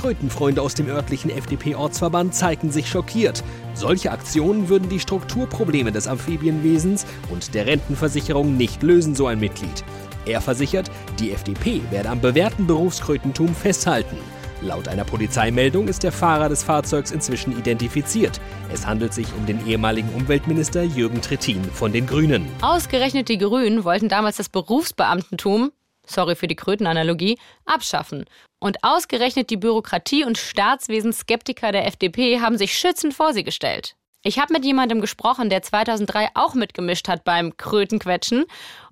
Krötenfreunde 0.00 0.62
aus 0.62 0.74
dem 0.74 0.88
örtlichen 0.88 1.30
FDP-Ortsverband 1.30 2.34
zeigten 2.34 2.70
sich 2.70 2.88
schockiert. 2.88 3.44
Solche 3.74 4.10
Aktionen 4.10 4.70
würden 4.70 4.88
die 4.88 4.98
Strukturprobleme 4.98 5.92
des 5.92 6.08
Amphibienwesens 6.08 7.04
und 7.28 7.54
der 7.54 7.66
Rentenversicherung 7.66 8.56
nicht 8.56 8.82
lösen, 8.82 9.14
so 9.14 9.26
ein 9.26 9.38
Mitglied. 9.38 9.84
Er 10.24 10.40
versichert, 10.40 10.90
die 11.18 11.32
FDP 11.32 11.82
werde 11.90 12.08
am 12.08 12.22
bewährten 12.22 12.66
Berufskrötentum 12.66 13.54
festhalten. 13.54 14.16
Laut 14.62 14.88
einer 14.88 15.04
Polizeimeldung 15.04 15.86
ist 15.86 16.02
der 16.02 16.12
Fahrer 16.12 16.48
des 16.48 16.62
Fahrzeugs 16.62 17.10
inzwischen 17.10 17.58
identifiziert. 17.58 18.40
Es 18.72 18.86
handelt 18.86 19.12
sich 19.12 19.26
um 19.36 19.44
den 19.44 19.66
ehemaligen 19.66 20.08
Umweltminister 20.14 20.82
Jürgen 20.82 21.20
Trittin 21.20 21.62
von 21.64 21.92
den 21.92 22.06
Grünen. 22.06 22.46
Ausgerechnet 22.62 23.28
die 23.28 23.38
Grünen 23.38 23.84
wollten 23.84 24.08
damals 24.08 24.38
das 24.38 24.48
Berufsbeamtentum 24.48 25.72
sorry 26.10 26.36
für 26.36 26.48
die 26.48 26.56
Krötenanalogie, 26.56 27.38
abschaffen. 27.64 28.24
Und 28.58 28.84
ausgerechnet 28.84 29.50
die 29.50 29.56
Bürokratie- 29.56 30.24
und 30.24 30.38
Staatswesen-Skeptiker 30.38 31.72
der 31.72 31.86
FDP 31.86 32.40
haben 32.40 32.58
sich 32.58 32.76
schützend 32.76 33.14
vor 33.14 33.32
sie 33.32 33.44
gestellt. 33.44 33.96
Ich 34.22 34.38
habe 34.38 34.52
mit 34.52 34.66
jemandem 34.66 35.00
gesprochen, 35.00 35.48
der 35.48 35.62
2003 35.62 36.28
auch 36.34 36.54
mitgemischt 36.54 37.08
hat 37.08 37.24
beim 37.24 37.56
Krötenquetschen 37.56 38.44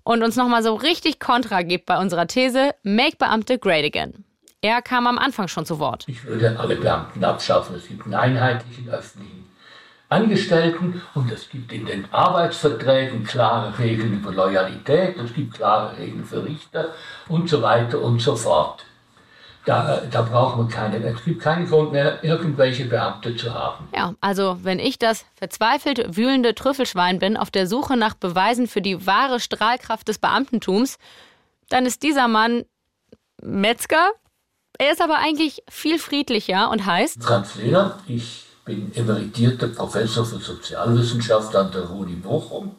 und 0.02 0.22
uns 0.22 0.36
nochmal 0.36 0.62
so 0.62 0.74
richtig 0.74 1.20
Kontra 1.20 1.62
gibt 1.62 1.84
bei 1.84 1.98
unserer 1.98 2.26
These 2.26 2.70
Make 2.82 3.16
Beamte 3.18 3.58
Great 3.58 3.84
Again. 3.84 4.24
Er 4.62 4.80
kam 4.80 5.06
am 5.06 5.18
Anfang 5.18 5.46
schon 5.46 5.66
zu 5.66 5.78
Wort. 5.78 6.04
Ich 6.08 6.24
würde 6.24 6.58
alle 6.58 6.76
Beamten 6.76 7.22
abschaffen. 7.22 7.76
Es 7.76 7.86
gibt 7.86 8.04
einen 8.04 8.14
einheitlichen 8.14 8.88
öffentlichen 8.88 9.47
Angestellten 10.10 11.02
und 11.14 11.30
es 11.30 11.50
gibt 11.50 11.70
in 11.70 11.84
den 11.84 12.06
Arbeitsverträgen 12.12 13.24
klare 13.24 13.78
Regeln 13.78 14.14
über 14.14 14.32
Loyalität, 14.32 15.18
es 15.18 15.34
gibt 15.34 15.54
klare 15.54 15.98
Regeln 15.98 16.24
für 16.24 16.42
Richter 16.44 16.94
und 17.28 17.50
so 17.50 17.60
weiter 17.60 18.00
und 18.00 18.20
so 18.20 18.34
fort. 18.34 18.86
Da, 19.66 20.00
da 20.10 20.22
braucht 20.22 20.56
man 20.56 20.68
keine, 20.68 20.96
es 21.04 21.22
gibt 21.24 21.42
keinen 21.42 21.68
Grund 21.68 21.92
mehr, 21.92 22.24
irgendwelche 22.24 22.86
Beamte 22.86 23.36
zu 23.36 23.52
haben. 23.52 23.86
Ja, 23.94 24.14
also 24.22 24.56
wenn 24.62 24.78
ich 24.78 24.98
das 24.98 25.26
verzweifelt 25.34 26.16
wühlende 26.16 26.54
Trüffelschwein 26.54 27.18
bin 27.18 27.36
auf 27.36 27.50
der 27.50 27.66
Suche 27.66 27.98
nach 27.98 28.14
Beweisen 28.14 28.66
für 28.66 28.80
die 28.80 29.06
wahre 29.06 29.40
Strahlkraft 29.40 30.08
des 30.08 30.18
Beamtentums, 30.18 30.96
dann 31.68 31.84
ist 31.84 32.02
dieser 32.02 32.28
Mann 32.28 32.64
Metzger. 33.42 34.12
Er 34.78 34.92
ist 34.92 35.02
aber 35.02 35.18
eigentlich 35.18 35.62
viel 35.68 35.98
friedlicher 35.98 36.70
und 36.70 36.86
heißt 36.86 37.22
Franz 37.22 37.56
Lehner, 37.56 37.98
ich 38.06 38.47
bin 38.68 38.94
emeritierter 38.94 39.68
Professor 39.68 40.26
für 40.26 40.38
Sozialwissenschaft 40.38 41.56
an 41.56 41.72
der 41.72 41.90
Uni 41.90 42.16
Bochum 42.16 42.76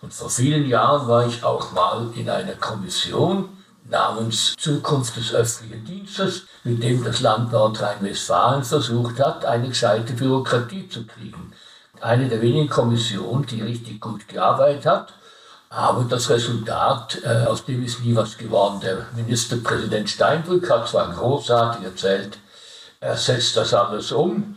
und 0.00 0.14
vor 0.14 0.30
vielen 0.30 0.66
Jahren 0.66 1.06
war 1.06 1.26
ich 1.26 1.44
auch 1.44 1.72
mal 1.72 2.08
in 2.14 2.30
einer 2.30 2.54
Kommission 2.54 3.50
namens 3.84 4.54
Zukunft 4.58 5.14
des 5.16 5.34
öffentlichen 5.34 5.84
Dienstes, 5.84 6.44
mit 6.64 6.82
dem 6.82 7.04
das 7.04 7.20
Land 7.20 7.52
Nordrhein-Westfalen 7.52 8.64
versucht 8.64 9.20
hat, 9.20 9.44
eine 9.44 9.68
gescheite 9.68 10.14
Bürokratie 10.14 10.88
zu 10.88 11.06
kriegen. 11.06 11.52
Eine 12.00 12.30
der 12.30 12.40
wenigen 12.40 12.70
Kommissionen, 12.70 13.44
die 13.44 13.60
richtig 13.60 14.00
gut 14.00 14.26
gearbeitet 14.26 14.86
hat. 14.86 15.12
Aber 15.68 16.04
das 16.04 16.30
Resultat, 16.30 17.18
äh, 17.22 17.44
aus 17.44 17.66
dem 17.66 17.84
ist 17.84 18.02
nie 18.02 18.16
was 18.16 18.38
geworden. 18.38 18.80
Der 18.80 19.06
Ministerpräsident 19.14 20.08
Steinbrück 20.08 20.70
hat 20.70 20.88
zwar 20.88 21.12
großartig 21.12 21.84
erzählt, 21.84 22.38
er 23.00 23.16
setzt 23.16 23.56
das 23.56 23.74
alles 23.74 24.10
um, 24.10 24.55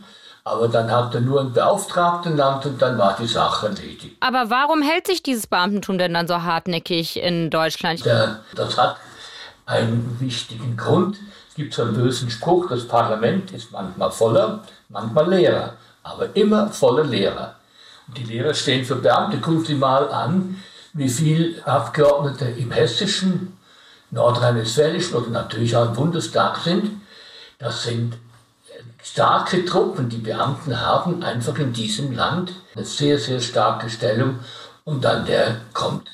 aber 0.50 0.66
dann 0.66 0.90
hat 0.90 1.14
er 1.14 1.20
nur 1.20 1.40
einen 1.40 1.52
Beauftragtenland 1.52 2.66
und 2.66 2.82
dann 2.82 2.98
war 2.98 3.16
die 3.16 3.26
Sache 3.26 3.68
erledigt. 3.68 4.16
Aber 4.18 4.50
warum 4.50 4.82
hält 4.82 5.06
sich 5.06 5.22
dieses 5.22 5.46
Beamtentum 5.46 5.96
denn 5.96 6.12
dann 6.14 6.26
so 6.26 6.42
hartnäckig 6.42 7.22
in 7.22 7.50
Deutschland? 7.50 8.04
Der, 8.04 8.40
das 8.56 8.76
hat 8.76 8.96
einen 9.66 10.16
wichtigen 10.18 10.76
Grund. 10.76 11.18
Es 11.48 11.54
gibt 11.54 11.72
so 11.72 11.82
einen 11.82 11.94
bösen 11.94 12.30
Spruch, 12.30 12.68
das 12.68 12.88
Parlament 12.88 13.52
ist 13.52 13.70
manchmal 13.70 14.10
voller, 14.10 14.64
manchmal 14.88 15.30
leerer, 15.30 15.74
aber 16.02 16.34
immer 16.34 16.68
voller 16.68 17.04
Lehrer. 17.04 17.54
Und 18.08 18.18
die 18.18 18.24
Lehrer 18.24 18.52
stehen 18.52 18.84
für 18.84 18.96
Beamte. 18.96 19.38
Gucken 19.38 19.64
Sie 19.64 19.74
mal 19.74 20.10
an, 20.10 20.60
wie 20.94 21.08
viele 21.08 21.64
Abgeordnete 21.64 22.46
im 22.46 22.72
hessischen, 22.72 23.56
nordrhein-westfälischen 24.10 25.14
oder 25.14 25.30
natürlich 25.30 25.76
auch 25.76 25.86
im 25.86 25.94
Bundestag 25.94 26.56
sind. 26.56 26.90
Das 27.58 27.84
sind 27.84 28.14
starke 29.02 29.64
Truppen. 29.64 30.08
Die 30.08 30.18
Beamten 30.18 30.80
haben 30.80 31.22
einfach 31.22 31.58
in 31.58 31.72
diesem 31.72 32.12
Land 32.12 32.52
eine 32.74 32.84
sehr, 32.84 33.18
sehr 33.18 33.40
starke 33.40 33.88
Stellung 33.90 34.40
und 34.84 35.04
an 35.04 35.24
der 35.26 35.60
kommt 35.72 36.08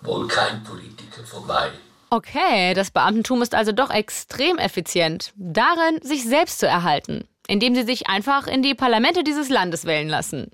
wohl 0.00 0.26
kein 0.28 0.62
Politiker 0.64 1.22
vorbei. 1.24 1.70
Okay, 2.10 2.74
das 2.74 2.90
Beamtentum 2.90 3.40
ist 3.40 3.54
also 3.54 3.70
doch 3.70 3.90
extrem 3.90 4.58
effizient, 4.58 5.32
darin, 5.36 6.00
sich 6.02 6.24
selbst 6.24 6.58
zu 6.58 6.66
erhalten, 6.66 7.28
indem 7.46 7.74
sie 7.74 7.84
sich 7.84 8.08
einfach 8.08 8.48
in 8.48 8.62
die 8.62 8.74
Parlamente 8.74 9.22
dieses 9.22 9.48
Landes 9.48 9.84
wählen 9.84 10.08
lassen. 10.08 10.50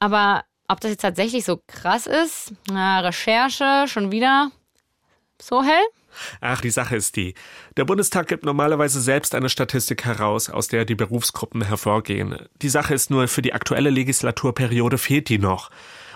Aber 0.00 0.42
ob 0.66 0.80
das 0.80 0.90
jetzt 0.90 1.02
tatsächlich 1.02 1.44
so 1.44 1.60
krass 1.68 2.06
ist? 2.06 2.52
Na, 2.70 3.00
Recherche, 3.00 3.86
schon 3.86 4.10
wieder. 4.10 4.50
So 5.40 5.62
hell? 5.62 5.84
Ach, 6.40 6.60
die 6.60 6.70
Sache 6.70 6.96
ist 6.96 7.16
die. 7.16 7.34
Der 7.76 7.84
Bundestag 7.84 8.28
gibt 8.28 8.44
normalerweise 8.44 9.00
selbst 9.00 9.34
eine 9.34 9.48
Statistik 9.48 10.04
heraus, 10.04 10.50
aus 10.50 10.68
der 10.68 10.84
die 10.84 10.94
Berufsgruppen 10.94 11.62
hervorgehen. 11.62 12.36
Die 12.62 12.68
Sache 12.68 12.94
ist 12.94 13.10
nur, 13.10 13.28
für 13.28 13.42
die 13.42 13.54
aktuelle 13.54 13.90
Legislaturperiode 13.90 14.98
fehlt 14.98 15.28
die 15.28 15.38
noch. 15.38 15.70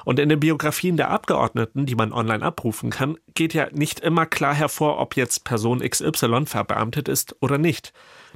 Und 0.05 0.19
in 0.19 0.29
den 0.29 0.41
Biografien 0.41 0.97
der 0.97 1.11
Abgeordneten, 1.11 1.87
die 1.87 1.95
man 1.95 2.13
online 2.13 2.45
abrufen 2.45 2.91
kann, 2.91 3.17
geht 3.35 3.55
ja 3.55 3.69
nicht 3.73 4.01
immer 4.01 4.27
klar 4.27 4.55
hervor, 4.55 4.99
ob 4.99 5.17
jetzt 5.17 5.45
Person 5.45 5.81
XY 5.81 6.47
verbeamtet 6.47 7.09
ist 7.09 7.37
oder 7.41 7.59
nicht. 7.59 7.93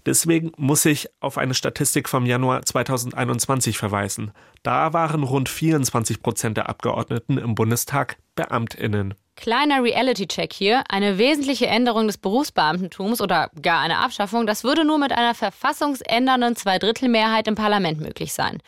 Deswegen 0.06 0.52
muss 0.56 0.84
ich 0.86 1.08
auf 1.20 1.36
eine 1.38 1.54
Statistik 1.54 2.08
vom 2.08 2.24
Januar 2.24 2.62
2021 2.62 3.76
verweisen. 3.76 4.32
Da 4.62 4.92
waren 4.92 5.22
rund 5.22 5.48
24 5.48 6.22
Prozent 6.22 6.56
der 6.56 6.68
Abgeordneten 6.68 7.36
im 7.36 7.54
Bundestag 7.54 8.16
Beamtinnen. 8.34 9.14
Kleiner 9.40 9.84
Reality-Check 9.84 10.52
hier. 10.52 10.82
Eine 10.88 11.16
wesentliche 11.16 11.68
Änderung 11.68 12.08
des 12.08 12.18
Berufsbeamtentums 12.18 13.20
oder 13.20 13.52
gar 13.62 13.80
eine 13.82 13.98
Abschaffung, 13.98 14.48
das 14.48 14.64
würde 14.64 14.84
nur 14.84 14.98
mit 14.98 15.12
einer 15.12 15.32
verfassungsändernden 15.32 16.56
Zweidrittelmehrheit 16.56 17.46
im 17.46 17.54
Parlament 17.54 18.00
möglich 18.00 18.32
sein. 18.32 18.58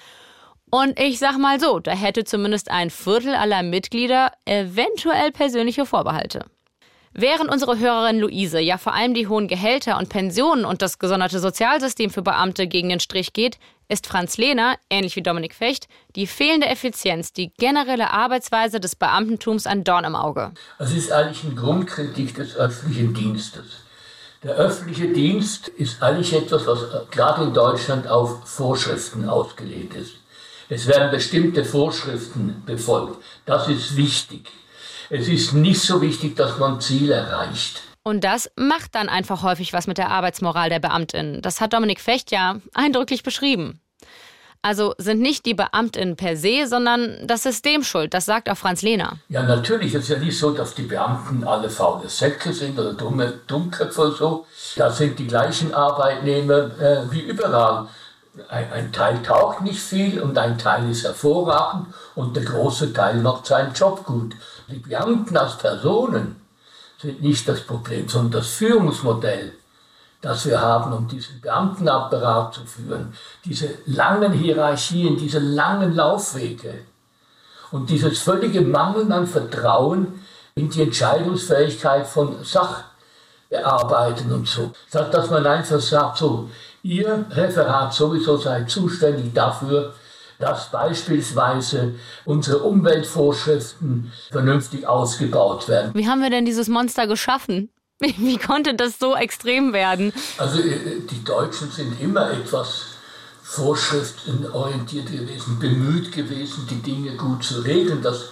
Und 0.71 0.97
ich 1.01 1.19
sag 1.19 1.39
mal 1.39 1.59
so, 1.59 1.81
da 1.81 1.91
hätte 1.91 2.23
zumindest 2.23 2.71
ein 2.71 2.91
Viertel 2.91 3.35
aller 3.35 3.65
Mitglieder 3.65 4.31
eventuell 4.45 5.33
persönliche 5.33 5.87
Vorbehalte. 5.87 6.45
Während 7.13 7.51
unsere 7.51 7.81
Hörerin 7.81 8.21
Luise 8.21 8.61
ja 8.61 8.79
vor 8.79 8.95
allem 8.95 9.13
die 9.13 9.27
hohen 9.27 9.49
Gehälter 9.49 9.99
und 9.99 10.09
Pensionen 10.09 10.65
und 10.65 10.83
das 10.83 11.01
gesonderte 11.01 11.41
Sozialsystem 11.41 12.11
für 12.11 12.23
Beamte 12.23 12.69
gegen 12.69 12.91
den 12.91 13.01
Strich 13.01 13.33
geht, 13.33 13.59
ist 13.91 14.07
Franz 14.07 14.37
Lehner, 14.37 14.77
ähnlich 14.89 15.17
wie 15.17 15.23
Dominik 15.23 15.55
Fecht, 15.55 15.89
die 16.15 16.27
fehlende 16.27 16.69
Effizienz, 16.69 17.33
die 17.33 17.53
generelle 17.59 18.13
Arbeitsweise 18.13 18.79
des 18.79 18.95
Beamtentums 18.95 19.67
ein 19.67 19.83
Dorn 19.83 20.05
im 20.05 20.15
Auge. 20.15 20.53
Es 20.79 20.93
ist 20.93 21.11
eigentlich 21.11 21.45
eine 21.45 21.55
Grundkritik 21.55 22.35
des 22.37 22.55
öffentlichen 22.55 23.15
Dienstes. 23.15 23.65
Der 24.45 24.55
öffentliche 24.55 25.09
Dienst 25.09 25.69
ist 25.69 26.03
eigentlich 26.03 26.33
etwas, 26.33 26.67
was 26.67 27.11
gerade 27.11 27.43
in 27.43 27.53
Deutschland 27.53 28.07
auf 28.07 28.49
Vorschriften 28.49 29.29
ausgelegt 29.29 29.95
ist. 29.95 30.13
Es 30.69 30.87
werden 30.87 31.11
bestimmte 31.11 31.65
Vorschriften 31.65 32.63
befolgt. 32.65 33.23
Das 33.45 33.69
ist 33.69 33.97
wichtig. 33.97 34.49
Es 35.11 35.27
ist 35.27 35.53
nicht 35.53 35.81
so 35.81 36.01
wichtig, 36.01 36.37
dass 36.37 36.59
man 36.59 36.81
Ziele 36.81 37.15
erreicht. 37.15 37.83
Und 38.03 38.25
das 38.25 38.51
macht 38.57 38.95
dann 38.95 39.09
einfach 39.09 39.43
häufig 39.43 39.73
was 39.73 39.87
mit 39.87 39.99
der 39.99 40.11
Arbeitsmoral 40.11 40.71
der 40.71 40.79
Beamtinnen. 40.79 41.43
Das 41.43 41.61
hat 41.61 41.73
Dominik 41.75 42.01
Fecht 42.01 42.31
ja 42.31 42.57
eindrücklich 42.75 43.23
beschrieben. 43.23 43.81
Also 44.63 44.95
sind 44.99 45.21
nicht 45.21 45.47
die 45.47 45.55
Beamtinnen 45.55 46.17
per 46.17 46.37
se, 46.37 46.67
sondern 46.67 47.27
das 47.27 47.45
System 47.45 47.83
schuld. 47.83 48.13
Das 48.13 48.27
sagt 48.27 48.51
auch 48.51 48.59
Franz 48.59 48.83
Lehner. 48.83 49.17
Ja, 49.29 49.43
natürlich. 49.43 49.95
Es 49.95 50.03
ist 50.03 50.11
ja 50.11 50.19
nicht 50.19 50.39
so, 50.39 50.51
dass 50.51 50.75
die 50.75 50.83
Beamten 50.83 51.45
alle 51.45 51.71
faule 51.71 52.09
Säcke 52.09 52.53
sind 52.53 52.79
oder 52.79 52.93
dumme 52.93 53.41
Dummköpfe 53.47 54.01
oder 54.03 54.13
so. 54.13 54.47
Da 54.77 54.91
sind 54.91 55.19
die 55.19 55.27
gleichen 55.27 55.73
Arbeitnehmer 55.73 56.79
äh, 56.79 57.11
wie 57.11 57.21
überall. 57.21 57.89
Ein, 58.49 58.73
ein, 58.73 58.93
Teil 58.93 59.23
taucht 59.23 59.63
nicht 59.63 59.81
viel 59.81 60.21
und 60.21 60.39
ein 60.39 60.57
Teil 60.57 60.89
ist 60.91 61.05
hervorragend 61.05 61.89
und 62.15 62.37
der 62.37 62.45
große 62.45 62.93
Teil 62.93 63.17
macht 63.17 63.47
seinen 63.47 63.73
Job 63.73 64.05
gut. 64.05 64.35
Die 64.69 64.79
Beamten 64.79 65.37
als 65.37 65.59
Personen 65.59 66.40
sind 67.01 67.23
nicht 67.23 67.49
das 67.49 67.63
Problem, 67.63 68.09
sondern 68.09 68.41
das 68.41 68.49
Führungsmodell, 68.49 69.53
das 70.21 70.45
wir 70.47 70.61
haben, 70.61 70.93
um 70.93 71.09
diesen 71.09 71.41
Beamtenapparat 71.41 72.55
zu 72.55 72.67
führen. 72.67 73.15
Diese 73.45 73.71
langen 73.87 74.33
Hierarchien, 74.33 75.17
diese 75.17 75.39
langen 75.39 75.95
Laufwege 75.95 76.81
und 77.71 77.89
dieses 77.89 78.19
völlige 78.19 78.61
Mangel 78.61 79.11
an 79.13 79.27
Vertrauen 79.27 80.21
in 80.55 80.69
die 80.69 80.83
Entscheidungsfähigkeit 80.83 82.07
von 82.07 82.45
Sachbearbeiten 82.45 84.31
und 84.33 84.47
so. 84.47 84.73
Dass 84.91 85.31
man 85.31 85.47
einfach 85.47 85.81
sagt, 85.81 86.19
so, 86.19 86.51
Ihr 86.83 87.27
Referat 87.31 87.93
sowieso 87.93 88.39
seid 88.39 88.71
zuständig 88.71 89.35
dafür, 89.35 89.93
dass 90.41 90.71
beispielsweise 90.71 91.95
unsere 92.25 92.59
Umweltvorschriften 92.59 94.13
vernünftig 94.31 94.87
ausgebaut 94.87 95.69
werden. 95.69 95.93
Wie 95.95 96.09
haben 96.09 96.23
wir 96.23 96.31
denn 96.31 96.45
dieses 96.45 96.69
Monster 96.69 97.07
geschaffen? 97.07 97.71
Wie, 98.01 98.39
konnte 98.39 98.75
das 98.75 98.99
so 98.99 99.15
extrem 99.15 99.73
werden? 99.73 100.13
Also 100.39 100.61
äh, 100.61 101.01
die 101.09 101.23
Deutschen 101.23 101.71
sind 101.71 102.01
immer 102.01 102.31
etwas 102.31 102.85
vorschriftenorientiert 103.43 105.07
gewesen, 105.11 105.59
bemüht 105.59 106.13
gewesen, 106.13 106.67
die 106.71 106.81
Dinge 106.83 107.17
gut 107.17 107.45
zu 107.45 107.61
regeln. 107.61 108.01
Das 108.01 108.27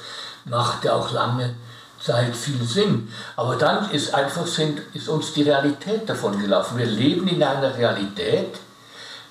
machte 0.46 0.94
auch 0.94 1.12
lange 1.12 1.54
Zeit 2.00 2.34
viel 2.36 2.62
Sinn. 2.62 3.08
Aber 3.36 3.56
dann 3.56 3.90
ist 3.90 4.14
einfach 4.14 4.46
sind, 4.46 4.80
ist 4.94 5.08
uns 5.08 5.32
die 5.32 5.42
Realität 5.42 6.08
davon 6.08 6.40
gelaufen. 6.40 6.78
Wir 6.78 6.86
leben 6.86 7.26
in 7.28 7.42
einer 7.42 7.76
Realität, 7.76 8.54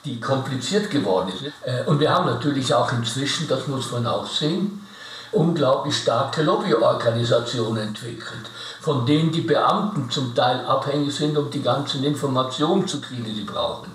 die 0.05 0.19
kompliziert 0.19 0.89
geworden 0.89 1.29
ist. 1.29 1.53
Äh, 1.65 1.83
und 1.85 1.99
wir 1.99 2.09
haben 2.09 2.25
natürlich 2.25 2.73
auch 2.73 2.91
inzwischen, 2.91 3.47
das 3.47 3.67
muss 3.67 3.91
man 3.91 4.05
auch 4.07 4.27
sehen, 4.27 4.85
unglaublich 5.31 5.95
starke 5.97 6.41
Lobbyorganisationen 6.43 7.89
entwickelt, 7.89 8.49
von 8.79 9.05
denen 9.05 9.31
die 9.31 9.41
Beamten 9.41 10.09
zum 10.09 10.33
Teil 10.33 10.65
abhängig 10.65 11.13
sind, 11.13 11.37
um 11.37 11.51
die 11.51 11.61
ganzen 11.61 12.03
Informationen 12.03 12.87
zu 12.87 13.01
kriegen, 13.01 13.25
die 13.25 13.35
sie 13.35 13.43
brauchen. 13.43 13.91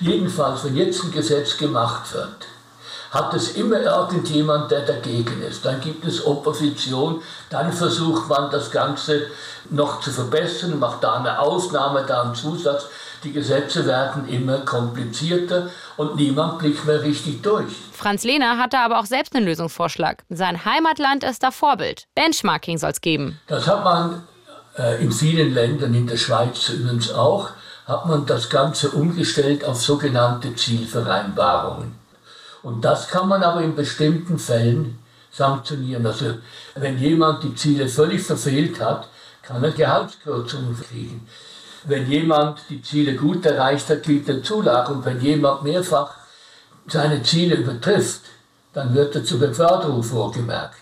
Jedenfalls, 0.00 0.64
wenn 0.64 0.76
jetzt 0.76 1.02
ein 1.04 1.12
Gesetz 1.12 1.56
gemacht 1.56 2.12
wird, 2.12 2.46
hat 3.14 3.32
es 3.32 3.52
immer 3.52 3.80
irgendjemand, 3.80 4.70
der 4.70 4.80
dagegen 4.80 5.40
ist. 5.42 5.64
Dann 5.64 5.80
gibt 5.80 6.04
es 6.04 6.26
Opposition, 6.26 7.22
dann 7.48 7.72
versucht 7.72 8.28
man 8.28 8.50
das 8.50 8.70
Ganze 8.70 9.28
noch 9.70 10.00
zu 10.00 10.10
verbessern, 10.10 10.78
macht 10.78 11.04
da 11.04 11.14
eine 11.14 11.38
Ausnahme, 11.38 12.04
da 12.06 12.22
einen 12.22 12.34
Zusatz. 12.34 12.86
Die 13.22 13.32
Gesetze 13.32 13.86
werden 13.86 14.28
immer 14.28 14.58
komplizierter 14.58 15.70
und 15.96 16.16
niemand 16.16 16.58
blickt 16.58 16.84
mehr 16.84 17.02
richtig 17.02 17.42
durch. 17.42 17.72
Franz 17.92 18.24
Lehner 18.24 18.58
hatte 18.58 18.78
aber 18.78 18.98
auch 18.98 19.06
selbst 19.06 19.34
einen 19.34 19.46
Lösungsvorschlag. 19.46 20.24
Sein 20.28 20.64
Heimatland 20.64 21.24
ist 21.24 21.42
da 21.42 21.50
Vorbild. 21.50 22.04
Benchmarking 22.14 22.76
soll 22.76 22.90
es 22.90 23.00
geben. 23.00 23.40
Das 23.46 23.66
hat 23.66 23.82
man 23.84 24.24
äh, 24.76 25.02
in 25.02 25.12
vielen 25.12 25.54
Ländern, 25.54 25.94
in 25.94 26.06
der 26.06 26.16
Schweiz 26.16 26.68
übrigens 26.68 27.12
auch, 27.12 27.50
hat 27.86 28.06
man 28.06 28.26
das 28.26 28.50
Ganze 28.50 28.90
umgestellt 28.90 29.64
auf 29.64 29.80
sogenannte 29.80 30.54
Zielvereinbarungen. 30.54 32.03
Und 32.64 32.82
das 32.82 33.08
kann 33.08 33.28
man 33.28 33.42
aber 33.42 33.60
in 33.60 33.76
bestimmten 33.76 34.38
Fällen 34.38 34.98
sanktionieren. 35.30 36.06
Also 36.06 36.36
wenn 36.74 36.98
jemand 36.98 37.42
die 37.44 37.54
Ziele 37.54 37.86
völlig 37.88 38.22
verfehlt 38.22 38.80
hat, 38.80 39.06
kann 39.42 39.62
er 39.62 39.70
Gehaltskürzungen 39.70 40.74
kriegen. 40.80 41.28
Wenn 41.84 42.10
jemand 42.10 42.60
die 42.70 42.80
Ziele 42.80 43.16
gut 43.16 43.44
erreicht 43.44 43.90
hat, 43.90 44.02
kriegt 44.02 44.30
er 44.30 44.42
Zulage. 44.42 44.94
Und 44.94 45.04
wenn 45.04 45.20
jemand 45.20 45.62
mehrfach 45.62 46.14
seine 46.86 47.22
Ziele 47.22 47.56
übertrifft, 47.56 48.22
dann 48.72 48.94
wird 48.94 49.14
er 49.14 49.24
zur 49.24 49.40
Beförderung 49.40 50.02
vorgemerkt. 50.02 50.78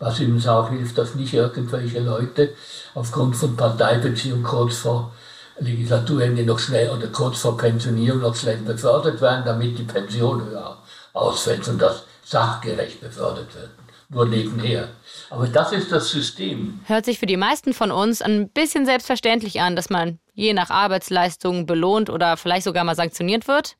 Was 0.00 0.18
übrigens 0.18 0.48
auch 0.48 0.68
hilft, 0.70 0.98
dass 0.98 1.14
nicht 1.14 1.32
irgendwelche 1.32 2.00
Leute 2.00 2.54
aufgrund 2.94 3.36
von 3.36 3.56
Parteibeziehungen 3.56 4.42
kurz 4.42 4.78
vor 4.78 5.12
Legislaturende 5.60 6.42
noch 6.42 6.58
schnell 6.58 6.90
oder 6.90 7.06
kurz 7.06 7.38
vor 7.38 7.56
Pensionierung 7.56 8.20
noch 8.20 8.34
schnell 8.34 8.56
befördert 8.56 9.20
werden, 9.20 9.44
damit 9.44 9.78
die 9.78 9.84
Pension 9.84 10.44
höher 10.44 10.73
ausfällt. 11.14 11.66
Und 11.68 11.80
das 11.80 12.04
sachgerecht 12.24 13.00
befördert 13.00 13.54
werden. 13.54 13.72
Nur 14.10 14.26
nebenher. 14.26 14.90
Aber 15.30 15.48
das 15.48 15.72
ist 15.72 15.90
das 15.90 16.10
System. 16.10 16.80
Hört 16.84 17.06
sich 17.06 17.18
für 17.18 17.26
die 17.26 17.38
meisten 17.38 17.72
von 17.72 17.90
uns 17.90 18.20
ein 18.20 18.50
bisschen 18.50 18.84
selbstverständlich 18.84 19.60
an, 19.60 19.76
dass 19.76 19.88
man 19.88 20.18
je 20.34 20.52
nach 20.52 20.70
Arbeitsleistung 20.70 21.66
belohnt 21.66 22.10
oder 22.10 22.36
vielleicht 22.36 22.64
sogar 22.64 22.84
mal 22.84 22.94
sanktioniert 22.94 23.48
wird? 23.48 23.76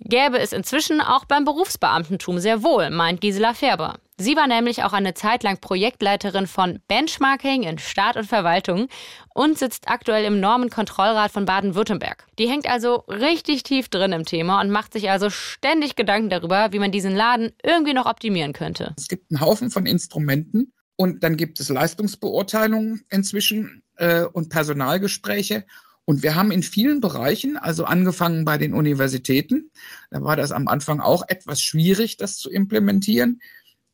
Gäbe 0.00 0.38
es 0.38 0.52
inzwischen 0.52 1.00
auch 1.00 1.24
beim 1.24 1.44
Berufsbeamtentum 1.44 2.38
sehr 2.38 2.62
wohl, 2.62 2.90
meint 2.90 3.22
Gisela 3.22 3.54
Färber. 3.54 3.96
Sie 4.18 4.34
war 4.34 4.46
nämlich 4.46 4.82
auch 4.82 4.94
eine 4.94 5.12
Zeit 5.12 5.42
lang 5.42 5.60
Projektleiterin 5.60 6.46
von 6.46 6.80
Benchmarking 6.88 7.64
in 7.64 7.78
Staat 7.78 8.16
und 8.16 8.24
Verwaltung 8.24 8.88
und 9.34 9.58
sitzt 9.58 9.88
aktuell 9.88 10.24
im 10.24 10.40
Normenkontrollrat 10.40 11.30
von 11.30 11.44
Baden-Württemberg. 11.44 12.26
Die 12.38 12.48
hängt 12.48 12.66
also 12.66 13.04
richtig 13.08 13.62
tief 13.62 13.90
drin 13.90 14.12
im 14.12 14.24
Thema 14.24 14.62
und 14.62 14.70
macht 14.70 14.94
sich 14.94 15.10
also 15.10 15.28
ständig 15.28 15.96
Gedanken 15.96 16.30
darüber, 16.30 16.68
wie 16.72 16.78
man 16.78 16.92
diesen 16.92 17.14
Laden 17.14 17.52
irgendwie 17.62 17.92
noch 17.92 18.06
optimieren 18.06 18.54
könnte. 18.54 18.94
Es 18.96 19.08
gibt 19.08 19.30
einen 19.30 19.42
Haufen 19.42 19.70
von 19.70 19.84
Instrumenten 19.84 20.72
und 20.96 21.22
dann 21.22 21.36
gibt 21.36 21.60
es 21.60 21.68
Leistungsbeurteilungen 21.68 23.04
inzwischen 23.10 23.82
äh, 23.96 24.22
und 24.22 24.48
Personalgespräche. 24.48 25.66
Und 26.06 26.22
wir 26.22 26.36
haben 26.36 26.52
in 26.52 26.62
vielen 26.62 27.02
Bereichen, 27.02 27.58
also 27.58 27.84
angefangen 27.84 28.46
bei 28.46 28.56
den 28.56 28.72
Universitäten, 28.72 29.70
da 30.10 30.22
war 30.22 30.36
das 30.36 30.52
am 30.52 30.68
Anfang 30.68 31.00
auch 31.00 31.24
etwas 31.28 31.60
schwierig, 31.60 32.16
das 32.16 32.38
zu 32.38 32.48
implementieren, 32.48 33.40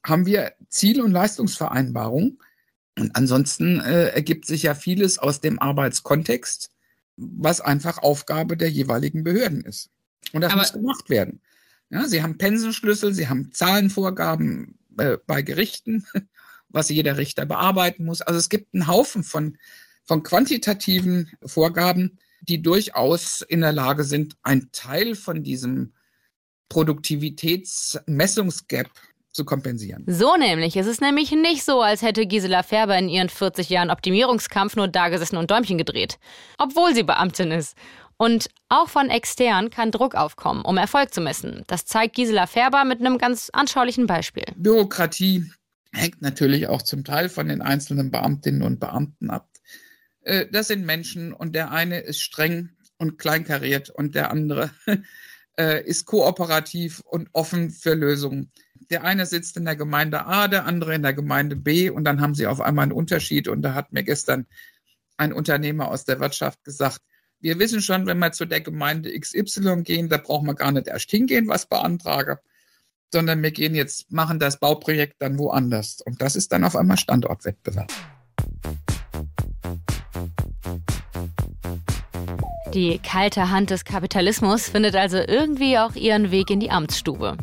haben 0.05 0.27
wir 0.27 0.53
Ziel- 0.69 1.01
und 1.01 1.13
Leistungsvereinbarungen. 1.13 2.39
Und 2.99 3.17
ansonsten 3.17 3.81
äh, 3.81 4.09
ergibt 4.09 4.47
sich 4.47 4.65
ja 4.65 4.75
vieles 4.75 5.19
aus 5.19 5.41
dem 5.41 5.59
Arbeitskontext, 5.59 6.71
was 7.17 7.61
einfach 7.61 7.99
Aufgabe 7.99 8.57
der 8.57 8.71
jeweiligen 8.71 9.25
Behörden 9.25 9.65
ist. 9.65 9.91
Und 10.33 10.43
das 10.43 10.53
Aber 10.53 10.61
muss 10.61 10.73
gemacht 10.73 11.09
werden. 11.09 11.41
Ja, 11.91 12.07
sie 12.07 12.23
haben 12.23 12.39
Pensenschlüssel, 12.39 13.15
sie 13.15 13.29
haben 13.29 13.51
Zahlenvorgaben 13.53 14.79
äh, 14.99 15.19
bei 15.27 15.43
Gerichten, 15.43 16.07
was 16.69 16.89
jeder 16.89 17.17
Richter 17.17 17.47
bearbeiten 17.47 18.05
muss. 18.05 18.23
Also 18.23 18.39
es 18.39 18.49
gibt 18.49 18.75
einen 18.75 18.87
Haufen 18.87 19.25
von 19.25 19.57
von 20.05 20.23
quantitativen 20.23 21.31
Vorgaben, 21.45 22.19
die 22.41 22.63
durchaus 22.63 23.43
in 23.43 23.61
der 23.61 23.73
Lage 23.73 24.05
sind, 24.05 24.37
ein 24.43 24.71
Teil 24.73 25.15
von 25.15 25.43
diesem 25.43 25.93
Produktivitätsmessungsgap 26.69 28.91
zu 29.33 29.45
kompensieren. 29.45 30.05
So 30.07 30.37
nämlich. 30.37 30.77
Es 30.77 30.87
ist 30.87 31.01
nämlich 31.01 31.31
nicht 31.33 31.65
so, 31.65 31.81
als 31.81 32.03
hätte 32.03 32.27
Gisela 32.27 32.63
Färber 32.63 32.97
in 32.99 33.09
ihren 33.09 33.29
40 33.29 33.69
Jahren 33.69 33.91
Optimierungskampf 33.91 34.77
nur 34.77 34.89
dagesessen 34.89 35.39
und 35.39 35.51
Däumchen 35.51 35.79
gedreht. 35.79 36.19
Obwohl 36.59 36.95
sie 36.95 37.03
Beamtin 37.03 37.51
ist. 37.51 37.77
Und 38.19 38.49
auch 38.69 38.89
von 38.89 39.11
extern 39.11 39.71
kann 39.71 39.91
Druck 39.91 40.15
aufkommen, 40.15 40.65
um 40.65 40.77
Erfolg 40.77 41.13
zu 41.13 41.21
messen. 41.21 41.65
Das 41.67 41.87
zeigt 41.87 42.15
Gisela 42.15 42.47
Färber 42.47 42.85
mit 42.85 43.01
einem 43.01 43.19
ganz 43.19 43.51
anschaulichen 43.53 44.07
Beispiel. 44.07 44.45
Bürokratie 44.55 45.51
hängt 45.93 46.23
natürlich 46.23 46.69
auch 46.69 46.83
zum 46.83 47.05
Teil 47.05 47.29
von 47.29 47.49
den 47.49 47.63
einzelnen 47.63 48.11
Beamtinnen 48.11 48.63
und 48.63 48.81
Beamten 48.81 49.31
ab. 49.31 49.49
Äh, 50.21 50.47
das 50.53 50.69
sind 50.69 50.85
Menschen 50.85 51.33
und 51.33 51.55
der 51.55 51.73
eine 51.73 52.01
ist 52.01 52.21
streng 52.21 52.71
und 52.99 53.19
kleinkariert 53.19 53.91
und 53.91 54.15
der 54.15 54.31
andere 54.31 54.71
äh, 55.59 55.85
ist 55.85 56.05
kooperativ 56.07 57.01
und 57.01 57.29
offen 57.33 57.71
für 57.71 57.95
Lösungen. 57.95 58.53
Der 58.93 59.05
eine 59.05 59.25
sitzt 59.25 59.57
in 59.57 59.65
der 59.65 59.75
Gemeinde 59.75 60.27
A, 60.27 60.49
der 60.49 60.67
andere 60.67 60.95
in 60.95 61.03
der 61.03 61.15
Gemeinde 61.15 61.57
B 61.57 61.89
und 61.89 62.05
dann 62.05 62.21
haben 62.21 62.35
sie 62.35 62.47
auf 62.47 62.61
einmal 62.61 62.83
einen 62.83 62.93
Unterschied. 62.93 63.49
Und 63.49 63.63
da 63.63 63.73
hat 63.73 63.91
mir 63.95 64.03
gestern 64.03 64.45
ein 65.17 65.33
Unternehmer 65.33 65.89
aus 65.89 66.05
der 66.05 66.21
Wirtschaft 66.21 66.63
gesagt, 66.63 66.99
wir 67.41 67.59
wissen 67.59 67.81
schon, 67.81 68.05
wenn 68.05 68.19
wir 68.19 68.33
zu 68.33 68.45
der 68.45 68.61
Gemeinde 68.61 69.19
XY 69.19 69.83
gehen, 69.83 70.11
da 70.11 70.19
brauchen 70.19 70.47
wir 70.47 70.55
gar 70.55 70.73
nicht 70.73 70.89
erst 70.89 71.11
hingehen, 71.11 71.49
was 71.49 71.65
beantrage, 71.65 72.39
sondern 73.11 73.43
wir 73.43 73.51
gehen 73.51 73.75
jetzt, 73.75 74.13
machen 74.13 74.39
das 74.39 74.59
Bauprojekt 74.59 75.15
dann 75.21 75.39
woanders. 75.39 76.03
Und 76.03 76.21
das 76.21 76.37
ist 76.37 76.53
dann 76.53 76.63
auf 76.63 76.77
einmal 76.77 76.99
Standortwettbewerb. 76.99 77.91
Die 82.75 82.99
kalte 82.99 83.49
Hand 83.49 83.71
des 83.71 83.87
Kapitalismus 83.87 84.69
findet 84.69 84.97
also 84.97 85.17
irgendwie 85.17 85.79
auch 85.79 85.95
ihren 85.95 86.31
Weg 86.31 86.51
in 86.51 86.61
die 86.61 86.71
Amtsstube. 86.71 87.39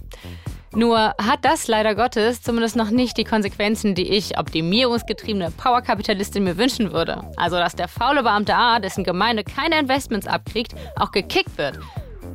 Nur 0.76 1.16
hat 1.18 1.44
das 1.44 1.68
leider 1.68 1.96
Gottes 1.96 2.44
zumindest 2.44 2.76
noch 2.76 2.92
nicht 2.92 3.18
die 3.18 3.24
Konsequenzen, 3.24 3.96
die 3.96 4.10
ich, 4.10 4.38
optimierungsgetriebene 4.38 5.52
Powerkapitalistin, 5.52 6.44
mir 6.44 6.58
wünschen 6.58 6.92
würde. 6.92 7.24
Also, 7.38 7.58
dass 7.58 7.76
der 7.76 7.88
faule 7.88 8.22
Beamte 8.22 8.56
A, 8.56 8.80
dessen 8.80 9.04
Gemeinde 9.04 9.44
keine 9.44 9.80
Investments 9.80 10.28
abkriegt, 10.28 10.76
auch 10.96 11.12
gekickt 11.12 11.58
wird. 11.58 11.80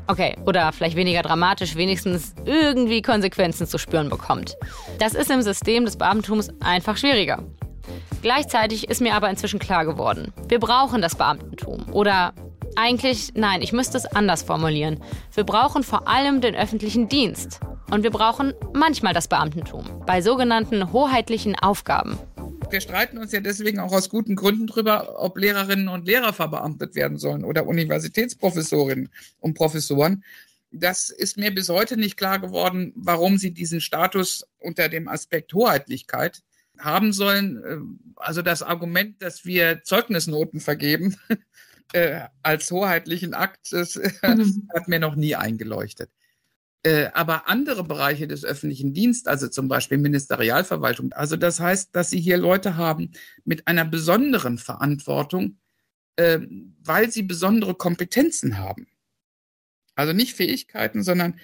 Okay, 0.06 0.36
oder 0.44 0.72
vielleicht 0.72 0.96
weniger 0.96 1.22
dramatisch, 1.22 1.76
wenigstens 1.76 2.34
irgendwie 2.44 3.02
Konsequenzen 3.02 3.66
zu 3.66 3.78
spüren 3.78 4.10
bekommt. 4.10 4.56
Das 4.98 5.14
ist 5.14 5.30
im 5.30 5.40
System 5.40 5.84
des 5.84 5.96
Beamtentums 5.96 6.50
einfach 6.60 6.96
schwieriger. 6.96 7.42
Gleichzeitig 8.20 8.88
ist 8.88 9.00
mir 9.00 9.14
aber 9.14 9.30
inzwischen 9.30 9.58
klar 9.58 9.84
geworden, 9.84 10.32
wir 10.48 10.58
brauchen 10.58 11.00
das 11.00 11.14
Beamtentum. 11.14 11.86
Oder 11.92 12.34
eigentlich, 12.76 13.32
nein, 13.34 13.62
ich 13.62 13.72
müsste 13.72 13.96
es 13.96 14.06
anders 14.06 14.42
formulieren. 14.42 15.00
Wir 15.32 15.44
brauchen 15.44 15.84
vor 15.84 16.08
allem 16.08 16.40
den 16.40 16.54
öffentlichen 16.54 17.08
Dienst. 17.08 17.60
Und 17.90 18.02
wir 18.02 18.10
brauchen 18.10 18.54
manchmal 18.72 19.14
das 19.14 19.28
Beamtentum 19.28 19.84
bei 20.06 20.20
sogenannten 20.22 20.92
hoheitlichen 20.92 21.54
Aufgaben. 21.56 22.18
Wir 22.70 22.80
streiten 22.80 23.18
uns 23.18 23.32
ja 23.32 23.40
deswegen 23.40 23.78
auch 23.78 23.92
aus 23.92 24.08
guten 24.08 24.36
Gründen 24.36 24.66
darüber, 24.66 25.22
ob 25.22 25.38
Lehrerinnen 25.38 25.88
und 25.88 26.06
Lehrer 26.06 26.32
verbeamtet 26.32 26.94
werden 26.94 27.18
sollen 27.18 27.44
oder 27.44 27.66
Universitätsprofessorinnen 27.66 29.10
und 29.38 29.54
Professoren. 29.54 30.24
Das 30.70 31.10
ist 31.10 31.36
mir 31.36 31.54
bis 31.54 31.68
heute 31.68 31.96
nicht 31.96 32.16
klar 32.16 32.40
geworden, 32.40 32.92
warum 32.96 33.38
sie 33.38 33.52
diesen 33.52 33.80
Status 33.80 34.44
unter 34.58 34.88
dem 34.88 35.06
Aspekt 35.06 35.54
Hoheitlichkeit 35.54 36.42
haben 36.78 37.12
sollen. 37.12 38.00
Also 38.16 38.42
das 38.42 38.62
Argument, 38.62 39.22
dass 39.22 39.44
wir 39.44 39.82
Zeugnisnoten 39.84 40.58
vergeben, 40.58 41.16
äh, 41.92 42.22
als 42.42 42.70
hoheitlichen 42.70 43.34
Akt, 43.34 43.72
das 43.72 43.94
mhm. 44.22 44.68
hat 44.74 44.88
mir 44.88 44.98
noch 44.98 45.14
nie 45.14 45.36
eingeleuchtet. 45.36 46.10
Äh, 46.84 47.10
aber 47.14 47.48
andere 47.48 47.82
Bereiche 47.82 48.28
des 48.28 48.44
öffentlichen 48.44 48.92
Dienstes, 48.92 49.26
also 49.26 49.48
zum 49.48 49.68
Beispiel 49.68 49.96
Ministerialverwaltung, 49.96 51.14
also 51.14 51.36
das 51.36 51.58
heißt, 51.58 51.96
dass 51.96 52.10
Sie 52.10 52.20
hier 52.20 52.36
Leute 52.36 52.76
haben 52.76 53.12
mit 53.44 53.66
einer 53.66 53.86
besonderen 53.86 54.58
Verantwortung, 54.58 55.56
äh, 56.16 56.40
weil 56.82 57.10
sie 57.10 57.22
besondere 57.22 57.74
Kompetenzen 57.74 58.58
haben. 58.58 58.86
Also 59.94 60.12
nicht 60.12 60.34
Fähigkeiten, 60.34 61.02
sondern 61.02 61.40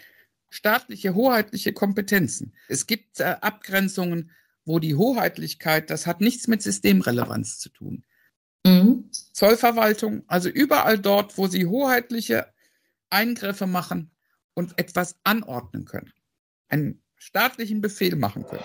staatliche, 0.51 1.14
hoheitliche 1.14 1.72
Kompetenzen. 1.72 2.53
Es 2.68 2.86
gibt 2.86 3.20
äh, 3.20 3.36
Abgrenzungen, 3.41 4.32
wo 4.66 4.78
die 4.78 4.95
Hoheitlichkeit, 4.95 5.88
das 5.88 6.07
hat 6.07 6.20
nichts 6.20 6.49
mit 6.49 6.61
Systemrelevanz 6.61 7.59
zu 7.59 7.70
tun. 7.70 8.05
Mhm. 8.66 9.11
Zollverwaltung, 9.32 10.22
also 10.26 10.51
überall 10.51 10.99
dort, 10.99 11.38
wo 11.38 11.47
sie 11.47 11.64
hoheitliche 11.64 12.53
Eingriffe 13.09 13.66
machen 13.66 14.11
und 14.61 14.79
etwas 14.79 15.17
anordnen 15.25 15.87
können, 15.87 16.13
einen 16.69 17.03
staatlichen 17.17 17.81
Befehl 17.81 18.15
machen 18.15 18.47
können. 18.47 18.63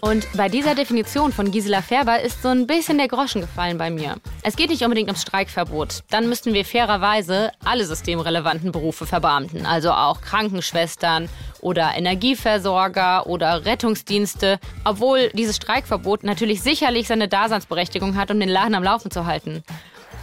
Und 0.00 0.28
bei 0.36 0.48
dieser 0.48 0.74
Definition 0.74 1.32
von 1.32 1.50
Gisela 1.50 1.82
Färber 1.82 2.20
ist 2.20 2.42
so 2.42 2.48
ein 2.48 2.66
bisschen 2.66 2.98
der 2.98 3.08
Groschen 3.08 3.40
gefallen 3.40 3.78
bei 3.78 3.90
mir. 3.90 4.16
Es 4.42 4.54
geht 4.54 4.70
nicht 4.70 4.82
unbedingt 4.82 5.08
ums 5.08 5.22
Streikverbot. 5.22 6.04
Dann 6.10 6.28
müssten 6.28 6.54
wir 6.54 6.64
fairerweise 6.64 7.50
alle 7.64 7.84
systemrelevanten 7.84 8.70
Berufe 8.70 9.06
verbeamten, 9.06 9.66
also 9.66 9.90
auch 9.90 10.20
Krankenschwestern 10.20 11.28
oder 11.60 11.92
Energieversorger 11.96 13.26
oder 13.26 13.64
Rettungsdienste, 13.64 14.60
obwohl 14.84 15.30
dieses 15.30 15.56
Streikverbot 15.56 16.22
natürlich 16.22 16.62
sicherlich 16.62 17.08
seine 17.08 17.26
Daseinsberechtigung 17.26 18.16
hat, 18.16 18.30
um 18.30 18.38
den 18.38 18.48
Laden 18.48 18.76
am 18.76 18.84
Laufen 18.84 19.10
zu 19.10 19.26
halten. 19.26 19.64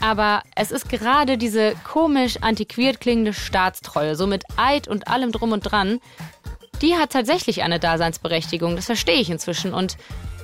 Aber 0.02 0.44
es 0.56 0.72
ist 0.72 0.90
gerade 0.90 1.38
diese 1.38 1.74
komisch 1.84 2.38
antiquiert 2.42 3.00
klingende 3.00 3.34
Staatstreue, 3.34 4.16
so 4.16 4.28
mit 4.28 4.44
Eid 4.58 4.88
und 4.88 5.08
allem 5.08 5.32
drum 5.32 5.52
und 5.52 5.62
dran, 5.62 6.00
die 6.82 6.96
hat 6.96 7.12
tatsächlich 7.12 7.64
eine 7.64 7.80
Daseinsberechtigung, 7.80 8.76
das 8.76 8.86
verstehe 8.86 9.20
ich 9.20 9.30
inzwischen. 9.30 9.74
Und 9.74 9.98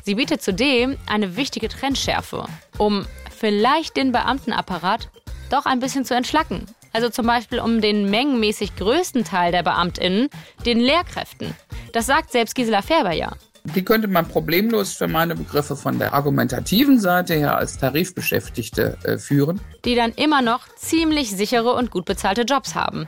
sie 0.03 0.15
bietet 0.15 0.41
zudem 0.41 0.97
eine 1.07 1.35
wichtige 1.35 1.69
Trendschärfe, 1.69 2.45
um 2.77 3.05
vielleicht 3.35 3.97
den 3.97 4.11
Beamtenapparat 4.11 5.09
doch 5.49 5.65
ein 5.65 5.79
bisschen 5.79 6.05
zu 6.05 6.15
entschlacken. 6.15 6.65
Also 6.93 7.09
zum 7.09 7.25
Beispiel 7.25 7.59
um 7.59 7.81
den 7.81 8.09
mengenmäßig 8.09 8.75
größten 8.75 9.23
Teil 9.23 9.51
der 9.51 9.63
BeamtInnen, 9.63 10.29
den 10.65 10.79
Lehrkräften. 10.79 11.55
Das 11.93 12.05
sagt 12.05 12.31
selbst 12.31 12.55
Gisela 12.55 12.81
Färber 12.81 13.13
ja. 13.13 13.31
Die 13.63 13.85
könnte 13.85 14.07
man 14.07 14.27
problemlos 14.27 14.93
für 14.93 15.07
meine 15.07 15.35
Begriffe 15.35 15.75
von 15.75 15.99
der 15.99 16.13
argumentativen 16.13 16.99
Seite 16.99 17.35
her 17.35 17.57
als 17.57 17.77
Tarifbeschäftigte 17.77 18.97
äh, 19.03 19.17
führen. 19.19 19.61
Die 19.85 19.93
dann 19.93 20.11
immer 20.13 20.41
noch 20.41 20.67
ziemlich 20.75 21.29
sichere 21.29 21.73
und 21.73 21.91
gut 21.91 22.05
bezahlte 22.05 22.41
Jobs 22.41 22.73
haben. 22.73 23.07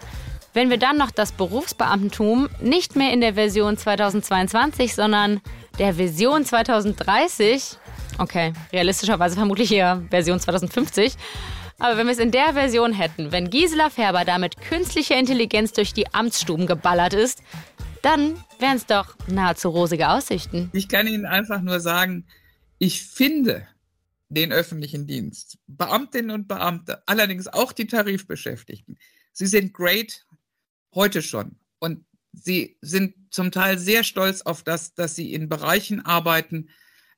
Wenn 0.53 0.69
wir 0.69 0.77
dann 0.77 0.97
noch 0.97 1.09
das 1.09 1.31
Berufsbeamtentum 1.31 2.47
nicht 2.61 2.95
mehr 2.95 3.11
in 3.11 3.21
der 3.21 3.33
Version 3.33 3.75
2022, 3.75 4.93
sondern 4.93 5.41
der 5.79 5.95
Version 5.95 6.45
2030, 6.45 7.77
okay, 8.19 8.53
realistischerweise 8.71 9.35
vermutlich 9.35 9.71
eher 9.71 10.03
Version 10.11 10.39
2050, 10.39 11.15
Aber 11.79 11.97
wenn 11.97 12.05
wir 12.05 12.13
es 12.13 12.19
in 12.19 12.31
der 12.31 12.53
Version 12.53 12.93
hätten, 12.93 13.31
wenn 13.31 13.49
Gisela 13.49 13.89
Färber 13.89 14.25
damit 14.25 14.61
künstliche 14.61 15.15
Intelligenz 15.15 15.73
durch 15.73 15.91
die 15.91 16.13
Amtsstuben 16.13 16.67
geballert 16.67 17.13
ist, 17.13 17.41
dann 18.03 18.35
wären 18.59 18.77
es 18.77 18.85
doch 18.85 19.15
nahezu 19.27 19.69
rosige 19.69 20.09
Aussichten. 20.09 20.69
Ich 20.73 20.87
kann 20.87 21.07
Ihnen 21.07 21.25
einfach 21.25 21.61
nur 21.61 21.79
sagen, 21.79 22.25
ich 22.77 23.03
finde 23.03 23.67
den 24.29 24.51
öffentlichen 24.51 25.07
Dienst, 25.07 25.57
Beamtinnen 25.67 26.31
und 26.31 26.47
Beamte, 26.47 27.01
allerdings 27.07 27.47
auch 27.47 27.71
die 27.71 27.87
Tarifbeschäftigten, 27.87 28.97
sie 29.31 29.47
sind 29.47 29.73
great 29.73 30.25
heute 30.95 31.21
schon. 31.21 31.57
Und 31.79 32.05
sie 32.31 32.77
sind 32.81 33.15
zum 33.29 33.51
Teil 33.51 33.77
sehr 33.77 34.03
stolz 34.03 34.41
auf 34.41 34.63
das, 34.63 34.93
dass 34.93 35.15
sie 35.15 35.33
in 35.33 35.49
Bereichen 35.49 36.05
arbeiten, 36.05 36.69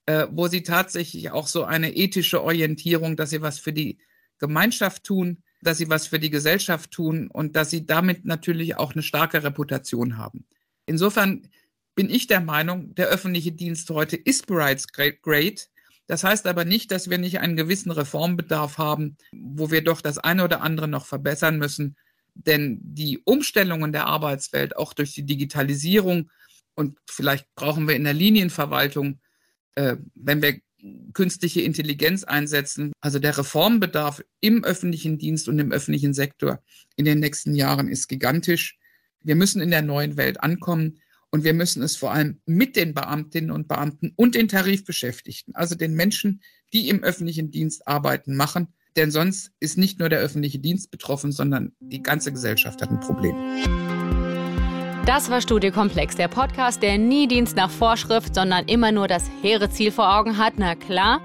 äh, 0.06 0.28
wo 0.32 0.48
sie 0.48 0.64
tatsächlich 0.64 1.32
auch 1.32 1.48
so 1.48 1.64
eine 1.64 1.96
ethische 1.96 2.44
Orientierung, 2.44 3.16
dass 3.16 3.32
sie 3.32 3.42
was 3.42 3.60
für 3.60 3.74
die 3.74 3.98
Gemeinschaft 4.40 5.04
tun, 5.04 5.44
dass 5.62 5.78
sie 5.78 5.90
was 5.90 6.08
für 6.08 6.20
die 6.20 6.30
Gesellschaft 6.30 6.92
tun 6.92 7.30
und 7.32 7.56
dass 7.56 7.70
sie 7.70 7.86
damit 7.86 8.26
natürlich 8.26 8.78
auch 8.78 8.94
eine 8.94 9.04
starke 9.04 9.44
Reputation 9.44 10.18
haben. 10.18 10.46
Insofern 10.86 11.48
bin 11.96 12.10
ich 12.10 12.28
der 12.28 12.42
Meinung, 12.42 12.94
der 12.96 13.08
öffentliche 13.08 13.52
Dienst 13.52 13.90
heute 13.90 14.18
ist 14.18 14.48
bereits 14.48 14.88
great. 14.90 15.70
Das 16.08 16.24
heißt 16.24 16.46
aber 16.46 16.66
nicht, 16.66 16.92
dass 16.92 17.10
wir 17.10 17.18
nicht 17.18 17.40
einen 17.40 17.56
gewissen 17.56 17.90
Reformbedarf 17.90 18.78
haben, 18.78 19.18
wo 19.32 19.72
wir 19.72 19.84
doch 19.84 20.02
das 20.02 20.20
eine 20.20 20.44
oder 20.44 20.62
andere 20.62 20.88
noch 20.88 21.06
verbessern 21.06 21.58
müssen. 21.58 21.96
Denn 22.36 22.80
die 22.82 23.20
Umstellungen 23.24 23.92
der 23.92 24.08
Arbeitswelt, 24.08 24.76
auch 24.76 24.94
durch 24.94 25.14
die 25.14 25.26
Digitalisierung 25.26 26.30
und 26.76 27.00
vielleicht 27.10 27.48
brauchen 27.56 27.88
wir 27.88 27.96
in 27.96 28.04
der 28.04 28.14
Linienverwaltung, 28.14 29.20
äh, 29.76 29.96
wenn 30.14 30.42
wir 30.42 30.60
künstliche 31.14 31.62
Intelligenz 31.62 32.24
einsetzen, 32.24 32.92
also 33.02 33.18
der 33.18 33.38
Reformbedarf 33.38 34.24
im 34.42 34.64
öffentlichen 34.64 35.18
Dienst 35.18 35.50
und 35.50 35.58
im 35.58 35.72
öffentlichen 35.72 36.14
Sektor 36.14 36.62
in 36.96 37.06
den 37.06 37.20
nächsten 37.20 37.56
Jahren 37.56 37.90
ist 37.90 38.08
gigantisch. 38.08 38.78
Wir 39.22 39.36
müssen 39.36 39.62
in 39.62 39.72
der 39.72 39.82
neuen 39.82 40.18
Welt 40.18 40.42
ankommen 40.42 41.00
und 41.32 41.44
wir 41.44 41.54
müssen 41.54 41.82
es 41.82 41.96
vor 41.96 42.12
allem 42.12 42.40
mit 42.46 42.76
den 42.76 42.94
Beamtinnen 42.94 43.52
und 43.52 43.68
Beamten 43.68 44.14
und 44.16 44.36
den 44.36 44.48
Tarifbeschäftigten, 44.48 45.56
also 45.56 45.76
den 45.76 45.96
Menschen, 45.96 46.42
die 46.72 46.90
im 46.90 47.04
öffentlichen 47.04 47.50
Dienst 47.52 47.88
arbeiten, 47.88 48.36
machen. 48.36 48.74
Denn 48.98 49.12
sonst 49.12 49.52
ist 49.60 49.78
nicht 49.78 50.00
nur 50.00 50.10
der 50.10 50.20
öffentliche 50.20 50.60
Dienst 50.60 50.90
betroffen, 50.92 51.32
sondern 51.32 51.74
die 51.80 52.02
ganze 52.02 52.32
Gesellschaft 52.32 52.82
hat 52.82 52.90
ein 52.90 53.00
Problem. 53.02 53.36
Das 55.06 55.30
war 55.30 55.40
Studiokomplex, 55.40 56.16
der 56.16 56.30
Podcast, 56.30 56.82
der 56.82 56.98
nie 56.98 57.28
Dienst 57.28 57.56
nach 57.56 57.70
Vorschrift, 57.70 58.34
sondern 58.34 58.66
immer 58.66 58.92
nur 58.92 59.08
das 59.08 59.30
hehre 59.42 59.70
Ziel 59.70 59.92
vor 59.92 60.18
Augen 60.18 60.38
hat. 60.38 60.54
Na 60.58 60.76
klar. 60.76 61.22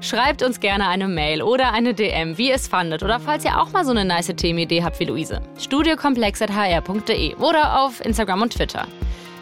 Schreibt 0.00 0.42
uns 0.42 0.60
gerne 0.60 0.86
eine 0.86 1.08
Mail 1.08 1.40
oder 1.40 1.72
eine 1.72 1.94
DM, 1.94 2.36
wie 2.36 2.50
ihr 2.50 2.56
es 2.56 2.68
fandet. 2.68 3.02
Oder 3.02 3.18
falls 3.18 3.44
ihr 3.44 3.58
auch 3.58 3.72
mal 3.72 3.86
so 3.86 3.90
eine 3.90 4.04
nice 4.04 4.26
Themenidee 4.36 4.84
habt 4.84 5.00
wie 5.00 5.06
Luise. 5.06 5.40
Studiokomplex.hr.de 5.58 7.34
oder 7.36 7.80
auf 7.80 8.04
Instagram 8.04 8.42
und 8.42 8.52
Twitter. 8.52 8.86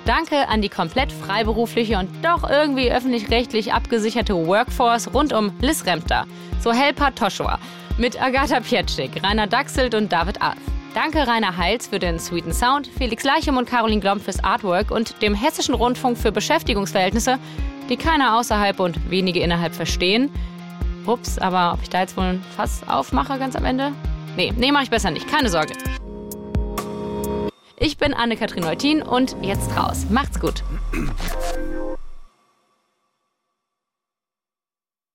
Danke 0.04 0.48
an 0.48 0.62
die 0.62 0.68
komplett 0.68 1.12
freiberufliche 1.12 1.96
und 1.96 2.08
doch 2.24 2.48
irgendwie 2.48 2.90
öffentlich-rechtlich 2.90 3.72
abgesicherte 3.72 4.34
Workforce 4.34 5.14
rund 5.14 5.32
um 5.32 5.52
Liz 5.60 5.86
Remter, 5.86 6.26
Sohelpa 6.60 7.12
Toschua, 7.12 7.60
mit 7.98 8.20
Agatha 8.20 8.58
Pietschik, 8.60 9.22
Rainer 9.22 9.46
Dachselt 9.46 9.94
und 9.94 10.12
David 10.12 10.42
Alf. 10.42 10.58
Danke 10.94 11.26
Rainer 11.26 11.56
Heils 11.56 11.86
für 11.86 12.00
den 12.00 12.18
sweeten 12.18 12.52
Sound, 12.52 12.88
Felix 12.98 13.22
Leichem 13.22 13.56
und 13.56 13.68
Caroline 13.68 14.00
Glomb 14.00 14.22
fürs 14.22 14.42
Artwork 14.42 14.90
und 14.90 15.22
dem 15.22 15.34
Hessischen 15.34 15.74
Rundfunk 15.74 16.18
für 16.18 16.32
Beschäftigungsverhältnisse, 16.32 17.38
die 17.88 17.96
keiner 17.96 18.36
außerhalb 18.38 18.80
und 18.80 19.08
wenige 19.08 19.40
innerhalb 19.40 19.74
verstehen. 19.74 20.30
Ups, 21.06 21.38
aber 21.38 21.74
ob 21.74 21.82
ich 21.82 21.90
da 21.90 22.00
jetzt 22.00 22.16
wohl 22.16 22.24
ein 22.24 22.44
Fass 22.56 22.82
aufmache 22.88 23.38
ganz 23.38 23.54
am 23.54 23.64
Ende? 23.64 23.92
Nee, 24.36 24.52
nee, 24.56 24.72
mach 24.72 24.82
ich 24.82 24.90
besser 24.90 25.10
nicht. 25.10 25.28
Keine 25.28 25.48
Sorge. 25.48 25.74
Ich 27.76 27.96
bin 27.96 28.14
Anne-Kathrin 28.14 28.62
Neutin 28.62 29.02
und 29.02 29.36
jetzt 29.42 29.76
raus. 29.76 30.06
Macht's 30.10 30.38
gut. 30.38 30.62